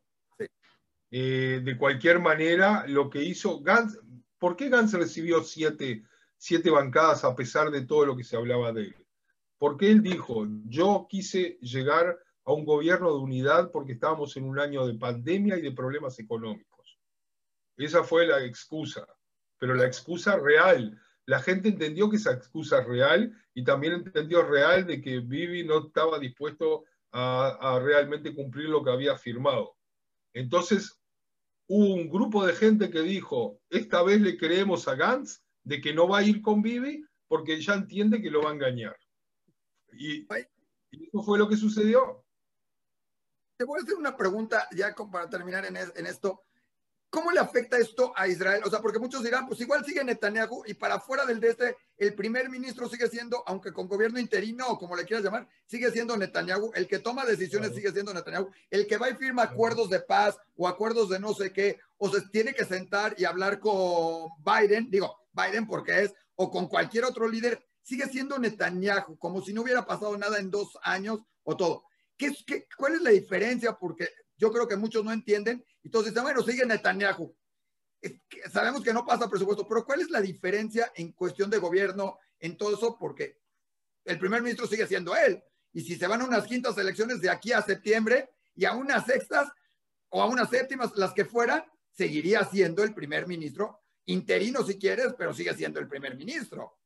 Eh, 1.09 1.61
de 1.63 1.77
cualquier 1.77 2.19
manera, 2.19 2.85
lo 2.87 3.09
que 3.09 3.23
hizo 3.23 3.61
Gantz, 3.61 3.97
¿por 4.39 4.55
qué 4.55 4.67
Gantz 4.67 4.93
recibió 4.93 5.41
siete, 5.41 6.03
siete 6.37 6.69
bancadas 6.69 7.23
a 7.23 7.35
pesar 7.35 7.71
de 7.71 7.85
todo 7.85 8.05
lo 8.05 8.17
que 8.17 8.23
se 8.23 8.35
hablaba 8.35 8.73
de 8.73 8.81
él? 8.81 9.02
Porque 9.63 9.89
él 9.89 10.03
dijo, 10.03 10.45
yo 10.65 11.07
quise 11.09 11.57
llegar 11.61 12.19
a 12.43 12.51
un 12.51 12.65
gobierno 12.65 13.13
de 13.13 13.19
unidad 13.19 13.71
porque 13.71 13.93
estábamos 13.93 14.35
en 14.35 14.43
un 14.43 14.59
año 14.59 14.85
de 14.85 14.95
pandemia 14.95 15.57
y 15.57 15.61
de 15.61 15.71
problemas 15.71 16.19
económicos. 16.19 16.99
Esa 17.77 18.03
fue 18.03 18.27
la 18.27 18.43
excusa, 18.43 19.07
pero 19.57 19.73
la 19.73 19.87
excusa 19.87 20.35
real 20.35 20.99
la 21.25 21.39
gente 21.39 21.69
entendió 21.69 22.09
que 22.09 22.17
esa 22.17 22.33
excusa 22.33 22.81
es 22.81 22.87
real 22.87 23.33
y 23.53 23.63
también 23.63 23.93
entendió 23.93 24.43
real 24.43 24.85
de 24.85 25.01
que 25.01 25.21
Bibi 25.21 25.63
no 25.63 25.85
estaba 25.85 26.19
dispuesto 26.19 26.83
a, 27.13 27.79
realmente 27.81 28.35
cumplir 28.35 28.67
lo 28.67 28.83
que 28.83 28.91
había 28.91 29.17
firmado. 29.17 29.77
Entonces, 30.33 30.99
hubo 31.69 31.93
un 31.93 32.09
grupo 32.09 32.45
de 32.45 32.51
gente 32.51 32.89
que 32.89 32.99
dijo, 32.99 33.61
esta 33.69 34.03
vez 34.03 34.19
le 34.19 34.37
creemos 34.37 34.89
a 34.89 34.95
Gantz 34.95 35.41
de 35.63 35.79
que 35.79 35.93
no 35.93 36.09
va 36.09 36.17
a 36.17 36.23
ir 36.23 36.41
con 36.41 36.61
Bibi 36.61 37.05
porque 37.29 37.61
ya 37.61 37.75
entiende 37.75 38.21
que 38.21 38.29
lo 38.29 38.41
va 38.41 38.49
a 38.49 38.55
engañar. 38.55 38.97
Y, 39.97 40.27
eso 40.91 41.23
fue 41.23 41.37
lo 41.37 41.47
que 41.47 41.57
sucedió. 41.57 42.25
Te 43.57 43.65
voy 43.65 43.79
a 43.79 43.83
hacer 43.83 43.95
una 43.95 44.15
pregunta 44.15 44.67
ya 44.75 44.95
para 45.11 45.29
terminar 45.29 45.65
en, 45.65 45.77
en 45.77 46.05
esto. 46.05 46.43
¿Cómo 47.13 47.31
le 47.31 47.39
afecta 47.39 47.77
esto 47.77 48.11
a 48.15 48.27
Israel? 48.27 48.63
O 48.65 48.71
sea, 48.71 48.81
porque 48.81 48.97
muchos 48.97 49.23
dirán, 49.23 49.47
pues 49.47 49.61
igual 49.61 49.85
sigue 49.85 50.03
Netanyahu 50.03 50.63
y 50.65 50.73
para 50.73 50.99
fuera 50.99 51.27
del 51.27 51.39
de 51.39 51.49
este, 51.49 51.77
el 51.95 52.15
primer 52.15 52.49
ministro 52.49 52.89
sigue 52.89 53.07
siendo, 53.07 53.43
aunque 53.45 53.71
con 53.71 53.87
gobierno 53.87 54.17
interino 54.17 54.65
o 54.67 54.79
como 54.79 54.95
le 54.95 55.05
quieras 55.05 55.23
llamar, 55.23 55.47
sigue 55.67 55.91
siendo 55.91 56.17
Netanyahu. 56.17 56.71
El 56.73 56.87
que 56.87 56.97
toma 56.97 57.23
decisiones 57.23 57.75
sigue 57.75 57.91
siendo 57.91 58.15
Netanyahu. 58.15 58.49
El 58.71 58.87
que 58.87 58.97
va 58.97 59.11
y 59.11 59.13
firma 59.13 59.43
acuerdos 59.43 59.91
de 59.91 59.99
paz 59.99 60.39
o 60.55 60.67
acuerdos 60.67 61.07
de 61.09 61.19
no 61.19 61.35
sé 61.35 61.53
qué, 61.53 61.79
o 61.97 62.09
se 62.09 62.19
tiene 62.29 62.51
que 62.55 62.65
sentar 62.65 63.13
y 63.15 63.25
hablar 63.25 63.59
con 63.59 64.29
Biden, 64.43 64.89
digo, 64.89 65.15
Biden 65.33 65.67
porque 65.67 66.05
es, 66.05 66.15
o 66.33 66.49
con 66.49 66.67
cualquier 66.67 67.05
otro 67.05 67.27
líder, 67.27 67.63
sigue 67.83 68.07
siendo 68.07 68.39
Netanyahu, 68.39 69.17
como 69.17 69.41
si 69.41 69.53
no 69.53 69.61
hubiera 69.61 69.85
pasado 69.85 70.17
nada 70.17 70.39
en 70.39 70.49
dos 70.49 70.77
años 70.81 71.19
o 71.43 71.55
todo. 71.55 71.83
¿Qué, 72.17 72.35
qué, 72.47 72.67
¿Cuál 72.77 72.95
es 72.95 73.01
la 73.01 73.11
diferencia? 73.11 73.73
Porque 73.73 74.09
yo 74.37 74.51
creo 74.51 74.67
que 74.67 74.77
muchos 74.77 75.03
no 75.03 75.11
entienden. 75.11 75.63
Dicen, 75.81 76.23
bueno, 76.23 76.41
sigue 76.41 76.65
Netanyahu. 76.65 77.35
sabemos 78.51 78.83
que 78.83 78.93
no 78.93 79.05
pasa 79.05 79.29
presupuesto, 79.29 79.67
pero 79.67 79.85
¿cuál 79.85 80.01
es 80.01 80.09
la 80.09 80.21
diferencia 80.21 80.91
en 80.95 81.11
cuestión 81.11 81.49
de 81.49 81.57
gobierno 81.57 82.17
en 82.39 82.57
todo 82.57 82.75
eso? 82.75 82.97
Porque 82.97 83.41
el 84.05 84.17
primer 84.17 84.41
ministro 84.41 84.67
sigue 84.67 84.87
siendo 84.87 85.15
él. 85.15 85.43
Y 85.73 85.81
si 85.81 85.95
se 85.95 86.07
van 86.07 86.21
a 86.21 86.25
unas 86.25 86.45
quintas 86.45 86.77
elecciones 86.77 87.19
de 87.19 87.29
aquí 87.29 87.51
a 87.51 87.61
septiembre 87.61 88.29
y 88.55 88.65
a 88.65 88.73
unas 88.73 89.05
sextas 89.05 89.49
o 90.09 90.21
a 90.21 90.27
unas 90.27 90.49
séptimas, 90.49 90.95
las 90.95 91.13
que 91.13 91.25
fueran, 91.25 91.63
seguiría 91.91 92.43
siendo 92.45 92.83
el 92.83 92.93
primer 92.93 93.27
ministro 93.27 93.79
interino 94.05 94.63
si 94.63 94.77
quieres, 94.77 95.13
pero 95.17 95.33
sigue 95.33 95.53
siendo 95.55 95.79
el 95.79 95.87
primer 95.87 96.15
ministro. 96.15 96.77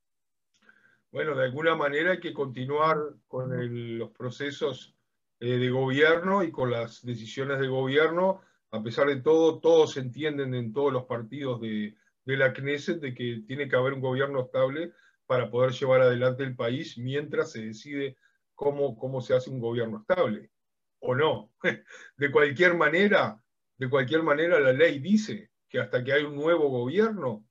Bueno, 1.11 1.35
de 1.35 1.45
alguna 1.45 1.75
manera 1.75 2.11
hay 2.11 2.19
que 2.19 2.33
continuar 2.33 2.97
con 3.27 3.97
los 3.97 4.11
procesos 4.11 4.95
eh, 5.39 5.57
de 5.57 5.69
gobierno 5.69 6.43
y 6.43 6.51
con 6.51 6.69
las 6.69 7.03
decisiones 7.05 7.59
de 7.59 7.67
gobierno. 7.67 8.41
A 8.71 8.83
pesar 8.83 9.07
de 9.07 9.21
todo, 9.21 9.59
todos 9.59 9.95
entienden 9.97 10.53
en 10.53 10.73
todos 10.73 10.91
los 10.91 11.05
partidos 11.05 11.61
de, 11.61 11.95
la 12.25 12.51
Knesset 12.51 12.99
de 12.99 13.13
que 13.13 13.43
tiene 13.47 13.69
que 13.69 13.75
haber 13.77 13.93
un 13.93 14.01
gobierno 14.01 14.41
estable 14.41 14.91
para 15.25 15.49
poder 15.49 15.71
llevar 15.71 16.01
adelante 16.01 16.43
el 16.43 16.55
país 16.55 16.97
mientras 16.97 17.51
se 17.51 17.65
decide 17.67 18.17
cómo, 18.53 18.97
cómo 18.97 19.21
se 19.21 19.33
hace 19.33 19.49
un 19.49 19.61
gobierno 19.61 19.99
estable 19.99 20.51
o 20.99 21.15
no. 21.15 21.53
De 22.17 22.31
cualquier 22.31 22.75
manera, 22.75 23.41
de 23.77 23.89
cualquier 23.89 24.23
manera 24.23 24.59
la 24.59 24.73
ley 24.73 24.99
dice 24.99 25.51
que 25.69 25.79
hasta 25.79 26.03
que 26.03 26.11
hay 26.11 26.23
un 26.23 26.35
nuevo 26.35 26.67
gobierno, 26.69 27.46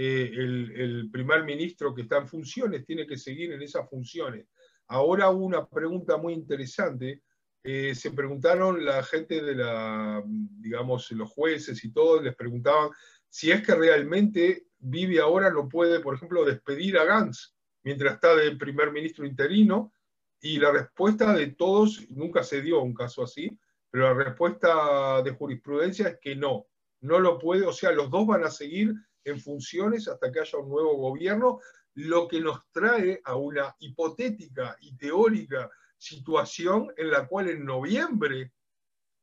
eh, 0.00 0.30
el, 0.32 1.08
primer 1.10 1.42
ministro 1.42 1.92
que 1.92 2.02
está 2.02 2.18
en 2.18 2.28
funciones 2.28 2.86
tiene 2.86 3.04
que 3.04 3.16
seguir 3.16 3.50
en 3.50 3.62
esas 3.62 3.90
funciones. 3.90 4.46
Ahora 4.86 5.28
una 5.30 5.66
pregunta 5.66 6.16
muy 6.16 6.34
interesante 6.34 7.24
eh, 7.64 7.96
se 7.96 8.12
preguntaron 8.12 8.84
la 8.84 9.02
gente 9.02 9.42
de 9.42 9.56
la, 9.56 10.22
digamos, 10.24 11.10
los 11.10 11.28
jueces 11.30 11.82
y 11.82 11.92
todo, 11.92 12.22
les 12.22 12.36
preguntaban 12.36 12.90
si 13.28 13.50
es 13.50 13.60
que 13.66 13.74
realmente 13.74 14.68
Vivi 14.78 15.18
ahora 15.18 15.50
no 15.50 15.68
puede, 15.68 15.98
por 15.98 16.14
ejemplo, 16.14 16.44
despedir 16.44 16.96
a 16.96 17.04
Gantz 17.04 17.56
mientras 17.82 18.14
está 18.14 18.36
de 18.36 18.54
primer 18.54 18.92
ministro 18.92 19.26
interino, 19.26 19.92
y 20.40 20.60
la 20.60 20.70
respuesta 20.70 21.32
de 21.34 21.48
todos, 21.48 22.08
nunca 22.10 22.44
se 22.44 22.62
dio 22.62 22.80
un 22.80 22.94
caso 22.94 23.24
así, 23.24 23.50
pero 23.90 24.04
la 24.04 24.24
respuesta 24.24 25.22
de 25.22 25.32
jurisprudencia 25.32 26.08
es 26.10 26.18
que 26.20 26.36
no, 26.36 26.68
no 27.00 27.18
lo 27.18 27.36
puede, 27.36 27.66
o 27.66 27.72
sea, 27.72 27.90
los 27.90 28.10
dos 28.10 28.28
van 28.28 28.44
a 28.44 28.50
seguir 28.50 28.94
en 29.30 29.40
funciones 29.40 30.08
hasta 30.08 30.30
que 30.30 30.40
haya 30.40 30.58
un 30.58 30.68
nuevo 30.68 30.96
gobierno, 30.96 31.60
lo 31.94 32.28
que 32.28 32.40
nos 32.40 32.60
trae 32.70 33.20
a 33.24 33.36
una 33.36 33.74
hipotética 33.80 34.76
y 34.80 34.96
teórica 34.96 35.70
situación 35.96 36.92
en 36.96 37.10
la 37.10 37.26
cual 37.26 37.48
en 37.48 37.64
noviembre 37.64 38.52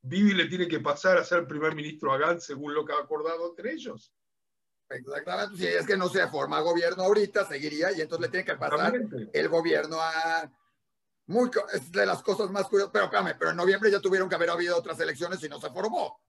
Bibi 0.02 0.34
le 0.34 0.46
tiene 0.46 0.68
que 0.68 0.80
pasar 0.80 1.18
a 1.18 1.24
ser 1.24 1.48
primer 1.48 1.74
ministro 1.74 2.12
a 2.12 2.18
Gantz 2.18 2.46
según 2.46 2.74
lo 2.74 2.86
que 2.86 2.94
ha 2.94 2.98
acordado 2.98 3.50
entre 3.50 3.72
ellos. 3.72 4.14
Exactamente, 4.88 5.58
si 5.58 5.66
es 5.66 5.88
que 5.88 5.98
no 5.98 6.10
se 6.10 6.28
forma 6.28 6.60
gobierno 6.60 7.04
ahorita, 7.04 7.48
seguiría 7.48 7.92
y 7.92 8.02
entonces 8.02 8.28
le 8.28 8.30
tiene 8.30 8.46
que 8.46 8.56
pasar 8.56 8.94
el 9.34 9.50
gobierno 9.50 9.98
a... 10.00 10.52
Muy, 11.28 11.50
es 11.74 11.92
de 11.92 12.06
las 12.06 12.22
cosas 12.22 12.52
más 12.52 12.68
curiosas, 12.68 12.92
pero 12.94 13.10
pero 13.40 13.50
en 13.50 13.58
noviembre 13.58 13.90
ya 13.90 14.00
tuvieron 14.00 14.30
que 14.30 14.36
haber 14.36 14.52
habido 14.52 14.78
otras 14.78 15.00
elecciones 15.00 15.44
y 15.44 15.50
no 15.50 15.60
se 15.60 15.72
formó. 15.72 16.20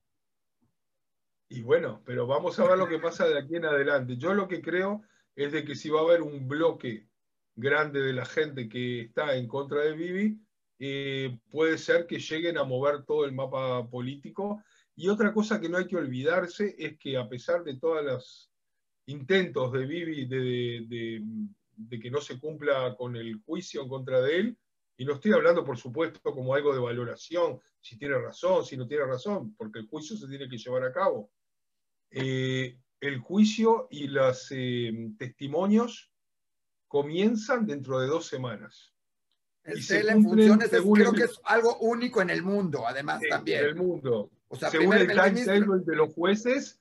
Y 1.48 1.62
bueno, 1.62 2.02
pero 2.04 2.26
vamos 2.26 2.58
a 2.58 2.66
ver 2.66 2.76
lo 2.76 2.88
que 2.88 2.98
pasa 2.98 3.26
de 3.26 3.38
aquí 3.38 3.56
en 3.56 3.64
adelante. 3.64 4.16
Yo 4.16 4.34
lo 4.34 4.48
que 4.48 4.60
creo 4.60 5.02
es 5.34 5.52
de 5.52 5.64
que 5.64 5.76
si 5.76 5.88
va 5.88 6.00
a 6.00 6.04
haber 6.04 6.22
un 6.22 6.48
bloque 6.48 7.08
grande 7.54 8.00
de 8.00 8.12
la 8.12 8.24
gente 8.24 8.68
que 8.68 9.02
está 9.02 9.36
en 9.36 9.46
contra 9.46 9.82
de 9.82 9.92
Bibi, 9.92 10.40
eh, 10.78 11.38
puede 11.50 11.78
ser 11.78 12.06
que 12.06 12.18
lleguen 12.18 12.58
a 12.58 12.64
mover 12.64 13.04
todo 13.04 13.24
el 13.24 13.32
mapa 13.32 13.88
político. 13.88 14.62
Y 14.94 15.08
otra 15.08 15.32
cosa 15.32 15.60
que 15.60 15.68
no 15.68 15.78
hay 15.78 15.86
que 15.86 15.96
olvidarse 15.96 16.74
es 16.78 16.98
que 16.98 17.16
a 17.16 17.28
pesar 17.28 17.62
de 17.64 17.78
todos 17.78 18.04
los 18.04 18.50
intentos 19.06 19.72
de 19.72 19.86
Bibi 19.86 20.26
de, 20.26 21.22
de, 21.76 22.00
que 22.00 22.10
no 22.10 22.20
se 22.20 22.38
cumpla 22.40 22.94
con 22.96 23.16
el 23.16 23.40
juicio 23.44 23.82
en 23.82 23.88
contra 23.88 24.20
de 24.20 24.38
él, 24.38 24.58
y 24.96 25.04
no 25.04 25.14
estoy 25.14 25.32
hablando, 25.32 25.64
por 25.64 25.76
supuesto, 25.76 26.20
como 26.22 26.54
algo 26.54 26.72
de 26.72 26.80
valoración, 26.80 27.60
si 27.80 27.98
tiene 27.98 28.18
razón, 28.18 28.64
si 28.64 28.76
no 28.76 28.86
tiene 28.86 29.04
razón, 29.04 29.54
porque 29.56 29.80
el 29.80 29.86
juicio 29.86 30.16
se 30.16 30.26
tiene 30.26 30.48
que 30.48 30.56
llevar 30.56 30.84
a 30.84 30.92
cabo. 30.92 31.30
Eh, 32.10 32.78
el 33.00 33.18
juicio 33.18 33.88
y 33.90 34.08
los 34.08 34.48
eh, 34.50 35.10
testimonios 35.18 36.10
comienzan 36.88 37.66
dentro 37.66 38.00
de 38.00 38.06
dos 38.06 38.26
semanas. 38.26 38.94
El 39.64 39.82
CEL 39.82 40.08
en 40.08 40.22
funciones 40.22 40.70
creo 40.70 41.12
que 41.12 41.24
es 41.24 41.40
algo 41.44 41.76
único 41.78 42.22
en 42.22 42.30
el 42.30 42.42
mundo, 42.42 42.86
además 42.86 43.20
también. 43.28 43.60
En 43.60 43.66
el 43.66 43.74
mundo. 43.74 44.30
O 44.48 44.56
sea, 44.56 44.70
Según 44.70 44.94
el 44.94 45.08
timetable 45.08 45.82
de 45.84 45.96
los 45.96 46.14
jueces, 46.14 46.78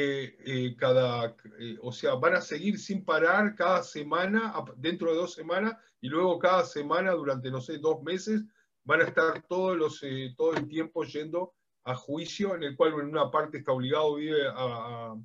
eh, 0.00 0.36
eh, 0.46 0.76
cada, 0.76 1.34
eh, 1.58 1.76
o 1.82 1.90
sea, 1.90 2.14
van 2.14 2.36
a 2.36 2.40
seguir 2.40 2.78
sin 2.78 3.04
parar 3.04 3.56
cada 3.56 3.82
semana, 3.82 4.54
dentro 4.76 5.10
de 5.10 5.16
dos 5.16 5.34
semanas, 5.34 5.76
y 6.00 6.08
luego 6.08 6.38
cada 6.38 6.64
semana 6.64 7.10
durante, 7.14 7.50
no 7.50 7.60
sé, 7.60 7.78
dos 7.78 8.00
meses, 8.04 8.44
van 8.84 9.00
a 9.00 9.04
estar 9.06 9.42
todos 9.48 9.76
los, 9.76 10.00
todo 10.36 10.54
el 10.54 10.68
tiempo 10.68 11.02
yendo 11.02 11.52
a 11.82 11.96
juicio, 11.96 12.54
en 12.54 12.62
el 12.62 12.76
cual 12.76 12.92
en 12.92 13.06
una 13.06 13.28
parte 13.28 13.58
está 13.58 13.72
obligado 13.72 14.18
a, 14.54 15.16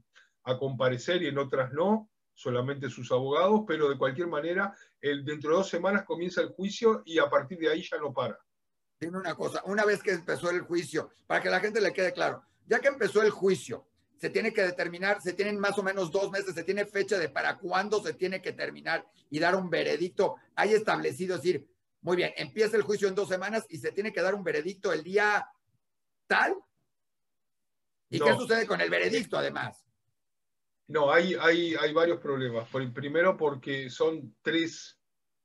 a 0.45 0.57
comparecer 0.57 1.21
y 1.21 1.27
en 1.27 1.37
otras 1.37 1.71
no 1.71 2.09
solamente 2.33 2.89
sus 2.89 3.11
abogados, 3.11 3.61
pero 3.67 3.89
de 3.89 3.97
cualquier 3.99 4.25
manera, 4.25 4.75
el, 4.99 5.23
dentro 5.23 5.51
de 5.51 5.57
dos 5.57 5.69
semanas 5.69 6.03
comienza 6.03 6.41
el 6.41 6.49
juicio 6.49 7.03
y 7.05 7.19
a 7.19 7.29
partir 7.29 7.59
de 7.59 7.69
ahí 7.69 7.83
ya 7.83 7.99
no 7.99 8.11
para. 8.11 8.39
Dime 8.99 9.19
una 9.19 9.35
cosa, 9.35 9.61
una 9.65 9.85
vez 9.85 10.01
que 10.01 10.13
empezó 10.13 10.49
el 10.49 10.61
juicio, 10.61 11.11
para 11.27 11.43
que 11.43 11.51
la 11.51 11.59
gente 11.59 11.79
le 11.79 11.93
quede 11.93 12.11
claro, 12.11 12.43
ya 12.65 12.79
que 12.79 12.87
empezó 12.87 13.21
el 13.21 13.29
juicio, 13.29 13.85
se 14.23 14.29
tiene 14.29 14.53
que 14.53 14.61
determinar, 14.61 15.21
se 15.21 15.33
tienen 15.33 15.59
más 15.59 15.77
o 15.77 15.83
menos 15.83 16.09
dos 16.09 16.31
meses, 16.31 16.55
se 16.55 16.63
tiene 16.63 16.85
fecha 16.85 17.19
de 17.19 17.27
para 17.27 17.57
cuándo 17.57 18.01
se 18.01 18.13
tiene 18.13 18.41
que 18.41 18.53
terminar 18.53 19.05
y 19.29 19.37
dar 19.37 19.53
un 19.53 19.69
veredicto. 19.69 20.37
Hay 20.55 20.71
establecido, 20.71 21.35
es 21.35 21.41
decir, 21.41 21.67
muy 21.99 22.15
bien, 22.15 22.31
empieza 22.37 22.77
el 22.77 22.83
juicio 22.83 23.09
en 23.09 23.15
dos 23.15 23.27
semanas 23.27 23.65
y 23.67 23.79
se 23.79 23.91
tiene 23.91 24.13
que 24.13 24.21
dar 24.21 24.33
un 24.33 24.41
veredicto 24.45 24.93
el 24.93 25.03
día 25.03 25.45
tal. 26.25 26.55
¿Y 28.09 28.17
qué 28.17 28.33
sucede 28.35 28.65
con 28.65 28.79
el 28.79 28.89
veredicto 28.89 29.37
además? 29.37 29.85
No, 30.87 31.11
hay, 31.11 31.35
hay, 31.37 31.75
hay 31.75 31.91
varios 31.91 32.21
problemas. 32.21 32.69
Primero 32.93 33.35
porque 33.35 33.89
son 33.89 34.37
tres 34.41 34.97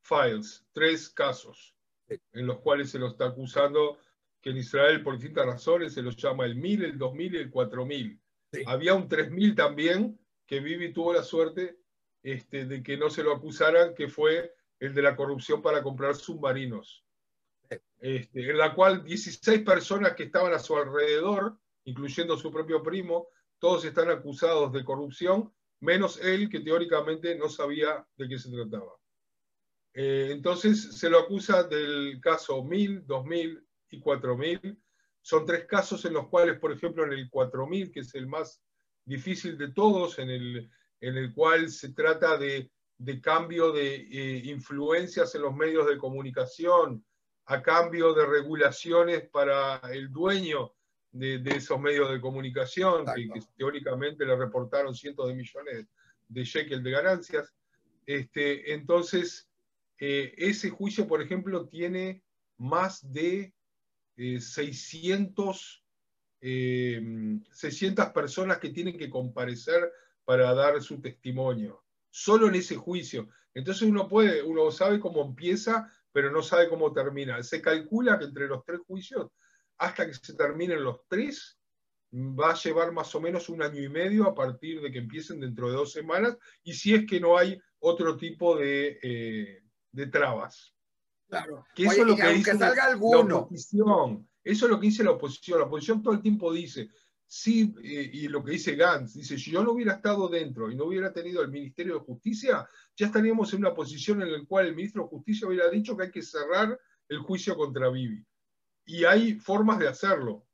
files, 0.03 0.65
tres 0.71 1.09
casos 1.09 1.75
en 2.07 2.47
los 2.47 2.61
cuales 2.61 2.89
se 2.89 2.97
lo 2.97 3.09
está 3.09 3.25
acusando 3.25 3.97
que 4.39 4.51
en 4.51 4.57
Israel 4.57 5.03
por 5.03 5.15
distintas 5.15 5.45
razones 5.45 5.93
se 5.95 6.01
los 6.01 6.15
llama 6.15 6.45
el 6.45 6.55
1000, 6.55 6.85
el 6.85 6.97
2000 6.97 7.35
y 7.35 7.37
el 7.39 7.49
4000. 7.49 8.21
Había 8.65 8.95
un 8.95 9.07
3000 9.07 9.55
también 9.55 10.19
que 10.45 10.59
Vivi 10.59 10.91
tuvo 10.91 11.13
la 11.13 11.23
suerte 11.23 11.79
este, 12.23 12.65
de 12.65 12.81
que 12.81 12.97
no 12.97 13.09
se 13.09 13.23
lo 13.23 13.33
acusaran, 13.33 13.93
que 13.93 14.07
fue 14.07 14.55
el 14.79 14.93
de 14.93 15.01
la 15.01 15.15
corrupción 15.15 15.61
para 15.61 15.83
comprar 15.83 16.15
submarinos. 16.15 17.05
Este, 17.99 18.49
en 18.49 18.57
la 18.57 18.73
cual 18.73 19.03
16 19.03 19.61
personas 19.61 20.13
que 20.15 20.23
estaban 20.23 20.53
a 20.53 20.59
su 20.59 20.75
alrededor, 20.75 21.59
incluyendo 21.83 22.37
su 22.37 22.51
propio 22.51 22.81
primo, 22.81 23.27
todos 23.59 23.85
están 23.85 24.09
acusados 24.09 24.71
de 24.71 24.83
corrupción, 24.83 25.53
menos 25.81 26.19
él 26.19 26.49
que 26.49 26.61
teóricamente 26.61 27.35
no 27.35 27.49
sabía 27.49 28.05
de 28.15 28.27
qué 28.27 28.39
se 28.39 28.49
trataba. 28.49 28.93
Eh, 29.93 30.29
entonces 30.31 30.97
se 30.97 31.09
lo 31.09 31.19
acusa 31.19 31.63
del 31.63 32.19
caso 32.21 32.63
1000, 32.63 33.05
2000 33.05 33.67
y 33.89 33.99
4000. 33.99 34.81
Son 35.21 35.45
tres 35.45 35.65
casos 35.65 36.05
en 36.05 36.13
los 36.13 36.27
cuales, 36.27 36.59
por 36.59 36.71
ejemplo, 36.71 37.03
en 37.03 37.13
el 37.13 37.29
4000, 37.29 37.91
que 37.91 38.01
es 38.01 38.15
el 38.15 38.27
más 38.27 38.61
difícil 39.05 39.57
de 39.57 39.71
todos, 39.71 40.19
en 40.19 40.29
el, 40.29 40.71
en 41.01 41.17
el 41.17 41.33
cual 41.33 41.69
se 41.69 41.93
trata 41.93 42.37
de, 42.37 42.71
de 42.97 43.21
cambio 43.21 43.71
de 43.71 43.95
eh, 43.95 44.41
influencias 44.45 45.33
en 45.35 45.41
los 45.41 45.55
medios 45.55 45.87
de 45.87 45.97
comunicación, 45.97 47.03
a 47.45 47.61
cambio 47.61 48.13
de 48.13 48.25
regulaciones 48.25 49.27
para 49.29 49.81
el 49.91 50.11
dueño 50.11 50.73
de, 51.11 51.41
esos 51.45 51.79
medios 51.79 52.11
de 52.11 52.21
comunicación, 52.21 53.05
que, 53.05 53.41
teóricamente 53.57 54.25
le 54.25 54.35
reportaron 54.35 54.93
cientos 54.93 55.27
de 55.27 55.33
millones 55.33 55.87
de 56.27 56.43
shekels 56.43 56.83
de 56.83 56.91
ganancias. 56.91 57.53
Este, 58.05 58.73
entonces, 58.73 59.49
eh, 59.97 60.33
ese 60.37 60.69
juicio, 60.69 61.07
por 61.07 61.21
ejemplo, 61.21 61.67
tiene 61.67 62.21
más 62.57 63.11
de 63.11 63.53
600 64.39 65.83
600 66.41 68.05
eh, 68.05 68.11
personas 68.13 68.57
que 68.59 68.69
tienen 68.69 68.97
que 68.97 69.09
comparecer 69.09 69.91
para 70.23 70.53
dar 70.53 70.81
su 70.81 71.01
testimonio, 71.01 71.83
solo 72.09 72.47
en 72.47 72.55
ese 72.55 72.75
juicio. 72.75 73.29
Entonces 73.53 73.83
uno 73.83 74.07
puede, 74.07 74.43
uno 74.43 74.71
sabe 74.71 74.99
cómo 74.99 75.21
empieza, 75.21 75.91
pero 76.11 76.31
no 76.31 76.41
sabe 76.41 76.69
cómo 76.69 76.93
termina. 76.93 77.41
Se 77.43 77.61
calcula 77.61 78.17
que 78.17 78.25
entre 78.25 78.47
los 78.47 78.63
tres 78.63 78.79
juicios, 78.87 79.31
hasta 79.77 80.05
que 80.05 80.13
se 80.13 80.35
terminen 80.35 80.83
los 80.83 81.01
tres, 81.07 81.57
va 82.13 82.51
a 82.51 82.55
llevar 82.55 82.91
más 82.91 83.13
o 83.15 83.21
menos 83.21 83.49
un 83.49 83.61
año 83.61 83.81
y 83.81 83.89
medio 83.89 84.25
a 84.25 84.33
partir 84.33 84.81
de 84.81 84.91
que 84.91 84.99
empiecen 84.99 85.39
dentro 85.39 85.69
de 85.69 85.75
dos 85.75 85.91
semanas, 85.91 86.37
y 86.63 86.73
si 86.73 86.93
es 86.93 87.05
que 87.05 87.19
no 87.19 87.37
hay 87.37 87.59
otro 87.79 88.17
tipo 88.17 88.55
de, 88.55 88.99
eh, 89.01 89.63
de 89.91 90.07
trabas. 90.07 90.73
Claro. 91.29 91.65
Que 91.75 91.83
eso 91.83 92.01
es 92.01 92.07
lo 92.07 92.15
que 92.15 92.27
dice 92.33 92.57
salga 92.57 92.85
alguno. 92.85 93.23
la 93.23 93.35
oposición. 93.37 94.27
Eso 94.43 94.65
es 94.65 94.71
lo 94.71 94.79
que 94.79 94.87
dice 94.87 95.03
la 95.03 95.11
oposición. 95.11 95.59
La 95.59 95.65
oposición 95.65 96.01
todo 96.01 96.15
el 96.15 96.21
tiempo 96.21 96.51
dice, 96.51 96.89
sí, 97.25 97.75
eh, 97.83 98.09
y 98.11 98.27
lo 98.27 98.43
que 98.43 98.53
dice 98.53 98.75
Gantz, 98.75 99.13
dice, 99.13 99.37
si 99.37 99.51
yo 99.51 99.63
no 99.63 99.73
hubiera 99.73 99.93
estado 99.93 100.27
dentro 100.27 100.71
y 100.71 100.75
no 100.75 100.85
hubiera 100.85 101.13
tenido 101.13 101.41
el 101.43 101.49
Ministerio 101.49 101.95
de 101.95 101.99
Justicia, 101.99 102.67
ya 102.95 103.05
estaríamos 103.05 103.53
en 103.53 103.59
una 103.59 103.75
posición 103.75 104.21
en 104.23 104.31
la 104.31 104.43
cual 104.45 104.65
el 104.65 104.75
ministro 104.75 105.03
de 105.03 105.09
Justicia 105.09 105.47
hubiera 105.47 105.69
dicho 105.69 105.95
que 105.95 106.03
hay 106.03 106.11
que 106.11 106.23
cerrar 106.23 106.79
el 107.07 107.19
juicio 107.19 107.55
contra 107.55 107.89
Bibi. 107.89 108.25
Y 108.85 109.03
hay 109.03 109.35
formas 109.35 109.77
de 109.77 109.87
hacerlo. 109.87 110.47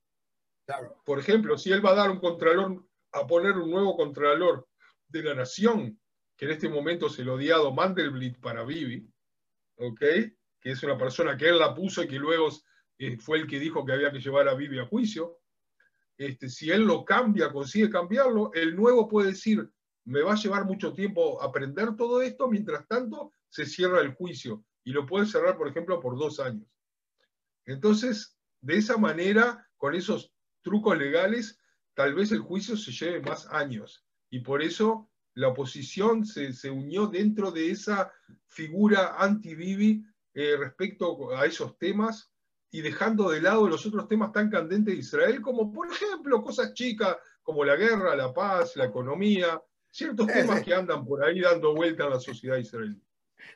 Claro. 0.66 1.02
Por 1.06 1.20
ejemplo, 1.20 1.58
si 1.58 1.72
él 1.72 1.86
va 1.86 1.92
a 1.92 1.96
dar 1.96 2.10
un 2.10 2.20
contralor, 2.20 2.86
a 3.14 3.26
poner 3.26 3.54
un 3.54 3.70
nuevo 3.70 3.96
contralor 3.96 4.68
de 5.08 5.24
la 5.24 5.36
nación, 5.36 5.98
que 6.36 6.46
en 6.46 6.52
este 6.52 6.68
momento 6.68 7.08
se 7.08 7.24
lo 7.24 7.36
odiado 7.36 7.72
Mandelblit 7.72 8.40
para 8.40 8.66
Bibi, 8.66 9.10
¿ok? 9.78 10.02
Que 10.66 10.72
es 10.72 10.82
una 10.82 10.98
persona 10.98 11.38
que 11.38 11.48
él 11.48 11.60
la 11.60 11.76
puso 11.76 12.02
y 12.02 12.08
que 12.08 12.18
luego 12.18 12.50
eh, 12.98 13.20
fue 13.20 13.38
el 13.38 13.46
que 13.46 13.60
dijo 13.60 13.86
que 13.86 13.94
había 13.94 14.12
que 14.12 14.20
llevar 14.20 14.50
a 14.50 14.56
Bibi 14.56 14.80
a 14.80 14.88
juicio. 14.88 15.38
Este, 16.18 16.50
si 16.50 16.72
él 16.72 16.82
lo 16.82 17.06
cambia, 17.06 17.52
consigue 17.52 17.88
cambiarlo, 17.88 18.52
el 18.52 18.76
nuevo 18.76 19.08
puede 19.08 19.28
decir, 19.30 19.70
me 20.06 20.24
va 20.24 20.34
a 20.34 20.38
llevar 20.38 20.66
mucho 20.66 20.92
tiempo 20.92 21.40
aprender 21.40 21.96
todo 21.96 22.20
esto, 22.20 22.48
mientras 22.48 22.88
tanto 22.88 23.32
se 23.48 23.68
cierra 23.68 24.02
el 24.02 24.16
juicio 24.16 24.66
y 24.84 24.92
lo 24.92 25.06
puede 25.06 25.28
cerrar, 25.28 25.56
por 25.56 25.68
ejemplo, 25.68 26.00
por 26.00 26.18
dos 26.18 26.40
años. 26.40 26.68
Entonces, 27.68 28.36
de 28.62 28.78
esa 28.78 28.98
manera, 28.98 29.70
con 29.78 29.94
esos 29.94 30.34
trucos 30.64 30.98
legales, 30.98 31.60
tal 31.94 32.16
vez 32.16 32.32
el 32.32 32.40
juicio 32.40 32.76
se 32.76 32.92
lleve 32.92 33.22
más 33.22 33.46
años. 33.52 34.04
Y 34.32 34.40
por 34.40 34.64
eso 34.64 35.12
la 35.36 35.50
oposición 35.50 36.26
se, 36.26 36.72
unió 36.72 37.06
dentro 37.06 37.52
de 37.52 37.70
esa 37.70 38.12
figura 38.48 39.16
anti-Bibi 39.20 40.04
eh, 40.36 40.58
respecto 40.58 41.34
a 41.36 41.46
esos 41.46 41.78
temas 41.78 42.30
y 42.70 42.82
dejando 42.82 43.30
de 43.30 43.42
lado 43.42 43.70
los 43.70 43.86
otros 43.86 44.08
temas 44.10 44.34
tan 44.34 44.50
candentes 44.50 44.94
de 44.94 45.00
Israel, 45.00 45.42
como 45.42 45.72
por 45.72 45.90
ejemplo 45.90 46.44
cosas 46.44 46.74
chicas 46.74 47.16
como 47.42 47.64
la 47.64 47.78
guerra, 47.78 48.18
la 48.18 48.34
paz, 48.34 48.76
la 48.76 48.86
economía, 48.86 49.62
ciertos 49.90 50.28
temas 50.28 50.62
que 50.62 50.74
andan 50.74 51.06
por 51.06 51.24
ahí 51.24 51.40
dando 51.40 51.74
vuelta 51.74 52.04
a 52.04 52.10
la 52.10 52.20
sociedad 52.20 52.58
israelí. 52.58 53.02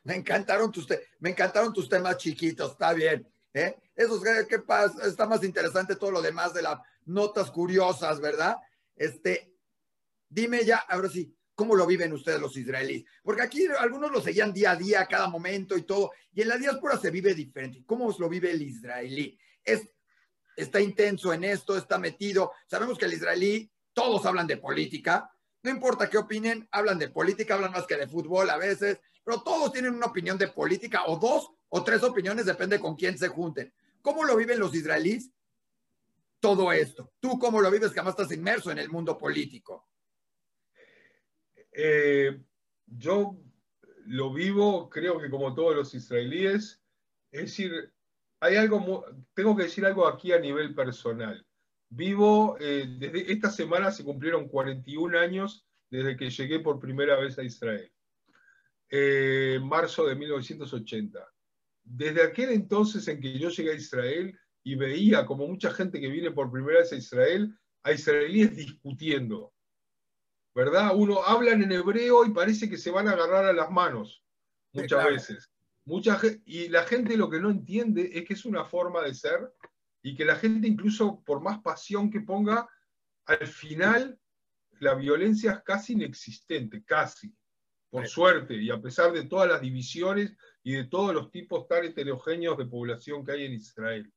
Me 0.03 0.15
encantaron 0.15 0.71
tus, 0.71 0.87
me 1.19 1.31
encantaron 1.31 1.73
tus 1.73 1.89
temas 1.89 2.15
chiquitos, 2.15 2.71
está 2.71 2.93
bien. 2.93 3.27
¿eh? 3.53 3.75
Esos, 3.93 4.21
¿qué 4.47 4.59
pasa? 4.59 5.05
Está 5.05 5.25
más 5.25 5.43
interesante 5.43 5.97
todo 5.97 6.11
lo 6.11 6.21
demás 6.21 6.53
de 6.53 6.61
las 6.61 6.79
notas 7.05 7.51
curiosas, 7.51 8.21
¿verdad? 8.21 8.55
Este, 8.95 9.53
dime 10.29 10.63
ya, 10.63 10.77
ahora 10.77 11.09
sí, 11.09 11.35
¿Cómo 11.59 11.75
lo 11.75 11.85
viven 11.85 12.13
ustedes 12.13 12.39
los 12.39 12.55
israelíes? 12.55 13.03
Porque 13.21 13.41
aquí 13.41 13.67
algunos 13.77 14.09
lo 14.13 14.21
seguían 14.21 14.53
día 14.53 14.71
a 14.71 14.75
día, 14.77 15.05
cada 15.07 15.27
momento 15.27 15.75
y 15.75 15.81
todo, 15.81 16.11
y 16.31 16.41
en 16.41 16.47
la 16.47 16.57
diáspora 16.57 16.97
se 16.97 17.11
vive 17.11 17.33
diferente. 17.33 17.83
¿Cómo 17.85 18.15
lo 18.17 18.29
vive 18.29 18.51
el 18.51 18.61
israelí? 18.61 19.37
Es, 19.61 19.89
está 20.55 20.79
intenso 20.79 21.33
en 21.33 21.43
esto, 21.43 21.75
está 21.75 21.97
metido. 21.97 22.53
Sabemos 22.65 22.97
que 22.97 23.03
el 23.07 23.13
israelí, 23.13 23.69
todos 23.91 24.25
hablan 24.25 24.47
de 24.47 24.55
política, 24.55 25.29
no 25.61 25.69
importa 25.69 26.09
qué 26.09 26.17
opinen, 26.17 26.65
hablan 26.71 26.97
de 26.97 27.09
política, 27.09 27.55
hablan 27.55 27.73
más 27.73 27.85
que 27.85 27.97
de 27.97 28.07
fútbol 28.07 28.49
a 28.49 28.55
veces, 28.55 29.01
pero 29.21 29.41
todos 29.41 29.73
tienen 29.73 29.93
una 29.93 30.05
opinión 30.05 30.37
de 30.37 30.47
política, 30.47 31.07
o 31.07 31.19
dos 31.19 31.49
o 31.67 31.83
tres 31.83 32.03
opiniones, 32.03 32.45
depende 32.45 32.79
con 32.79 32.95
quién 32.95 33.17
se 33.17 33.27
junten. 33.27 33.73
¿Cómo 34.01 34.23
lo 34.23 34.37
viven 34.37 34.61
los 34.61 34.73
israelíes? 34.73 35.29
Todo 36.39 36.71
esto. 36.71 37.11
¿Tú 37.19 37.37
cómo 37.37 37.59
lo 37.59 37.69
vives 37.69 37.91
que 37.91 37.99
además 37.99 38.17
estás 38.17 38.31
inmerso 38.31 38.71
en 38.71 38.77
el 38.77 38.89
mundo 38.89 39.17
político? 39.17 39.88
Eh, 41.71 42.39
yo 42.85 43.37
lo 44.05 44.33
vivo, 44.33 44.89
creo 44.89 45.19
que 45.19 45.29
como 45.29 45.53
todos 45.53 45.75
los 45.75 45.93
israelíes, 45.93 46.81
es 47.31 47.41
decir, 47.41 47.93
hay 48.39 48.55
algo, 48.55 49.05
tengo 49.33 49.55
que 49.55 49.63
decir 49.63 49.85
algo 49.85 50.07
aquí 50.07 50.31
a 50.31 50.39
nivel 50.39 50.73
personal. 50.73 51.45
Vivo, 51.89 52.57
eh, 52.59 52.87
desde 52.97 53.31
esta 53.31 53.49
semana 53.49 53.91
se 53.91 54.03
cumplieron 54.03 54.47
41 54.47 55.19
años 55.19 55.65
desde 55.89 56.15
que 56.15 56.29
llegué 56.29 56.59
por 56.59 56.79
primera 56.79 57.19
vez 57.19 57.37
a 57.37 57.43
Israel, 57.43 57.91
eh, 58.89 59.55
en 59.57 59.67
marzo 59.67 60.05
de 60.05 60.15
1980. 60.15 61.19
Desde 61.83 62.23
aquel 62.23 62.51
entonces 62.51 63.07
en 63.07 63.19
que 63.19 63.37
yo 63.37 63.49
llegué 63.49 63.71
a 63.71 63.75
Israel 63.75 64.37
y 64.63 64.75
veía 64.75 65.25
como 65.25 65.47
mucha 65.47 65.71
gente 65.71 65.99
que 65.99 66.09
viene 66.09 66.31
por 66.31 66.51
primera 66.51 66.79
vez 66.79 66.93
a 66.93 66.97
Israel, 66.97 67.55
a 67.83 67.91
israelíes 67.91 68.55
discutiendo, 68.55 69.53
¿verdad? 70.53 70.91
Uno 70.95 71.23
hablan 71.23 71.61
en 71.61 71.71
hebreo 71.71 72.25
y 72.25 72.31
parece 72.31 72.69
que 72.69 72.77
se 72.77 72.91
van 72.91 73.07
a 73.07 73.11
agarrar 73.11 73.45
a 73.45 73.53
las 73.53 73.69
manos 73.69 74.23
muchas 74.73 75.05
veces. 75.05 75.49
Mucha, 75.85 76.19
y 76.45 76.67
la 76.69 76.83
gente 76.83 77.17
lo 77.17 77.29
que 77.29 77.39
no 77.39 77.49
entiende 77.49 78.11
es 78.13 78.25
que 78.25 78.33
es 78.33 78.45
una 78.45 78.65
forma 78.65 79.01
de 79.01 79.13
ser 79.13 79.51
y 80.01 80.15
que 80.15 80.25
la 80.25 80.35
gente 80.35 80.67
incluso 80.67 81.23
por 81.23 81.41
más 81.41 81.59
pasión 81.61 82.11
que 82.11 82.21
ponga, 82.21 82.69
al 83.25 83.47
final 83.47 84.19
la 84.79 84.93
violencia 84.95 85.51
es 85.51 85.63
casi 85.63 85.93
inexistente, 85.93 86.83
casi, 86.83 87.33
por 87.89 88.07
suerte, 88.07 88.55
y 88.55 88.69
a 88.69 88.79
pesar 88.79 89.11
de 89.11 89.25
todas 89.25 89.49
las 89.49 89.61
divisiones 89.61 90.35
y 90.63 90.73
de 90.73 90.85
todos 90.85 91.13
los 91.13 91.31
tipos 91.31 91.67
tan 91.67 91.83
heterogéneos 91.85 92.57
de 92.57 92.65
población 92.65 93.25
que 93.25 93.31
hay 93.31 93.45
en 93.45 93.53
Israel. 93.53 94.11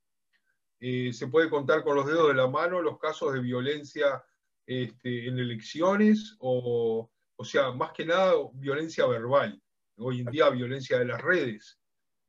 Eh, 0.78 1.12
se 1.12 1.28
puede 1.28 1.48
contar 1.48 1.82
con 1.82 1.96
los 1.96 2.06
dedos 2.06 2.28
de 2.28 2.34
la 2.34 2.48
mano 2.48 2.82
los 2.82 2.98
casos 2.98 3.32
de 3.32 3.40
violencia 3.40 4.22
este, 4.66 5.28
en 5.28 5.38
elecciones 5.38 6.36
o, 6.38 7.10
o 7.36 7.44
sea, 7.44 7.72
más 7.72 7.92
que 7.92 8.04
nada 8.04 8.34
violencia 8.54 9.06
verbal, 9.06 9.60
hoy 9.96 10.20
en 10.20 10.26
día 10.26 10.50
violencia 10.50 10.98
de 10.98 11.06
las 11.06 11.20
redes, 11.20 11.78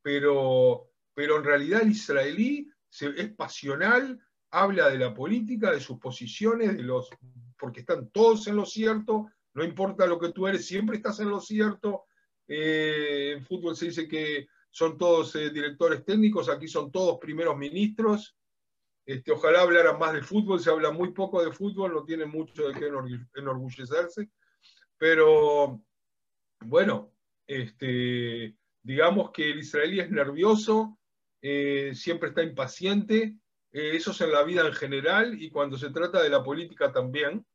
pero, 0.01 0.89
pero 1.13 1.37
en 1.37 1.43
realidad 1.43 1.81
el 1.81 1.91
israelí 1.91 2.69
es 2.99 3.33
pasional, 3.35 4.19
habla 4.51 4.89
de 4.89 4.99
la 4.99 5.13
política, 5.13 5.71
de 5.71 5.79
sus 5.79 5.99
posiciones, 5.99 6.75
de 6.77 6.83
los, 6.83 7.09
porque 7.57 7.79
están 7.79 8.09
todos 8.09 8.47
en 8.47 8.55
lo 8.55 8.65
cierto, 8.65 9.29
no 9.53 9.63
importa 9.63 10.05
lo 10.05 10.19
que 10.19 10.31
tú 10.31 10.47
eres, 10.47 10.65
siempre 10.65 10.97
estás 10.97 11.19
en 11.19 11.29
lo 11.29 11.39
cierto. 11.39 12.05
Eh, 12.47 13.33
en 13.37 13.45
fútbol 13.45 13.75
se 13.75 13.85
dice 13.85 14.07
que 14.07 14.47
son 14.69 14.97
todos 14.97 15.35
eh, 15.35 15.49
directores 15.49 16.03
técnicos, 16.03 16.49
aquí 16.49 16.67
son 16.67 16.91
todos 16.91 17.19
primeros 17.19 17.57
ministros, 17.57 18.35
este, 19.05 19.31
ojalá 19.31 19.61
hablaran 19.61 19.99
más 19.99 20.13
de 20.13 20.21
fútbol, 20.21 20.59
se 20.59 20.69
habla 20.69 20.91
muy 20.91 21.11
poco 21.11 21.43
de 21.43 21.51
fútbol, 21.51 21.93
no 21.93 22.05
tiene 22.05 22.25
mucho 22.25 22.67
de 22.67 22.79
qué 22.79 22.89
enorgullecerse, 23.35 24.29
pero 24.97 25.81
bueno, 26.61 27.13
este, 27.45 28.55
digamos 28.81 29.31
que 29.31 29.51
el 29.51 29.59
israelí 29.59 29.99
es 29.99 30.09
nervioso, 30.09 30.97
eh, 31.41 31.91
siempre 31.93 32.29
está 32.29 32.43
impaciente, 32.43 33.35
eh, 33.73 33.95
eso 33.95 34.11
es 34.11 34.21
en 34.21 34.31
la 34.31 34.43
vida 34.43 34.65
en 34.65 34.73
general 34.73 35.41
y 35.41 35.49
cuando 35.49 35.77
se 35.77 35.89
trata 35.89 36.21
de 36.21 36.29
la 36.29 36.43
política 36.43 36.91
también. 36.91 37.45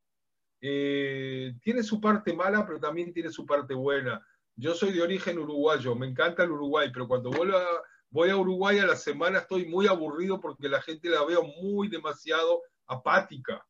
Eh, 0.61 1.55
tiene 1.62 1.84
su 1.84 2.01
parte 2.01 2.32
mala, 2.32 2.66
pero 2.66 2.80
también 2.80 3.12
tiene 3.12 3.30
su 3.30 3.46
parte 3.46 3.74
buena. 3.74 4.20
Yo 4.57 4.74
soy 4.74 4.92
de 4.92 5.03
origen 5.03 5.38
uruguayo, 5.38 5.94
me 5.94 6.09
encanta 6.09 6.42
el 6.42 6.51
Uruguay, 6.51 6.90
pero 6.92 7.07
cuando 7.07 7.30
vuelvo 7.30 7.57
a, 7.57 7.64
voy 8.11 8.31
a 8.31 8.37
Uruguay 8.37 8.79
a 8.79 8.87
la 8.87 8.97
semana, 8.97 9.41
estoy 9.41 9.67
muy 9.67 9.87
aburrido 9.87 10.41
porque 10.41 10.69
la 10.69 10.81
gente 10.81 11.09
la 11.09 11.25
veo 11.25 11.43
muy 11.43 11.89
demasiado 11.89 12.63
apática. 12.87 13.65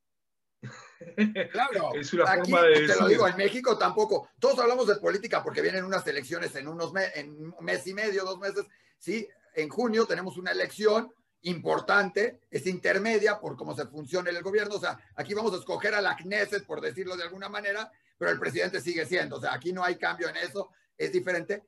Claro, 1.53 1.95
es 1.95 2.13
una 2.13 2.27
forma 2.27 2.63
de 2.63 2.89
te 2.89 2.97
lo 2.97 3.07
digo, 3.07 3.29
en 3.29 3.37
México 3.37 3.79
tampoco. 3.79 4.31
Todos 4.41 4.59
hablamos 4.59 4.89
de 4.89 4.97
política 4.97 5.45
porque 5.45 5.63
vienen 5.63 5.85
unas 5.85 6.05
elecciones 6.09 6.55
en 6.57 6.67
unos 6.67 6.93
en 7.15 7.55
un 7.57 7.65
mes 7.65 7.87
y 7.87 7.95
medio, 7.95 8.25
dos 8.25 8.41
meses. 8.41 8.67
Sí, 8.99 9.29
en 9.55 9.69
junio 9.69 10.05
tenemos 10.07 10.37
una 10.37 10.51
elección 10.51 11.13
importante, 11.43 12.41
es 12.51 12.67
intermedia 12.67 13.39
por 13.39 13.57
cómo 13.57 13.77
se 13.77 13.87
funciona 13.87 14.31
el 14.31 14.43
gobierno. 14.43 14.75
O 14.75 14.81
sea, 14.81 14.99
aquí 15.15 15.35
vamos 15.35 15.53
a 15.53 15.59
escoger 15.59 15.95
a 15.95 16.01
la 16.01 16.17
Knesset, 16.17 16.67
por 16.67 16.81
decirlo 16.81 17.17
de 17.17 17.23
alguna 17.23 17.49
manera, 17.49 17.93
pero 18.19 18.33
el 18.33 18.41
presidente 18.41 18.81
sigue 18.81 19.07
siendo. 19.07 19.37
O 19.37 19.41
sea, 19.41 19.55
aquí 19.55 19.73
no 19.73 19.85
hay 19.85 19.97
cambio 19.97 20.29
en 20.29 20.37
eso, 20.39 20.71
es 20.97 21.13
diferente 21.13 21.63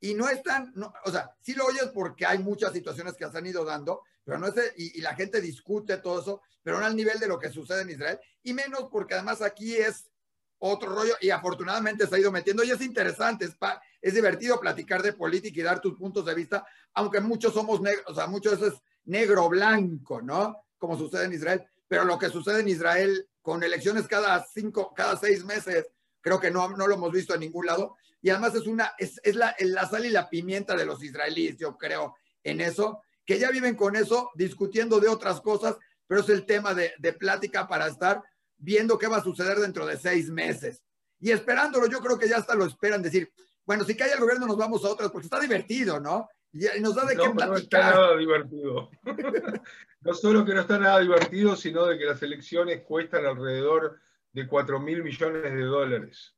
y 0.00 0.14
no 0.14 0.28
están, 0.28 0.72
o 1.04 1.10
sea, 1.10 1.30
sí 1.40 1.54
lo 1.54 1.66
oyes 1.66 1.90
porque 1.94 2.26
hay 2.26 2.38
muchas 2.38 2.72
situaciones 2.72 3.14
que 3.14 3.28
se 3.28 3.38
han 3.38 3.46
ido 3.46 3.64
dando, 3.64 4.02
pero 4.24 4.38
no 4.38 4.46
es, 4.48 4.54
y, 4.76 5.00
la 5.00 5.14
gente 5.14 5.40
discute 5.40 5.96
todo 5.98 6.20
eso, 6.20 6.42
pero 6.62 6.78
no 6.78 6.86
al 6.86 6.96
nivel 6.96 7.18
de 7.18 7.28
lo 7.28 7.38
que 7.38 7.50
sucede 7.50 7.82
en 7.82 7.90
Israel, 7.90 8.18
y 8.42 8.52
menos 8.52 8.88
porque 8.90 9.14
además 9.14 9.40
aquí 9.40 9.76
es 9.76 10.10
otro 10.58 10.94
rollo 10.94 11.14
y 11.20 11.30
afortunadamente 11.30 12.06
se 12.06 12.16
ha 12.16 12.18
ido 12.18 12.32
metiendo 12.32 12.64
y 12.64 12.70
es 12.70 12.80
interesante, 12.80 13.44
es, 13.44 13.56
es 14.00 14.14
divertido 14.14 14.58
platicar 14.58 15.02
de 15.02 15.12
política 15.12 15.60
y 15.60 15.64
dar 15.64 15.80
tus 15.80 15.94
puntos 15.94 16.24
de 16.26 16.34
vista, 16.34 16.66
aunque 16.94 17.20
muchos 17.20 17.54
somos 17.54 17.80
negros, 17.80 18.04
o 18.08 18.14
sea, 18.14 18.26
muchos 18.26 18.60
es 18.62 18.74
negro-blanco, 19.04 20.20
¿no? 20.22 20.64
Como 20.78 20.98
sucede 20.98 21.24
en 21.24 21.32
Israel, 21.32 21.64
pero 21.88 22.04
lo 22.04 22.18
que 22.18 22.28
sucede 22.28 22.60
en 22.60 22.68
Israel 22.68 23.28
con 23.42 23.62
elecciones 23.62 24.08
cada 24.08 24.44
cinco, 24.44 24.92
cada 24.94 25.16
seis 25.16 25.44
meses, 25.44 25.86
creo 26.20 26.40
que 26.40 26.50
no, 26.50 26.68
no 26.70 26.88
lo 26.88 26.94
hemos 26.94 27.12
visto 27.12 27.34
en 27.34 27.40
ningún 27.40 27.66
lado. 27.66 27.96
Y 28.26 28.30
además 28.30 28.56
es 28.56 28.66
una, 28.66 28.92
es, 28.98 29.20
es 29.22 29.36
la, 29.36 29.54
la 29.60 29.86
sal 29.86 30.04
y 30.04 30.10
la 30.10 30.28
pimienta 30.28 30.74
de 30.74 30.84
los 30.84 31.00
israelíes, 31.00 31.58
yo 31.58 31.78
creo 31.78 32.16
en 32.42 32.60
eso, 32.60 33.00
que 33.24 33.38
ya 33.38 33.52
viven 33.52 33.76
con 33.76 33.94
eso, 33.94 34.32
discutiendo 34.34 34.98
de 34.98 35.06
otras 35.06 35.40
cosas, 35.40 35.76
pero 36.08 36.22
es 36.22 36.28
el 36.30 36.44
tema 36.44 36.74
de, 36.74 36.92
de 36.98 37.12
plática 37.12 37.68
para 37.68 37.86
estar 37.86 38.20
viendo 38.56 38.98
qué 38.98 39.06
va 39.06 39.18
a 39.18 39.22
suceder 39.22 39.58
dentro 39.58 39.86
de 39.86 39.96
seis 39.96 40.28
meses. 40.28 40.82
Y 41.20 41.30
esperándolo, 41.30 41.86
yo 41.86 42.00
creo 42.00 42.18
que 42.18 42.28
ya 42.28 42.38
hasta 42.38 42.56
lo 42.56 42.64
esperan 42.64 43.00
decir, 43.00 43.32
bueno, 43.64 43.84
si 43.84 43.96
cae 43.96 44.12
el 44.12 44.18
gobierno 44.18 44.48
nos 44.48 44.56
vamos 44.56 44.84
a 44.84 44.88
otras, 44.88 45.12
porque 45.12 45.26
está 45.26 45.38
divertido, 45.38 46.00
¿no? 46.00 46.28
Y 46.52 46.80
nos 46.80 46.96
da 46.96 47.04
de 47.04 47.14
qué 47.14 47.30
platicar. 47.30 47.48
No 47.48 47.56
está 47.58 47.78
nada 47.78 48.16
divertido. 48.16 48.90
no 50.00 50.14
solo 50.14 50.44
que 50.44 50.52
no 50.52 50.62
está 50.62 50.80
nada 50.80 50.98
divertido, 50.98 51.54
sino 51.54 51.86
de 51.86 51.96
que 51.96 52.06
las 52.06 52.20
elecciones 52.24 52.82
cuestan 52.82 53.24
alrededor 53.24 54.00
de 54.32 54.48
4 54.48 54.80
mil 54.80 55.04
millones 55.04 55.44
de 55.44 55.62
dólares 55.62 56.35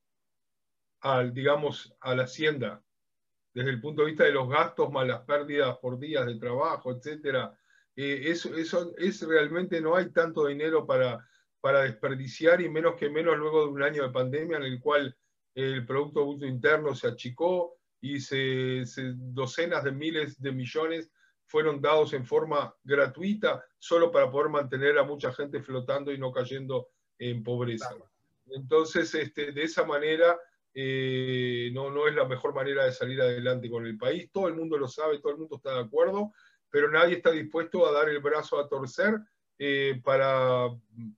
al, 1.01 1.33
digamos, 1.33 1.95
a 2.01 2.15
la 2.15 2.23
hacienda, 2.23 2.83
desde 3.53 3.71
el 3.71 3.81
punto 3.81 4.01
de 4.01 4.09
vista 4.09 4.23
de 4.23 4.31
los 4.31 4.49
gastos 4.49 4.91
más 4.91 5.07
las 5.07 5.21
pérdidas 5.21 5.77
por 5.79 5.99
días 5.99 6.25
de 6.25 6.35
trabajo, 6.35 6.91
etcétera. 6.91 7.57
Eh, 7.95 8.23
eso, 8.25 8.55
eso 8.55 8.93
es 8.97 9.21
realmente 9.21 9.81
no 9.81 9.95
hay 9.95 10.09
tanto 10.11 10.45
dinero 10.45 10.85
para, 10.85 11.27
para 11.59 11.81
desperdiciar 11.81 12.61
y 12.61 12.69
menos 12.69 12.95
que 12.95 13.09
menos 13.09 13.37
luego 13.37 13.65
de 13.65 13.71
un 13.71 13.83
año 13.83 14.03
de 14.03 14.09
pandemia 14.09 14.57
en 14.57 14.63
el 14.63 14.79
cual 14.79 15.15
el 15.55 15.85
Producto 15.85 16.25
Bruto 16.25 16.45
Interno 16.45 16.95
se 16.95 17.07
achicó 17.07 17.79
y 18.01 18.19
se, 18.19 18.85
docenas 19.15 19.83
de 19.83 19.91
miles 19.91 20.39
de 20.41 20.51
millones 20.51 21.11
fueron 21.45 21.81
dados 21.81 22.13
en 22.13 22.25
forma 22.25 22.73
gratuita 22.83 23.65
solo 23.77 24.11
para 24.11 24.31
poder 24.31 24.49
mantener 24.49 24.97
a 24.97 25.03
mucha 25.03 25.33
gente 25.33 25.61
flotando 25.61 26.13
y 26.13 26.17
no 26.17 26.31
cayendo 26.31 26.89
en 27.17 27.43
pobreza. 27.43 27.89
Entonces, 28.51 29.13
este, 29.15 29.51
de 29.51 29.63
esa 29.63 29.83
manera, 29.83 30.39
eh, 30.73 31.69
no, 31.73 31.89
no 31.89 32.07
es 32.07 32.15
la 32.15 32.25
mejor 32.25 32.53
manera 32.53 32.85
de 32.85 32.91
salir 32.91 33.21
adelante 33.21 33.69
con 33.69 33.85
el 33.85 33.97
país. 33.97 34.29
Todo 34.31 34.47
el 34.47 34.55
mundo 34.55 34.77
lo 34.77 34.87
sabe, 34.87 35.19
todo 35.19 35.31
el 35.31 35.39
mundo 35.39 35.57
está 35.57 35.73
de 35.73 35.81
acuerdo, 35.81 36.33
pero 36.69 36.89
nadie 36.89 37.17
está 37.17 37.31
dispuesto 37.31 37.87
a 37.87 37.91
dar 37.91 38.09
el 38.09 38.19
brazo 38.19 38.59
a 38.59 38.67
torcer 38.67 39.19
eh, 39.57 39.99
para, 40.03 40.67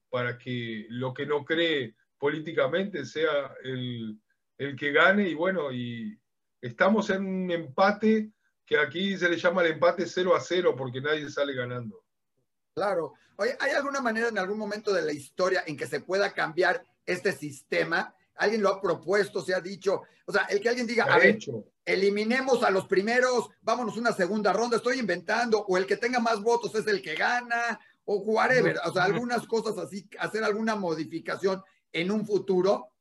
para 0.09 0.37
que 0.37 0.87
lo 0.89 1.13
que 1.13 1.25
no 1.25 1.43
cree 1.43 1.95
políticamente 2.17 3.05
sea 3.05 3.55
el, 3.63 4.19
el 4.57 4.75
que 4.75 4.91
gane 4.91 5.27
y 5.27 5.33
bueno, 5.33 5.71
y 5.71 6.17
estamos 6.61 7.09
en 7.09 7.25
un 7.25 7.51
empate 7.51 8.31
que 8.65 8.77
aquí 8.77 9.17
se 9.17 9.27
le 9.27 9.37
llama 9.37 9.63
el 9.63 9.73
empate 9.73 10.05
0 10.05 10.35
a 10.35 10.39
0 10.39 10.75
porque 10.77 11.01
nadie 11.01 11.29
sale 11.29 11.53
ganando. 11.53 12.03
Claro. 12.73 13.13
Oye, 13.35 13.57
¿hay 13.59 13.71
alguna 13.71 14.01
manera 14.01 14.29
en 14.29 14.37
algún 14.37 14.57
momento 14.57 14.93
de 14.93 15.01
la 15.01 15.11
historia 15.11 15.63
en 15.65 15.75
que 15.75 15.87
se 15.87 15.99
pueda 15.99 16.31
cambiar 16.31 16.83
este 17.05 17.31
sistema? 17.31 18.15
¿Alguien 18.41 18.61
lo 18.61 18.69
ha 18.69 18.81
propuesto, 18.81 19.41
se 19.41 19.53
ha 19.53 19.61
dicho? 19.61 20.01
O 20.25 20.31
sea, 20.31 20.43
el 20.49 20.59
que 20.59 20.69
alguien 20.69 20.87
diga, 20.87 21.05
a 21.05 21.17
ver, 21.17 21.37
eliminemos 21.85 22.63
a 22.63 22.71
los 22.71 22.87
primeros, 22.87 23.49
vámonos 23.61 23.97
una 23.97 24.11
segunda 24.11 24.51
ronda, 24.51 24.77
estoy 24.77 24.99
inventando, 24.99 25.63
o 25.67 25.77
el 25.77 25.85
que 25.85 25.97
tenga 25.97 26.19
más 26.19 26.41
votos 26.41 26.73
es 26.75 26.87
el 26.87 27.01
que 27.01 27.15
gana, 27.15 27.79
o 28.05 28.17
whatever. 28.17 28.77
O 28.85 28.93
sea, 28.93 29.03
algunas 29.03 29.45
cosas 29.47 29.77
así, 29.77 30.07
hacer 30.19 30.43
alguna 30.43 30.75
modificación 30.75 31.61
en 31.91 32.11
un 32.11 32.25
futuro 32.25 32.91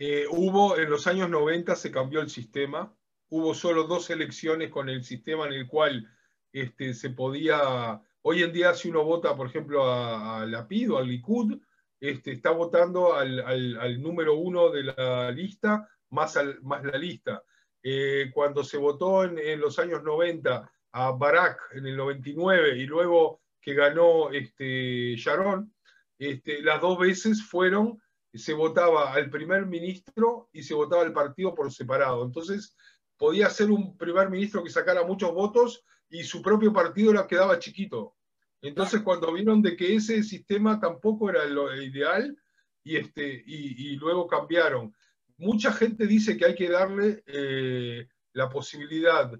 eh, 0.00 0.26
hubo, 0.30 0.78
en 0.78 0.88
los 0.88 1.08
años 1.08 1.28
90 1.28 1.74
se 1.74 1.90
cambió 1.90 2.20
el 2.20 2.30
sistema, 2.30 2.94
hubo 3.30 3.52
solo 3.52 3.82
dos 3.82 4.08
elecciones 4.10 4.70
con 4.70 4.88
el 4.88 5.02
sistema 5.02 5.46
en 5.46 5.54
el 5.54 5.66
cual 5.66 6.08
este, 6.52 6.94
se 6.94 7.10
podía, 7.10 8.00
hoy 8.22 8.44
en 8.44 8.52
día 8.52 8.74
si 8.74 8.90
uno 8.90 9.02
vota, 9.02 9.34
por 9.34 9.48
ejemplo, 9.48 9.84
a, 9.84 10.42
a 10.42 10.46
Lapid 10.46 10.92
o 10.92 10.98
al 10.98 11.08
Likud, 11.08 11.58
este, 12.00 12.32
está 12.32 12.50
votando 12.50 13.14
al, 13.14 14.00
número 14.00 14.34
uno 14.36 14.70
de 14.70 14.84
la 14.84 15.30
lista 15.30 15.88
más, 16.10 16.38
más 16.62 16.84
la 16.84 16.98
lista. 16.98 17.42
Eh, 17.82 18.30
cuando 18.32 18.64
se 18.64 18.76
votó 18.76 19.24
en, 19.24 19.60
los 19.60 19.78
años 19.78 20.02
90 20.02 20.70
a 20.92 21.10
Barak 21.12 21.60
en 21.72 21.86
el 21.86 21.96
99 21.96 22.78
y 22.78 22.86
luego 22.86 23.40
que 23.60 23.74
ganó 23.74 24.30
este, 24.30 25.16
Sharon, 25.16 25.72
este, 26.18 26.62
las 26.62 26.80
dos 26.80 26.98
veces 26.98 27.44
fueron 27.44 28.00
se 28.38 28.54
votaba 28.54 29.12
al 29.12 29.30
primer 29.30 29.66
ministro 29.66 30.48
y 30.52 30.62
se 30.62 30.74
votaba 30.74 31.02
al 31.02 31.12
partido 31.12 31.54
por 31.54 31.72
separado. 31.72 32.24
Entonces, 32.24 32.76
podía 33.16 33.50
ser 33.50 33.70
un 33.70 33.96
primer 33.96 34.30
ministro 34.30 34.62
que 34.62 34.70
sacara 34.70 35.04
muchos 35.04 35.32
votos 35.32 35.84
y 36.08 36.22
su 36.22 36.40
propio 36.40 36.72
partido 36.72 37.12
le 37.12 37.26
quedaba 37.26 37.58
chiquito. 37.58 38.16
Entonces, 38.60 39.02
cuando 39.02 39.32
vieron 39.32 39.62
de 39.62 39.76
que 39.76 39.94
ese 39.94 40.22
sistema 40.22 40.80
tampoco 40.80 41.30
era 41.30 41.44
lo 41.46 41.74
ideal 41.80 42.36
y, 42.82 42.96
este, 42.96 43.42
y, 43.46 43.96
luego 43.96 44.26
cambiaron. 44.26 44.94
Mucha 45.36 45.72
gente 45.72 46.06
dice 46.06 46.36
que 46.36 46.46
hay 46.46 46.54
que 46.54 46.68
darle 46.68 47.22
eh, 47.26 48.08
la 48.32 48.48
posibilidad 48.48 49.30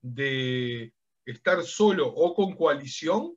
de 0.00 0.92
estar 1.24 1.62
solo 1.62 2.06
o 2.06 2.34
con 2.34 2.54
coalición 2.54 3.36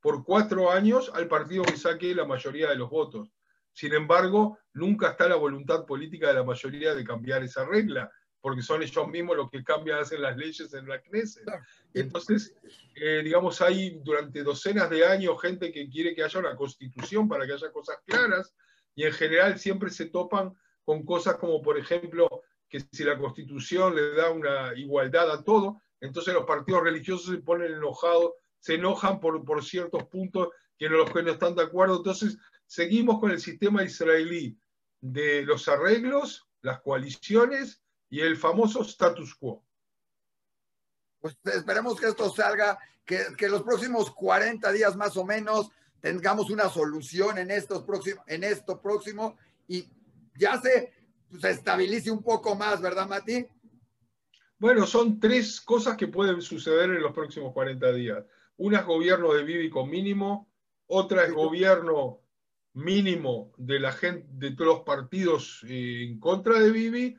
por 0.00 0.24
cuatro 0.24 0.70
años 0.70 1.10
al 1.14 1.28
partido 1.28 1.64
que 1.64 1.76
saque 1.76 2.14
la 2.14 2.24
mayoría 2.24 2.70
de 2.70 2.76
los 2.76 2.88
votos. 2.88 3.30
Sin 3.72 3.92
embargo, 3.92 4.58
nunca 4.72 5.10
está 5.10 5.28
la 5.28 5.36
voluntad 5.36 5.84
política 5.84 6.28
de 6.28 6.34
la 6.34 6.44
mayoría 6.44 6.94
de 6.94 7.04
cambiar 7.04 7.42
esa 7.42 7.64
regla, 7.64 8.10
porque 8.40 8.62
son 8.62 8.82
ellos 8.82 9.08
mismos 9.08 9.36
los 9.36 9.50
que 9.50 9.62
cambian, 9.62 9.98
hacen 9.98 10.22
las 10.22 10.36
leyes 10.36 10.72
en 10.72 10.88
la 10.88 11.00
Knesset. 11.00 11.44
Entonces, 11.94 12.54
eh, 12.94 13.20
digamos, 13.22 13.60
hay 13.60 14.00
durante 14.02 14.42
docenas 14.42 14.88
de 14.88 15.04
años 15.04 15.40
gente 15.40 15.70
que 15.72 15.88
quiere 15.88 16.14
que 16.14 16.22
haya 16.22 16.40
una 16.40 16.56
constitución 16.56 17.28
para 17.28 17.46
que 17.46 17.52
haya 17.52 17.70
cosas 17.70 17.98
claras, 18.06 18.54
y 18.94 19.04
en 19.04 19.12
general 19.12 19.58
siempre 19.58 19.90
se 19.90 20.06
topan 20.06 20.54
con 20.84 21.04
cosas 21.04 21.36
como, 21.36 21.62
por 21.62 21.78
ejemplo, 21.78 22.42
que 22.68 22.80
si 22.92 23.04
la 23.04 23.18
constitución 23.18 23.94
le 23.94 24.14
da 24.14 24.30
una 24.30 24.72
igualdad 24.76 25.30
a 25.30 25.44
todo, 25.44 25.80
entonces 26.00 26.32
los 26.32 26.44
partidos 26.44 26.82
religiosos 26.82 27.34
se 27.34 27.42
ponen 27.42 27.72
enojados, 27.72 28.32
se 28.58 28.74
enojan 28.74 29.20
por, 29.20 29.44
por 29.44 29.64
ciertos 29.64 30.04
puntos 30.04 30.48
que 30.78 30.88
los 30.88 31.10
que 31.10 31.22
no 31.22 31.32
están 31.32 31.54
de 31.54 31.62
acuerdo. 31.62 31.98
Entonces, 31.98 32.38
seguimos 32.66 33.20
con 33.20 33.30
el 33.30 33.40
sistema 33.40 33.84
israelí 33.84 34.58
de 35.00 35.42
los 35.42 35.68
arreglos, 35.68 36.46
las 36.62 36.80
coaliciones 36.80 37.82
y 38.10 38.20
el 38.20 38.36
famoso 38.36 38.82
status 38.82 39.34
quo. 39.34 39.64
Pues 41.20 41.36
esperemos 41.44 41.98
que 41.98 42.08
esto 42.08 42.30
salga, 42.30 42.78
que, 43.04 43.20
que 43.38 43.48
los 43.48 43.62
próximos 43.62 44.10
40 44.10 44.70
días 44.72 44.96
más 44.96 45.16
o 45.16 45.24
menos 45.24 45.70
tengamos 46.00 46.50
una 46.50 46.68
solución 46.68 47.38
en, 47.38 47.50
estos 47.50 47.84
próximos, 47.84 48.24
en 48.26 48.44
esto 48.44 48.80
próximo 48.80 49.36
y 49.68 49.88
ya 50.36 50.60
se, 50.60 50.92
se 51.40 51.50
estabilice 51.50 52.10
un 52.10 52.22
poco 52.22 52.54
más, 52.54 52.80
¿verdad, 52.80 53.06
Mati? 53.06 53.46
Bueno, 54.58 54.86
son 54.86 55.20
tres 55.20 55.60
cosas 55.60 55.96
que 55.96 56.08
pueden 56.08 56.42
suceder 56.42 56.90
en 56.90 57.02
los 57.02 57.12
próximos 57.12 57.52
40 57.52 57.92
días. 57.92 58.24
Una 58.56 58.80
es 58.80 58.86
gobierno 58.86 59.32
de 59.32 59.44
Bibi 59.44 59.70
con 59.70 59.88
mínimo, 59.88 60.50
otra 60.86 61.24
es 61.24 61.32
gobierno 61.32 62.20
mínimo 62.74 63.52
de 63.56 63.80
la 63.80 63.92
gente, 63.92 64.26
de 64.32 64.50
todos 64.52 64.76
los 64.76 64.80
partidos 64.80 65.64
eh, 65.66 66.04
en 66.04 66.20
contra 66.20 66.60
de 66.60 66.70
Bibi, 66.70 67.16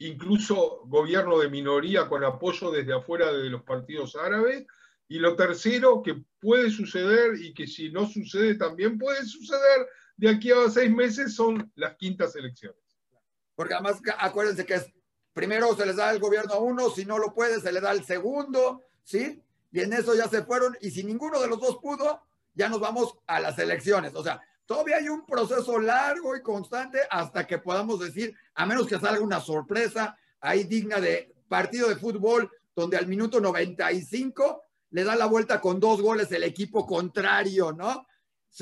incluso 0.00 0.80
gobierno 0.86 1.38
de 1.38 1.48
minoría 1.48 2.08
con 2.08 2.24
apoyo 2.24 2.70
desde 2.70 2.94
afuera 2.94 3.32
de 3.32 3.50
los 3.50 3.62
partidos 3.62 4.16
árabes. 4.16 4.66
Y 5.08 5.18
lo 5.18 5.36
tercero 5.36 6.02
que 6.02 6.22
puede 6.40 6.70
suceder 6.70 7.34
y 7.40 7.52
que 7.52 7.66
si 7.66 7.90
no 7.90 8.06
sucede 8.06 8.54
también 8.54 8.98
puede 8.98 9.24
suceder 9.24 9.86
de 10.16 10.28
aquí 10.28 10.50
a 10.52 10.68
seis 10.70 10.90
meses 10.90 11.34
son 11.34 11.70
las 11.74 11.96
quintas 11.96 12.34
elecciones. 12.36 12.80
Porque 13.54 13.74
además 13.74 14.00
acuérdense 14.18 14.64
que 14.64 14.80
primero 15.34 15.74
se 15.76 15.84
les 15.84 15.96
da 15.96 16.10
el 16.12 16.18
gobierno 16.18 16.54
a 16.54 16.60
uno, 16.60 16.90
si 16.90 17.04
no 17.04 17.18
lo 17.18 17.34
puede 17.34 17.60
se 17.60 17.72
le 17.72 17.80
da 17.80 17.92
el 17.92 18.04
segundo, 18.04 18.82
¿sí? 19.02 19.42
Y 19.72 19.80
en 19.80 19.92
eso 19.92 20.14
ya 20.14 20.28
se 20.28 20.44
fueron 20.44 20.76
y 20.80 20.90
si 20.90 21.04
ninguno 21.04 21.40
de 21.40 21.48
los 21.48 21.60
dos 21.60 21.78
pudo, 21.82 22.22
ya 22.54 22.68
nos 22.68 22.80
vamos 22.80 23.18
a 23.26 23.40
las 23.40 23.58
elecciones. 23.58 24.14
O 24.14 24.22
sea, 24.22 24.40
Todavía 24.70 24.98
hay 24.98 25.08
un 25.08 25.26
proceso 25.26 25.80
largo 25.80 26.36
y 26.36 26.42
constante 26.42 27.00
hasta 27.10 27.44
que 27.44 27.58
podamos 27.58 27.98
decir, 27.98 28.32
a 28.54 28.64
menos 28.64 28.86
que 28.86 29.00
salga 29.00 29.20
una 29.20 29.40
sorpresa 29.40 30.16
ahí 30.38 30.62
digna 30.62 31.00
de 31.00 31.34
partido 31.48 31.88
de 31.88 31.96
fútbol, 31.96 32.48
donde 32.76 32.96
al 32.96 33.08
minuto 33.08 33.40
95 33.40 34.62
le 34.90 35.02
da 35.02 35.16
la 35.16 35.26
vuelta 35.26 35.60
con 35.60 35.80
dos 35.80 36.00
goles 36.00 36.30
el 36.30 36.44
equipo 36.44 36.86
contrario, 36.86 37.72
¿no? 37.72 38.06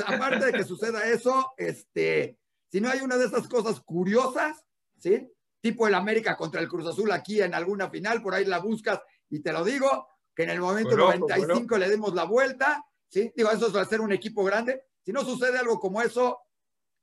aparte 0.06 0.46
de 0.46 0.52
que 0.52 0.64
suceda 0.64 1.06
eso, 1.06 1.52
este, 1.58 2.38
si 2.72 2.80
no 2.80 2.88
hay 2.88 3.00
una 3.00 3.18
de 3.18 3.26
esas 3.26 3.46
cosas 3.46 3.78
curiosas, 3.80 4.64
¿sí? 4.96 5.30
Tipo 5.60 5.88
el 5.88 5.94
América 5.94 6.38
contra 6.38 6.62
el 6.62 6.68
Cruz 6.68 6.86
Azul 6.86 7.12
aquí 7.12 7.42
en 7.42 7.52
alguna 7.52 7.90
final, 7.90 8.22
por 8.22 8.32
ahí 8.32 8.46
la 8.46 8.60
buscas 8.60 8.98
y 9.28 9.40
te 9.40 9.52
lo 9.52 9.62
digo, 9.62 10.08
que 10.34 10.44
en 10.44 10.50
el 10.50 10.60
momento 10.60 10.96
95 10.96 11.76
le 11.76 11.90
demos 11.90 12.14
la 12.14 12.24
vuelta, 12.24 12.82
¿sí? 13.10 13.30
Digo, 13.36 13.50
eso 13.50 13.78
es 13.78 13.88
ser 13.88 14.00
un 14.00 14.12
equipo 14.12 14.42
grande, 14.42 14.87
si 15.08 15.12
no 15.14 15.24
sucede 15.24 15.56
algo 15.56 15.80
como 15.80 16.02
eso, 16.02 16.38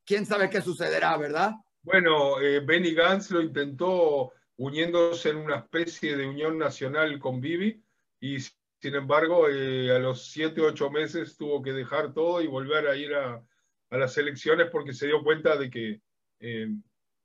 quién 0.06 0.28
sabe 0.28 0.48
qué 0.48 0.62
sucederá, 0.62 1.18
¿verdad? 1.18 1.54
Bueno, 1.82 2.40
eh, 2.40 2.60
Benny 2.60 2.94
Gantz 2.94 3.32
lo 3.32 3.42
intentó 3.42 4.32
uniéndose 4.58 5.32
en 5.32 5.38
una 5.38 5.56
especie 5.56 6.16
de 6.16 6.28
unión 6.28 6.60
nacional 6.60 7.18
con 7.18 7.42
Bibi 7.42 7.84
y 8.20 8.38
sin 8.40 8.94
embargo, 8.94 9.50
eh, 9.50 9.90
a 9.90 9.98
los 9.98 10.28
siete 10.28 10.62
o 10.62 10.68
ocho 10.68 10.92
meses 10.92 11.36
tuvo 11.36 11.64
que 11.64 11.72
dejar 11.72 12.14
todo 12.14 12.44
y 12.44 12.48
volver 12.48 12.88
a 12.88 12.96
ir 12.96 13.12
a, 13.16 13.44
las 13.90 14.16
elecciones 14.20 14.70
porque 14.72 14.94
se 14.94 15.08
dio 15.08 15.24
cuenta 15.24 15.58
de 15.58 15.72
que 15.72 16.02
eh, 16.42 16.68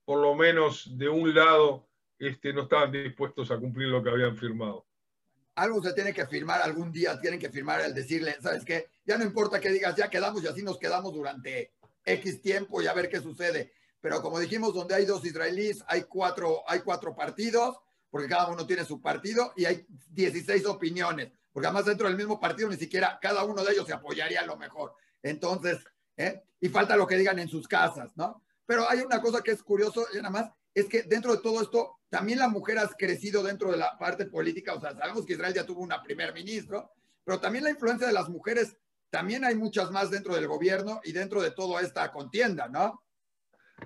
por 0.07 0.23
lo 0.23 0.35
menos 0.35 0.97
de 0.97 1.11
un 1.11 1.35
lado 1.35 1.91
este, 2.19 2.55
no 2.55 2.63
estaban 2.63 2.91
dispuestos 2.91 3.51
a 3.51 3.59
cumplir 3.59 3.89
lo 3.89 4.03
que 4.03 4.09
habían 4.09 4.35
firmado. 4.35 4.87
Algo 5.61 5.83
se 5.83 5.93
tiene 5.93 6.15
que 6.15 6.27
firmar 6.27 6.63
algún 6.63 6.91
día, 6.91 7.21
tienen 7.21 7.39
que 7.39 7.51
firmar 7.51 7.83
el 7.83 7.93
decirle, 7.93 8.35
¿sabes 8.41 8.65
qué? 8.65 8.89
Ya 9.05 9.19
no 9.19 9.25
importa 9.25 9.61
que 9.61 9.69
digas, 9.69 9.95
ya 9.95 10.09
quedamos 10.09 10.43
y 10.43 10.47
así 10.47 10.63
nos 10.63 10.79
quedamos 10.79 11.13
durante 11.13 11.75
X 12.03 12.41
tiempo 12.41 12.81
y 12.81 12.87
a 12.87 12.95
ver 12.95 13.11
qué 13.11 13.21
sucede. 13.21 13.75
Pero 14.01 14.23
como 14.23 14.41
dijimos, 14.41 14.73
donde 14.73 14.95
hay 14.95 15.05
dos 15.05 15.23
israelíes, 15.23 15.85
hay 15.87 16.05
cuatro, 16.05 16.63
hay 16.67 16.81
cuatro 16.81 17.15
partidos, 17.15 17.77
porque 18.09 18.27
cada 18.27 18.49
uno 18.49 18.67
tiene 18.67 18.87
su 18.87 19.03
partido 19.03 19.53
y 19.55 19.67
hay 19.67 19.85
16 20.09 20.65
opiniones, 20.65 21.31
porque 21.53 21.67
además 21.67 21.85
dentro 21.85 22.09
del 22.09 22.17
mismo 22.17 22.41
partido 22.41 22.71
ni 22.71 22.79
siquiera 22.79 23.19
cada 23.21 23.45
uno 23.45 23.63
de 23.63 23.73
ellos 23.73 23.87
se 23.87 23.93
apoyaría 23.93 24.41
a 24.41 24.47
lo 24.47 24.57
mejor. 24.57 24.95
Entonces, 25.23 25.85
¿eh? 26.17 26.43
y 26.59 26.71
falta 26.71 26.97
lo 26.97 27.07
que 27.07 27.19
digan 27.19 27.39
en 27.39 27.49
sus 27.49 27.69
casas, 27.69 28.17
¿no? 28.17 28.43
Pero 28.65 28.89
hay 28.89 29.01
una 29.01 29.21
cosa 29.21 29.43
que 29.43 29.51
es 29.51 29.63
curioso, 29.63 30.07
y 30.15 30.17
nada 30.17 30.31
más, 30.31 30.51
es 30.75 30.87
que 30.87 31.03
dentro 31.03 31.35
de 31.35 31.43
todo 31.43 31.63
esto, 31.63 31.99
también 32.09 32.39
la 32.39 32.49
mujer 32.49 32.79
ha 32.79 32.89
crecido 32.89 33.43
dentro 33.43 33.71
de 33.71 33.79
la 33.79 33.97
parte 33.99 34.27
política, 34.27 34.75
o 34.75 34.81
sea, 34.81 34.95
sabemos 34.95 35.25
que 35.25 35.35
Israel 35.35 35.55
ya 35.55 35.67
tuvo 35.67 35.83
una 35.83 36.03
primer 36.03 36.33
ministro, 36.33 36.93
pero 37.25 37.41
también 37.41 37.65
la 37.65 37.71
influencia 37.71 38.07
de 38.07 38.13
las 38.13 38.29
mujeres, 38.29 38.77
también 39.11 39.45
hay 39.45 39.55
muchas 39.55 39.91
más 39.91 40.11
dentro 40.11 40.35
del 40.35 40.47
gobierno 40.47 41.01
y 41.05 41.13
dentro 41.13 41.43
de 41.43 41.51
toda 41.51 41.81
esta 41.81 42.11
contienda, 42.13 42.69
¿no? 42.69 43.03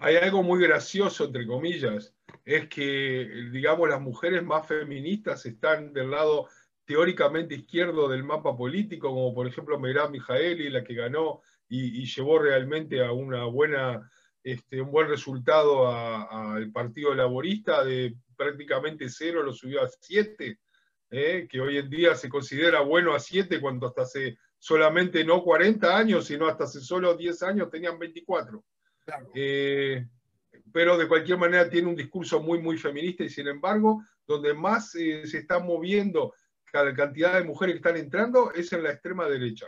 hay 0.00 0.16
algo 0.16 0.42
muy 0.42 0.62
gracioso, 0.62 1.24
entre 1.24 1.46
comillas, 1.46 2.14
es 2.44 2.68
que, 2.68 3.48
digamos, 3.52 3.88
las 3.88 4.00
mujeres 4.00 4.42
más 4.42 4.66
feministas 4.66 5.46
están 5.46 5.92
del 5.92 6.10
lado 6.10 6.48
teóricamente 6.84 7.54
izquierdo 7.54 8.08
del 8.08 8.24
mapa 8.24 8.56
político, 8.56 9.08
como 9.08 9.34
por 9.34 9.46
ejemplo 9.46 9.78
Merab 9.78 10.10
Mijaeli, 10.10 10.68
la 10.68 10.84
que 10.84 10.94
ganó 10.94 11.40
y, 11.68 12.04
llevó 12.04 12.38
realmente 12.38 13.04
a 13.04 13.12
una 13.12 13.44
buena, 13.44 14.10
este, 14.44 14.80
un 14.80 14.92
buen 14.92 15.08
resultado 15.08 15.90
al 15.90 16.70
Partido 16.70 17.14
Laborista, 17.14 17.82
de 17.82 18.14
prácticamente 18.36 19.08
cero 19.08 19.42
lo 19.42 19.52
subió 19.52 19.82
a 19.82 19.88
siete, 19.88 20.60
¿eh? 21.10 21.48
que 21.50 21.60
hoy 21.60 21.78
en 21.78 21.90
día 21.90 22.14
se 22.14 22.28
considera 22.28 22.80
bueno 22.80 23.14
a 23.14 23.20
siete 23.20 23.60
cuando 23.60 23.88
hasta 23.88 24.02
hace 24.02 24.38
solamente 24.58 25.24
no 25.24 25.42
40 25.42 25.96
años, 25.96 26.26
sino 26.26 26.46
hasta 26.46 26.64
hace 26.64 26.80
solo 26.80 27.16
10 27.16 27.42
años 27.42 27.70
tenían 27.70 27.98
24. 27.98 28.62
Eh, 29.34 30.06
pero 30.72 30.96
de 30.96 31.08
cualquier 31.08 31.38
manera 31.38 31.68
tiene 31.68 31.88
un 31.88 31.96
discurso 31.96 32.40
muy, 32.40 32.60
muy 32.60 32.78
feminista 32.78 33.24
y 33.24 33.30
sin 33.30 33.48
embargo, 33.48 34.04
donde 34.26 34.54
más 34.54 34.94
eh, 34.94 35.26
se 35.26 35.38
está 35.38 35.58
moviendo 35.58 36.34
la 36.82 36.94
cantidad 36.94 37.34
de 37.34 37.44
mujeres 37.44 37.74
que 37.74 37.78
están 37.78 37.96
entrando 37.96 38.52
es 38.52 38.72
en 38.72 38.82
la 38.82 38.90
extrema 38.90 39.28
derecha. 39.28 39.66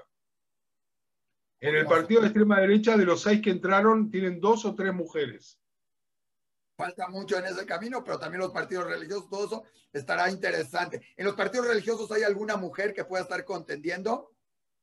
En 1.60 1.74
el 1.74 1.86
partido 1.86 2.20
de 2.20 2.28
extrema 2.28 2.60
derecha, 2.60 2.96
de 2.96 3.04
los 3.04 3.22
seis 3.22 3.40
que 3.40 3.50
entraron, 3.50 4.10
tienen 4.10 4.40
dos 4.40 4.64
o 4.64 4.74
tres 4.74 4.92
mujeres. 4.92 5.58
Falta 6.76 7.08
mucho 7.08 7.38
en 7.38 7.46
ese 7.46 7.64
camino, 7.64 8.04
pero 8.04 8.18
también 8.18 8.42
los 8.42 8.52
partidos 8.52 8.86
religiosos, 8.86 9.30
todo 9.30 9.46
eso 9.46 9.64
estará 9.92 10.30
interesante. 10.30 11.00
¿En 11.16 11.24
los 11.24 11.34
partidos 11.34 11.66
religiosos 11.66 12.12
hay 12.12 12.22
alguna 12.22 12.56
mujer 12.56 12.92
que 12.92 13.04
pueda 13.04 13.22
estar 13.22 13.44
contendiendo? 13.44 14.34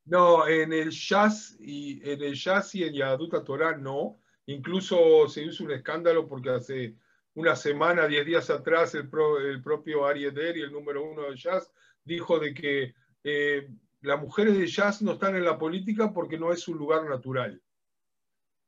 No, 0.05 0.47
en 0.47 0.73
el 0.73 0.89
Jazz 0.89 1.55
y 1.59 2.01
en 2.09 2.21
el 2.23 2.33
Jazz 2.33 2.73
y 2.75 2.83
en 2.83 2.93
Yaduta 2.93 3.43
Torah 3.43 3.77
no. 3.77 4.19
Incluso 4.47 5.29
se 5.29 5.43
hizo 5.43 5.63
un 5.63 5.71
escándalo 5.71 6.27
porque 6.27 6.49
hace 6.49 6.95
una 7.35 7.55
semana, 7.55 8.07
diez 8.07 8.25
días 8.25 8.49
atrás, 8.49 8.93
el, 8.95 9.09
propio 9.09 10.05
Ari 10.05 10.25
Eder 10.25 10.57
el 10.57 10.71
número 10.71 11.03
uno 11.03 11.29
de 11.29 11.35
jazz, 11.35 11.71
dijo 12.03 12.39
de 12.39 12.53
que 12.53 12.93
eh, 13.23 13.69
las 14.03 14.21
mujeres 14.21 14.57
de 14.57 14.67
jazz 14.67 15.01
no 15.01 15.13
están 15.13 15.35
en 15.35 15.45
la 15.45 15.57
política 15.57 16.11
porque 16.13 16.37
no 16.37 16.51
es 16.51 16.59
su 16.59 16.75
lugar 16.75 17.09
natural. 17.09 17.61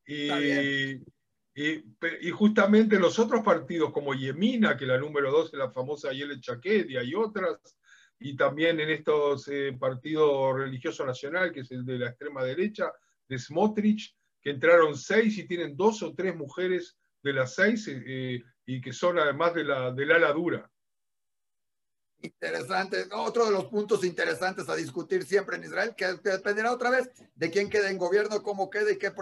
Y, 0.08 1.02
y, 1.54 2.32
justamente 2.32 3.00
los 3.00 3.20
otros 3.20 3.44
partidos 3.44 3.92
como 3.92 4.14
Yemina, 4.14 4.78
que 4.78 4.86
la 4.86 4.98
número 4.98 5.32
dos 5.32 5.54
es 5.54 5.60
la 5.60 5.72
famosa 5.72 6.12
Yele 6.12 6.40
Chaquet, 6.40 6.90
y 6.90 6.98
hay 6.98 7.16
otras, 7.16 7.58
y 8.20 8.36
también 8.36 8.80
en 8.80 8.90
estos 8.90 9.48
eh, 9.50 9.76
partidos 9.78 10.56
religioso 10.56 11.06
nacional, 11.06 11.52
que 11.52 11.62
es 11.62 11.72
el 11.72 11.86
de 11.86 12.00
la 12.00 12.10
extrema 12.10 12.44
derecha, 12.44 12.92
de 13.28 13.38
Smotrich, 13.38 14.16
que 14.42 14.52
entraron 14.52 14.96
seis 14.96 15.38
y 15.38 15.48
tienen 15.48 15.76
dos 15.76 16.02
o 16.04 16.14
tres 16.14 16.36
mujeres 16.36 16.98
de 17.24 17.34
las 17.34 17.56
seis 17.56 17.90
eh, 17.90 18.42
y 18.66 18.80
que 18.80 18.94
son 18.94 19.20
además 19.20 19.54
de 19.54 19.64
la, 19.64 19.92
del 19.92 20.12
ala 20.12 20.32
dura. 20.32 20.72
Interesante. 22.26 23.08
Otro 23.12 23.46
de 23.46 23.52
los 23.52 23.66
puntos 23.66 24.04
interesantes 24.04 24.68
a 24.68 24.76
discutir 24.76 25.26
siempre 25.26 25.58
en 25.58 25.64
Israel, 25.64 25.94
que, 25.96 26.08
dependerá 26.24 26.72
otra 26.72 26.90
vez 26.90 27.10
de 27.36 27.52
quién 27.52 27.70
quede 27.70 27.90
en 27.90 27.98
gobierno, 27.98 28.42
cómo 28.42 28.70
quede 28.70 28.94
y 28.94 28.98
qué, 28.98 29.14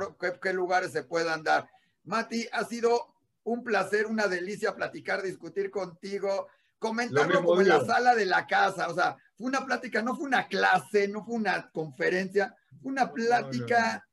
qué, 0.41 0.54
lugares 0.54 0.91
se 0.91 1.04
puedan 1.04 1.43
dar. 1.43 1.70
Mati, 2.04 2.47
ha 2.51 2.64
sido 2.64 3.14
un 3.43 3.64
placer, 3.64 4.06
una 4.06 4.28
delicia 4.28 4.76
platicar, 4.76 5.22
discutir 5.22 5.70
contigo, 5.70 6.47
comentarlo 6.80 7.43
como 7.43 7.62
en 7.62 7.68
la 7.68 7.84
sala 7.86 8.16
de 8.16 8.26
la 8.26 8.47
casa. 8.47 8.88
O 8.88 8.95
sea, 8.95 9.18
fue 9.38 9.47
una 9.47 9.66
plática, 9.66 10.01
no 10.01 10.16
fue 10.16 10.26
una 10.26 10.47
clase, 10.47 11.08
no 11.10 11.26
fue 11.26 11.36
una 11.36 11.70
conferencia, 11.72 12.56
fue 12.82 12.91
una 12.91 13.12
plática 13.12 14.08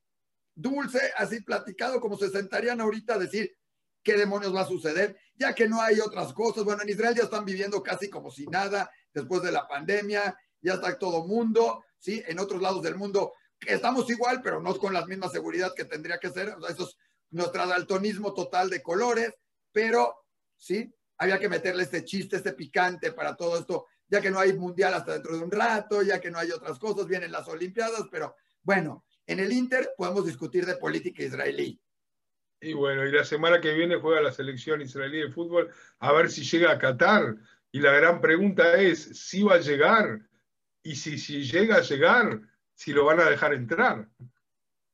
dulce, 0.55 1.01
así 1.17 1.41
platicado, 1.43 2.01
como 2.01 2.19
se 2.19 2.29
sentarían 2.31 2.81
ahorita 2.81 3.15
a 3.15 3.19
decir 3.19 3.57
qué 4.03 4.17
demonios 4.17 4.55
va 4.55 4.63
a 4.63 4.67
suceder, 4.67 5.19
ya 5.35 5.55
que 5.55 5.69
no 5.69 5.81
hay 5.81 6.01
otras 6.01 6.33
cosas. 6.33 6.65
Bueno, 6.65 6.83
en 6.83 6.89
Israel 6.89 7.15
ya 7.15 7.25
están 7.25 7.45
viviendo 7.45 7.83
casi 7.83 8.09
como 8.09 8.31
si 8.31 8.47
nada 8.47 8.91
después 9.13 9.43
de 9.43 9.53
la 9.53 9.67
pandemia, 9.67 10.37
ya 10.61 10.75
está 10.75 10.99
todo 10.99 11.27
mundo, 11.27 11.85
¿sí? 11.99 12.23
En 12.27 12.39
otros 12.39 12.61
lados 12.61 12.83
del 12.83 12.97
mundo 12.97 13.33
estamos 13.67 14.09
igual, 14.11 14.41
pero 14.43 14.61
no 14.61 14.77
con 14.77 14.93
la 14.93 15.05
misma 15.07 15.29
seguridad 15.29 15.73
que 15.75 15.85
tendría 15.85 16.19
que 16.19 16.31
ser. 16.31 16.51
O 16.51 16.61
sea, 16.61 16.71
eso 16.71 16.85
es 16.85 16.97
nuestro 17.31 17.67
daltonismo 17.67 18.35
total 18.35 18.71
de 18.71 18.83
colores, 18.83 19.33
pero 19.73 20.25
sí, 20.57 20.93
había 21.19 21.39
que 21.39 21.49
meterle 21.49 21.83
este 21.83 22.05
chiste, 22.05 22.37
este 22.37 22.53
picante 22.53 23.13
para 23.13 23.37
todo 23.37 23.59
esto, 23.59 23.87
ya 24.09 24.21
que 24.21 24.31
no 24.31 24.41
hay 24.41 24.55
mundial 24.55 24.95
hasta 24.95 25.13
dentro 25.13 25.37
de 25.37 25.45
un 25.45 25.51
rato, 25.51 26.03
ya 26.03 26.21
que 26.21 26.31
no 26.31 26.39
hay 26.39 26.51
otras 26.51 26.79
cosas, 26.79 27.07
vienen 27.07 27.31
las 27.31 27.47
Olimpiadas, 27.47 28.05
pero 28.11 28.35
bueno, 28.63 29.05
en 29.27 29.39
el 29.39 29.53
Inter 29.53 29.93
podemos 29.97 30.27
discutir 30.27 30.67
de 30.67 30.77
política 30.77 31.23
israelí. 31.23 31.81
Y 32.61 32.75
bueno, 32.75 33.07
y 33.07 33.13
la 33.13 33.25
semana 33.25 33.61
que 33.61 33.73
viene 33.73 33.97
juega 33.97 34.21
la 34.21 34.33
selección 34.33 34.83
israelí 34.83 35.21
de 35.21 35.33
fútbol 35.33 35.71
a 35.99 36.13
ver 36.13 36.31
si 36.31 36.43
llega 36.43 36.73
a 36.73 36.79
Qatar. 36.79 37.37
Y 37.73 37.81
la 37.81 37.93
gran 37.93 38.21
pregunta 38.21 38.75
es 38.75 39.03
si 39.19 39.43
va 39.43 39.55
a 39.55 39.61
llegar 39.61 40.21
y 40.83 40.97
si, 40.97 41.19
si 41.19 41.43
llega 41.45 41.77
a 41.77 41.83
llegar, 41.83 42.41
si 42.75 42.93
lo 42.93 43.05
van 43.05 43.21
a 43.21 43.31
dejar 43.31 43.55
entrar. 43.55 44.09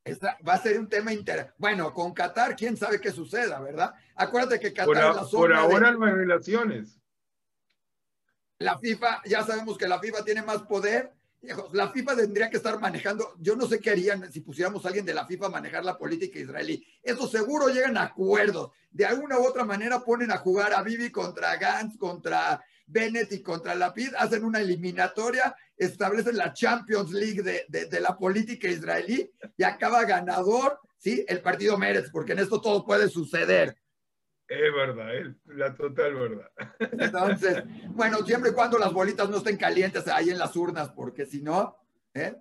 va 0.07 0.55
a 0.55 0.59
ser 0.59 0.79
un 0.79 0.89
tema 0.89 1.13
interesante. 1.13 1.55
Bueno, 1.59 1.93
con 1.93 2.13
Qatar, 2.13 2.55
quién 2.55 2.77
sabe 2.77 3.01
qué 3.01 3.11
suceda, 3.11 3.61
¿verdad? 3.61 3.95
Acuérdate 4.15 4.61
que 4.61 4.73
Qatar 4.73 4.87
por, 4.87 4.97
la 4.97 5.25
por 5.25 5.53
ahora 5.53 5.91
no 5.93 6.05
hay 6.05 6.13
relaciones. 6.13 7.01
La 8.59 8.79
FIFA, 8.79 9.23
ya 9.25 9.43
sabemos 9.43 9.77
que 9.77 9.89
la 9.89 9.99
FIFA 9.99 10.25
tiene 10.25 10.43
más 10.43 10.63
poder 10.63 11.16
la 11.73 11.91
FIFA 11.91 12.17
tendría 12.17 12.51
que 12.51 12.57
estar 12.57 12.79
manejando, 12.81 13.35
yo 13.39 13.57
no 13.57 13.67
sé 13.67 13.81
qué 13.81 13.91
harían 13.91 14.31
si 14.33 14.41
pusiéramos 14.41 14.85
a 14.85 14.89
alguien 14.89 15.07
de 15.07 15.15
la 15.15 15.27
FIFA 15.27 15.47
a 15.47 15.51
manejar 15.51 15.85
la 15.85 15.99
política 15.99 16.39
israelí. 16.39 16.85
Eso 17.03 17.29
seguro 17.29 17.69
llegan 17.69 17.97
a 17.97 18.05
acuerdos. 18.05 18.71
De 18.91 19.07
alguna 19.07 19.39
u 19.39 19.47
otra 19.47 19.65
manera 19.65 20.01
ponen 20.01 20.33
a 20.33 20.39
jugar 20.39 20.73
a 20.73 20.83
Bibi 20.83 21.11
contra 21.11 21.57
Gantz, 21.57 21.97
contra 21.99 22.63
Bennett 22.87 23.33
y 23.33 23.43
contra 23.43 23.75
Lapid, 23.75 24.15
hacen 24.17 24.45
una 24.45 24.61
eliminatoria, 24.61 25.55
establecen 25.77 26.37
la 26.37 26.53
Champions 26.53 27.11
League 27.13 27.43
de, 27.43 28.01
la 28.01 28.17
política 28.17 28.69
israelí 28.69 29.31
y 29.57 29.63
acaba 29.65 30.05
ganador, 30.05 30.79
¿sí? 30.97 31.25
El 31.29 31.43
partido 31.43 31.77
Mérez, 31.77 32.11
porque 32.13 32.33
en 32.33 32.39
esto 32.39 32.61
todo 32.61 32.85
puede 32.85 33.09
suceder. 33.09 33.77
Es 34.49 34.73
verdad, 34.73 35.17
es 35.17 35.27
la 35.47 35.75
total 35.75 36.15
verdad. 36.15 36.51
Entonces, 36.93 37.65
bueno, 37.89 38.19
siempre 38.25 38.51
y 38.51 38.55
cuando 38.55 38.79
las 38.79 38.93
bolitas 38.93 39.29
no 39.29 39.39
estén 39.39 39.57
calientes 39.57 40.07
ahí 40.07 40.31
en 40.31 40.39
las 40.39 40.55
urnas, 40.55 40.91
porque 40.91 41.27
si 41.27 41.43
no, 41.43 41.77
¿eh? 42.15 42.37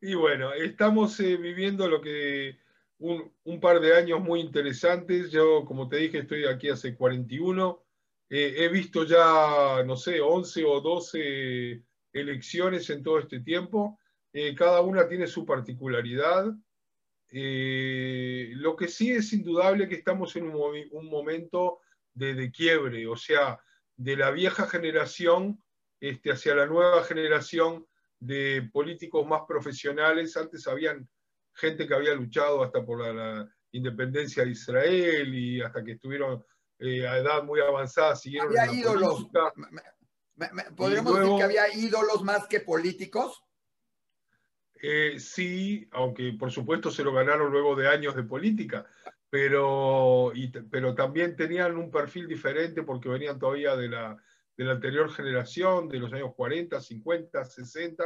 Y 0.00 0.14
bueno, 0.14 0.54
estamos 0.54 1.20
eh, 1.20 1.36
viviendo 1.36 1.86
lo 1.86 2.00
que 2.00 2.58
un, 2.98 3.60
par 3.60 3.80
de 3.80 3.94
años 3.94 4.20
muy 4.20 4.40
interesantes. 4.40 5.30
Yo, 5.30 5.66
como 5.66 5.88
te 5.88 5.96
dije, 5.98 6.20
estoy 6.20 6.46
aquí 6.46 6.70
hace 6.70 6.94
41. 6.94 7.84
Eh, 8.30 8.54
he 8.58 8.68
visto 8.68 9.04
ya, 9.04 9.82
no 9.84 9.96
sé, 9.96 10.22
11 10.22 10.64
o 10.64 10.80
12 10.80 11.82
elecciones 12.14 12.88
en 12.88 13.02
todo 13.02 13.18
este 13.18 13.40
tiempo. 13.40 13.98
cada 14.56 14.80
una 14.80 15.06
tiene 15.06 15.26
su 15.26 15.44
particularidad. 15.44 16.46
Eh, 17.30 18.50
lo 18.54 18.74
que 18.76 18.88
sí 18.88 19.12
es 19.12 19.32
indudable 19.32 19.88
que 19.88 19.96
estamos 19.96 20.34
en 20.36 20.44
un, 20.44 21.10
momento 21.10 21.80
de, 22.12 22.50
quiebre, 22.50 23.06
o 23.06 23.16
sea, 23.16 23.60
de 23.96 24.16
la 24.16 24.30
vieja 24.30 24.66
generación 24.66 25.62
este, 26.00 26.32
hacia 26.32 26.54
la 26.54 26.66
nueva 26.66 27.04
generación 27.04 27.86
de 28.18 28.68
políticos 28.72 29.26
más 29.26 29.42
profesionales. 29.46 30.36
Antes 30.36 30.66
habían 30.66 31.08
gente 31.54 31.86
que 31.86 31.94
había 31.94 32.14
luchado 32.14 32.62
hasta 32.62 32.84
por 32.84 33.14
la, 33.14 33.48
independencia 33.72 34.44
de 34.44 34.50
Israel 34.50 35.34
y 35.34 35.60
hasta 35.62 35.84
que 35.84 35.92
estuvieron 35.92 36.44
eh, 36.78 37.06
a 37.06 37.18
edad 37.18 37.42
muy 37.44 37.60
avanzada 37.60 38.16
siguieron. 38.16 38.48
Había 38.58 38.72
ídolos. 38.72 39.26
¿Podríamos 40.76 41.18
decir 41.18 41.36
que 41.36 41.42
había 41.42 41.72
ídolos 41.74 42.22
más 42.22 42.46
que 42.46 42.60
políticos? 42.60 43.44
Eh, 44.82 45.18
sí, 45.18 45.86
aunque 45.92 46.32
por 46.32 46.50
supuesto 46.50 46.90
se 46.90 47.04
lo 47.04 47.12
ganaron 47.12 47.52
luego 47.52 47.76
de 47.76 47.88
años 47.88 48.16
de 48.16 48.22
política, 48.22 48.86
pero, 49.28 50.32
pero 50.70 50.94
también 50.94 51.36
tenían 51.36 51.76
un 51.76 51.90
perfil 51.90 52.26
diferente 52.26 52.82
porque 52.82 53.08
venían 53.08 53.38
todavía 53.38 53.76
de 53.76 53.88
la, 53.88 54.16
de 54.56 54.64
la 54.64 54.72
anterior 54.72 55.12
generación, 55.12 55.88
de 55.88 55.98
los 55.98 56.12
años 56.12 56.34
40, 56.34 56.80
50, 56.80 57.44
60, 57.44 58.04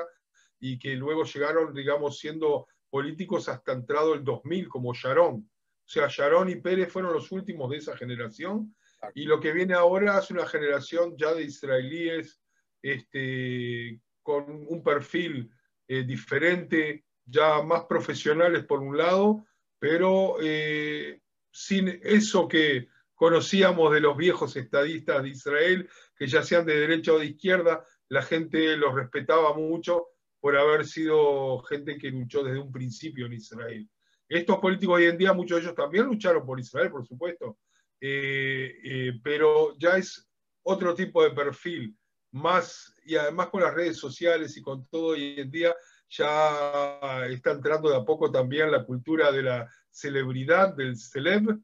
y 0.60 0.78
que 0.78 0.96
luego 0.96 1.24
llegaron, 1.24 1.72
digamos, 1.72 2.18
siendo 2.18 2.66
políticos 2.90 3.48
hasta 3.48 3.72
entrado 3.72 4.14
el 4.14 4.24
2000, 4.24 4.68
como 4.68 4.94
Sharon. 4.94 5.36
O 5.36 5.88
sea, 5.88 6.08
Sharon 6.08 6.48
y 6.48 6.56
Pérez 6.56 6.92
fueron 6.92 7.12
los 7.12 7.30
últimos 7.30 7.70
de 7.70 7.76
esa 7.76 7.96
generación, 7.96 8.74
y 9.14 9.24
lo 9.24 9.38
que 9.38 9.52
viene 9.52 9.74
ahora 9.74 10.18
es 10.18 10.30
una 10.30 10.46
generación 10.46 11.14
ya 11.16 11.34
de 11.34 11.44
israelíes 11.44 12.40
este, 12.82 14.00
con 14.22 14.44
un 14.68 14.82
perfil 14.82 15.50
eh, 15.88 16.04
diferente, 16.04 17.04
ya 17.24 17.62
más 17.62 17.84
profesionales 17.84 18.64
por 18.64 18.80
un 18.80 18.96
lado, 18.96 19.46
pero 19.78 20.36
eh, 20.42 21.20
sin 21.50 22.00
eso 22.02 22.48
que 22.48 22.88
conocíamos 23.14 23.92
de 23.92 24.00
los 24.00 24.16
viejos 24.16 24.56
estadistas 24.56 25.22
de 25.22 25.28
Israel, 25.30 25.88
que 26.16 26.26
ya 26.26 26.42
sean 26.42 26.66
de 26.66 26.78
derecha 26.78 27.12
o 27.12 27.18
de 27.18 27.26
izquierda, 27.26 27.84
la 28.08 28.22
gente 28.22 28.76
los 28.76 28.94
respetaba 28.94 29.54
mucho 29.54 30.08
por 30.40 30.56
haber 30.56 30.84
sido 30.84 31.60
gente 31.60 31.96
que 31.96 32.10
luchó 32.10 32.42
desde 32.42 32.58
un 32.58 32.70
principio 32.70 33.26
en 33.26 33.34
Israel. 33.34 33.88
Estos 34.28 34.58
políticos 34.58 34.96
hoy 34.96 35.04
en 35.04 35.18
día, 35.18 35.32
muchos 35.32 35.56
de 35.56 35.62
ellos 35.62 35.74
también 35.74 36.06
lucharon 36.06 36.44
por 36.44 36.58
Israel, 36.58 36.90
por 36.90 37.06
supuesto, 37.06 37.58
eh, 38.00 38.78
eh, 38.84 39.12
pero 39.22 39.76
ya 39.78 39.96
es 39.96 40.28
otro 40.62 40.94
tipo 40.94 41.22
de 41.22 41.30
perfil, 41.30 41.96
más 42.32 42.93
y 43.04 43.16
además 43.16 43.48
con 43.48 43.62
las 43.62 43.74
redes 43.74 43.98
sociales 43.98 44.56
y 44.56 44.62
con 44.62 44.86
todo 44.86 45.08
hoy 45.08 45.38
en 45.38 45.50
día 45.50 45.74
ya 46.08 47.26
está 47.26 47.52
entrando 47.52 47.90
de 47.90 47.96
a 47.96 48.04
poco 48.04 48.30
también 48.30 48.70
la 48.70 48.84
cultura 48.84 49.32
de 49.32 49.42
la 49.42 49.70
celebridad, 49.90 50.74
del 50.74 50.96
celeb, 50.96 51.58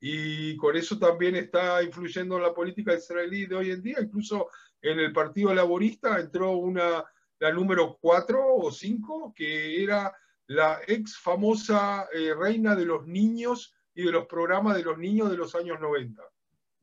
y 0.00 0.56
con 0.56 0.76
eso 0.76 0.98
también 0.98 1.34
está 1.34 1.82
influyendo 1.82 2.36
en 2.36 2.42
la 2.42 2.52
política 2.52 2.94
israelí 2.94 3.46
de 3.46 3.56
hoy 3.56 3.70
en 3.70 3.82
día. 3.82 3.96
Incluso 4.02 4.48
en 4.82 4.98
el 4.98 5.12
Partido 5.14 5.54
Laborista 5.54 6.20
entró 6.20 6.52
una, 6.52 7.04
la 7.38 7.52
número 7.52 7.96
4 8.00 8.56
o 8.56 8.70
5, 8.70 9.32
que 9.34 9.82
era 9.82 10.12
la 10.46 10.80
ex 10.86 11.16
famosa 11.16 12.06
eh, 12.12 12.34
reina 12.34 12.76
de 12.76 12.84
los 12.84 13.06
niños 13.06 13.74
y 13.94 14.04
de 14.04 14.12
los 14.12 14.26
programas 14.26 14.76
de 14.76 14.82
los 14.82 14.98
niños 14.98 15.30
de 15.30 15.38
los 15.38 15.54
años 15.54 15.80
90. 15.80 16.22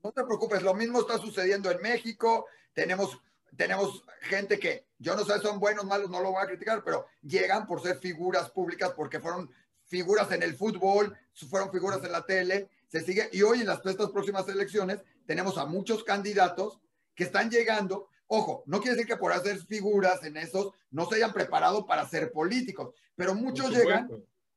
No 0.03 0.11
te 0.11 0.23
preocupes, 0.23 0.63
lo 0.63 0.73
mismo 0.73 1.01
está 1.01 1.19
sucediendo 1.19 1.69
en 1.69 1.79
México. 1.81 2.47
Tenemos, 2.73 3.19
tenemos 3.55 4.03
gente 4.21 4.59
que, 4.59 4.87
yo 4.97 5.15
no 5.15 5.25
sé, 5.25 5.39
son 5.39 5.59
buenos, 5.59 5.85
malos, 5.85 6.09
no 6.09 6.21
lo 6.21 6.31
voy 6.31 6.43
a 6.43 6.47
criticar, 6.47 6.83
pero 6.83 7.05
llegan 7.21 7.65
por 7.65 7.81
ser 7.81 7.97
figuras 7.97 8.49
públicas 8.49 8.93
porque 8.95 9.19
fueron 9.19 9.49
figuras 9.85 10.31
en 10.31 10.43
el 10.43 10.55
fútbol, 10.55 11.17
fueron 11.49 11.71
figuras 11.71 12.03
en 12.03 12.11
la 12.11 12.25
tele, 12.25 12.69
se 12.87 13.01
sigue, 13.01 13.29
y 13.31 13.41
hoy 13.41 13.61
en 13.61 13.67
las 13.67 13.85
estas 13.85 14.11
próximas 14.11 14.47
elecciones 14.47 15.01
tenemos 15.25 15.57
a 15.57 15.65
muchos 15.65 16.03
candidatos 16.03 16.79
que 17.15 17.25
están 17.25 17.49
llegando. 17.49 18.09
Ojo, 18.27 18.63
no 18.65 18.79
quiere 18.79 18.95
decir 18.95 19.07
que 19.07 19.17
por 19.17 19.33
hacer 19.33 19.57
figuras 19.65 20.23
en 20.23 20.37
esos 20.37 20.73
no 20.89 21.05
se 21.05 21.15
hayan 21.15 21.33
preparado 21.33 21.85
para 21.85 22.07
ser 22.07 22.31
políticos, 22.31 22.93
pero 23.15 23.35
muchos 23.35 23.69
llegan 23.71 24.09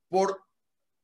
por, 0.09 0.43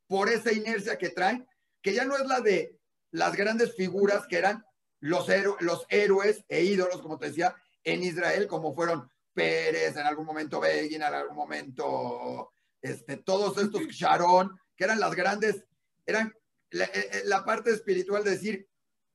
por 0.06 0.28
esa 0.28 0.52
inercia 0.52 0.96
que 0.96 1.10
traen, 1.10 1.46
que 1.82 1.92
ya 1.92 2.04
no 2.04 2.16
es 2.16 2.26
la 2.26 2.40
de 2.40 2.78
las 3.10 3.34
grandes 3.34 3.74
figuras 3.74 4.26
que 4.28 4.38
eran 4.38 4.64
los, 5.00 5.26
los 5.60 5.86
héroes 5.88 6.44
e 6.48 6.62
ídolos, 6.62 7.02
como 7.02 7.18
te 7.18 7.28
decía, 7.28 7.56
en 7.84 8.02
Israel, 8.02 8.46
como 8.46 8.74
fueron 8.74 9.10
Pérez, 9.32 9.96
en 9.96 10.06
algún 10.06 10.26
momento 10.26 10.60
Begin, 10.60 11.02
en 11.02 11.14
algún 11.14 11.36
momento 11.36 12.52
este, 12.82 13.16
todos 13.18 13.58
estos 13.58 13.82
Sharon, 13.88 14.58
que 14.76 14.84
eran 14.84 15.00
las 15.00 15.14
grandes, 15.14 15.64
eran 16.06 16.34
la, 16.70 16.84
eh, 16.84 16.90
eh, 16.94 17.22
la, 17.24 17.44
parte 17.44 17.70
espiritual 17.70 18.24
de 18.24 18.30
decir, 18.30 18.68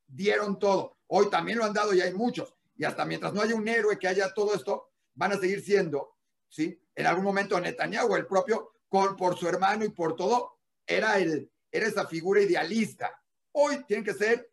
dieron 0.08 0.60
todo. 0.60 0.98
Hoy 1.08 1.30
también 1.30 1.58
lo 1.58 1.66
han 1.66 1.74
dado 1.74 1.94
y 1.94 2.02
hay 2.02 2.14
muchos. 2.14 2.54
Y 2.76 2.84
hasta 2.84 3.06
mientras 3.06 3.34
no 3.34 3.42
haya 3.42 3.56
un 3.56 3.68
héroe 3.68 3.98
que 3.98 4.08
haya 4.08 4.34
todo 4.34 4.54
esto, 4.54 4.90
van 5.14 5.32
a 5.32 5.40
seguir 5.40 5.64
siendo, 5.64 6.16
¿sí? 6.50 6.80
En 6.94 7.06
algún 7.06 7.24
momento 7.24 7.60
Netanyahu, 7.60 8.16
el 8.16 8.28
propio, 8.28 8.74
con, 8.90 9.16
por 9.16 9.38
su 9.38 9.48
hermano 9.48 9.86
y 9.86 9.90
por 9.90 10.16
todo, 10.16 10.60
era, 10.86 11.18
el, 11.18 11.52
era 11.72 11.88
esa 11.88 12.06
figura 12.06 12.42
idealista. 12.42 13.12
Hoy 13.54 13.84
tienen 13.86 14.04
que 14.04 14.14
ser, 14.14 14.50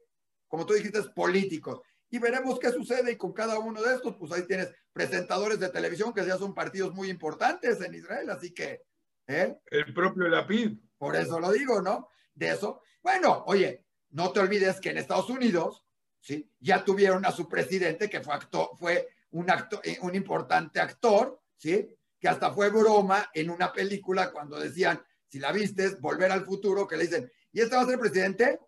como 0.47 0.65
tú 0.65 0.75
dijiste, 0.75 1.03
políticos. 1.15 1.81
Y 2.13 2.21
veremos 2.21 2.61
qué 2.61 2.71
sucede 2.71 3.11
y 3.11 3.17
con 3.17 3.33
cada 3.33 3.59
uno 3.59 3.83
de 3.83 3.97
estos, 3.97 4.15
pues 4.17 4.31
ahí 4.31 4.47
tienes 4.47 4.73
presentadores 4.93 5.59
de 5.59 5.71
televisión 5.71 6.13
que 6.13 6.25
ya 6.25 6.39
son 6.39 6.55
partidos 6.55 6.95
muy 6.95 7.11
importantes 7.11 7.81
en 7.81 7.95
Israel, 7.95 8.31
así 8.31 8.55
que 8.55 8.83
¿Eh? 9.27 9.57
El 9.71 9.95
propio 9.95 10.29
Lapid. 10.29 10.79
Por 10.99 11.17
eso 11.17 11.41
lo 11.41 11.51
digo, 11.53 11.81
¿no? 11.81 12.09
De 12.35 12.51
eso. 12.51 12.83
Bueno, 13.03 13.45
oye, 13.47 13.87
no 14.11 14.33
te 14.33 14.41
olvides 14.41 14.81
que 14.81 14.91
en 14.91 14.99
Estados 14.99 15.31
Unidos, 15.31 15.85
¿sí? 16.21 16.51
Ya 16.61 16.85
tuvieron 16.85 17.25
a 17.25 17.33
su 17.33 17.49
presidente 17.49 18.09
que 18.09 18.21
fue, 18.21 18.35
actor, 18.35 18.71
fue 18.79 19.09
un, 19.31 19.51
actor, 19.51 19.81
eh, 19.85 19.99
un 20.03 20.15
importante 20.15 20.81
actor, 20.81 21.41
¿sí? 21.57 21.89
Que 22.21 22.29
hasta 22.29 22.53
fue 22.53 22.71
broma 22.71 23.31
en 23.35 23.51
una 23.51 23.73
película 23.73 24.31
cuando 24.31 24.59
decían, 24.59 25.03
si 25.29 25.39
la 25.39 25.51
vistes, 25.51 25.99
Volver 26.01 26.31
al 26.31 26.45
Futuro, 26.45 26.87
que 26.87 26.97
le 26.97 27.05
dicen, 27.05 27.33
¿y 27.53 27.61
este 27.61 27.75
va 27.75 27.83
a 27.83 27.87
ser 27.87 27.99
presidente? 27.99 28.61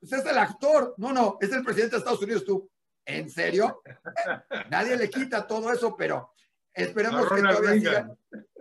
Pues 0.00 0.12
es 0.12 0.24
el 0.26 0.38
actor. 0.38 0.94
No, 0.96 1.12
no, 1.12 1.38
es 1.40 1.52
el 1.52 1.64
presidente 1.64 1.96
de 1.96 1.98
Estados 1.98 2.22
Unidos 2.22 2.44
tú. 2.44 2.70
¿En 3.04 3.30
serio? 3.30 3.82
Nadie 4.70 4.96
le 4.96 5.08
quita 5.08 5.46
todo 5.46 5.72
eso, 5.72 5.96
pero 5.96 6.32
esperemos 6.74 7.28
que 7.28 7.40
todavía 7.40 7.72
siga 7.72 8.16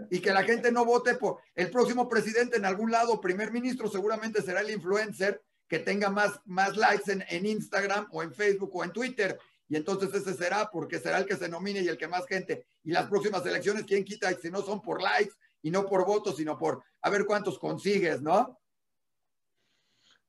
y 0.10 0.20
que 0.20 0.32
la 0.32 0.44
gente 0.44 0.72
no 0.72 0.86
vote 0.86 1.16
por 1.16 1.40
el 1.54 1.70
próximo 1.70 2.08
presidente 2.08 2.58
en 2.58 2.66
algún 2.66 2.90
lado, 2.90 3.20
primer 3.20 3.52
ministro, 3.52 3.90
seguramente 3.90 4.42
será 4.42 4.62
el 4.62 4.72
influencer 4.72 5.42
que 5.68 5.80
tenga 5.80 6.10
más, 6.10 6.40
más 6.46 6.78
likes 6.78 7.12
en, 7.12 7.26
en 7.30 7.46
Instagram 7.46 8.08
o 8.12 8.24
en 8.24 8.34
Facebook 8.34 8.72
o 8.74 8.84
en 8.84 8.92
Twitter. 8.92 9.38
Y 9.70 9.76
entonces 9.76 10.14
ese 10.14 10.34
será 10.34 10.70
porque 10.72 11.00
será 11.00 11.18
el 11.18 11.26
que 11.26 11.36
se 11.36 11.50
nomine 11.50 11.82
y 11.82 11.90
el 11.90 11.98
que 11.98 12.08
más 12.08 12.26
gente. 12.26 12.68
Y 12.84 12.92
las 12.92 13.08
próximas 13.08 13.46
elecciones, 13.46 13.84
¿quién 13.84 14.06
quita? 14.06 14.34
Si 14.40 14.50
no 14.50 14.62
son 14.62 14.82
por 14.82 15.02
likes 15.02 15.34
y 15.62 15.72
no 15.72 15.86
por 15.86 16.06
votos, 16.06 16.38
sino 16.38 16.58
por 16.58 16.82
a 17.02 17.10
ver 17.10 17.26
cuántos 17.26 17.60
consigues, 17.60 18.22
¿no? 18.22 18.58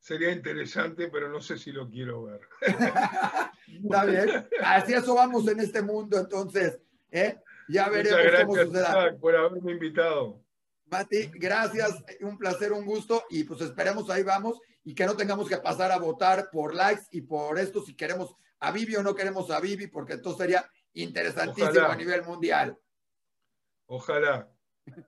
Sería 0.09 0.31
interesante, 0.31 1.09
pero 1.09 1.29
no 1.29 1.39
sé 1.39 1.59
si 1.59 1.71
lo 1.71 1.87
quiero 1.87 2.25
ver. 2.25 2.41
Está 3.67 4.07
bien. 4.07 4.49
Así 4.63 4.95
eso 4.95 5.15
vamos 5.15 5.47
en 5.49 5.61
este 5.61 5.83
mundo, 5.83 6.19
entonces. 6.19 6.79
¿eh? 7.11 7.39
Ya 7.69 7.91
veremos 7.91 8.19
cómo 8.41 8.57
sucederá. 8.57 9.15
por 9.21 9.37
haberme 9.37 9.71
invitado. 9.71 10.43
Mati, 10.87 11.31
gracias, 11.35 12.03
un 12.23 12.39
placer, 12.39 12.73
un 12.73 12.87
gusto 12.87 13.23
y 13.29 13.45
pues 13.45 13.61
esperemos 13.61 14.09
ahí 14.09 14.23
vamos 14.23 14.59
y 14.83 14.95
que 14.95 15.05
no 15.05 15.15
tengamos 15.15 15.47
que 15.47 15.59
pasar 15.59 15.93
a 15.93 15.99
votar 15.99 16.49
por 16.51 16.75
likes 16.75 17.05
y 17.11 17.21
por 17.21 17.59
esto 17.59 17.83
si 17.83 17.95
queremos 17.95 18.35
a 18.61 18.73
Vivi 18.73 18.97
o 18.97 19.03
no 19.03 19.15
queremos 19.15 19.51
a 19.51 19.61
Vivi 19.61 19.89
porque 19.89 20.15
esto 20.15 20.35
sería 20.35 20.65
interesantísimo 20.95 21.85
a 21.85 21.97
nivel 21.97 22.23
mundial. 22.23 22.79
Ojalá. 23.85 24.51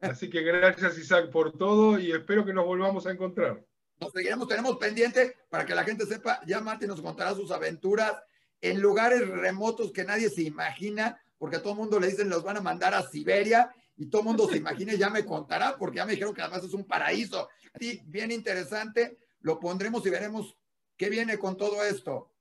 Así 0.02 0.28
que 0.28 0.42
gracias 0.42 0.98
Isaac 0.98 1.30
por 1.30 1.56
todo 1.56 1.98
y 1.98 2.12
espero 2.12 2.44
que 2.44 2.52
nos 2.52 2.66
volvamos 2.66 3.06
a 3.06 3.12
encontrar. 3.12 3.64
Nos 4.00 4.12
seguiremos, 4.12 4.48
tenemos 4.48 4.78
pendiente 4.78 5.36
para 5.50 5.66
que 5.66 5.74
la 5.74 5.84
gente 5.84 6.06
sepa, 6.06 6.40
ya 6.46 6.60
Mati 6.60 6.86
nos 6.86 7.02
contará 7.02 7.34
sus 7.34 7.50
aventuras 7.50 8.14
en 8.62 8.80
lugares 8.80 9.28
remotos 9.28 9.92
que 9.92 10.04
nadie 10.04 10.30
se 10.30 10.42
imagina, 10.42 11.20
porque 11.38 11.56
a 11.56 11.62
todo 11.62 11.74
el 11.74 11.78
mundo 11.78 12.00
le 12.00 12.08
dicen 12.08 12.30
los 12.30 12.42
van 12.42 12.56
a 12.56 12.62
mandar 12.62 12.94
a 12.94 13.02
Siberia 13.02 13.74
y 13.96 14.06
todo 14.06 14.22
el 14.22 14.28
mundo 14.28 14.48
se 14.48 14.56
imagina 14.56 14.94
ya 14.94 15.10
me 15.10 15.26
contará, 15.26 15.76
porque 15.78 15.98
ya 15.98 16.06
me 16.06 16.12
dijeron 16.12 16.34
que 16.34 16.40
además 16.40 16.64
es 16.64 16.72
un 16.72 16.84
paraíso. 16.84 17.48
Sí, 17.78 18.00
bien 18.06 18.30
interesante, 18.30 19.18
lo 19.40 19.60
pondremos 19.60 20.04
y 20.06 20.10
veremos 20.10 20.56
qué 20.96 21.10
viene 21.10 21.38
con 21.38 21.58
todo 21.58 21.84
esto. 21.84 22.32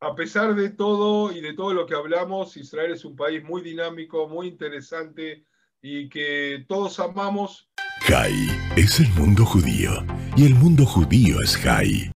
A 0.00 0.14
pesar 0.16 0.54
de 0.56 0.70
todo 0.70 1.30
y 1.30 1.40
de 1.40 1.52
todo 1.52 1.72
lo 1.72 1.86
que 1.86 1.94
hablamos, 1.94 2.56
Israel 2.56 2.92
es 2.92 3.04
un 3.04 3.14
país 3.14 3.44
muy 3.44 3.62
dinámico, 3.62 4.26
muy 4.28 4.48
interesante 4.48 5.44
y 5.82 6.08
que 6.08 6.64
todos 6.68 6.98
amamos. 6.98 7.69
Jai 8.00 8.48
es 8.76 8.98
el 8.98 9.08
mundo 9.10 9.44
judío 9.44 9.90
y 10.36 10.46
el 10.46 10.54
mundo 10.54 10.86
judío 10.86 11.42
es 11.42 11.56
Jai. 11.56 12.10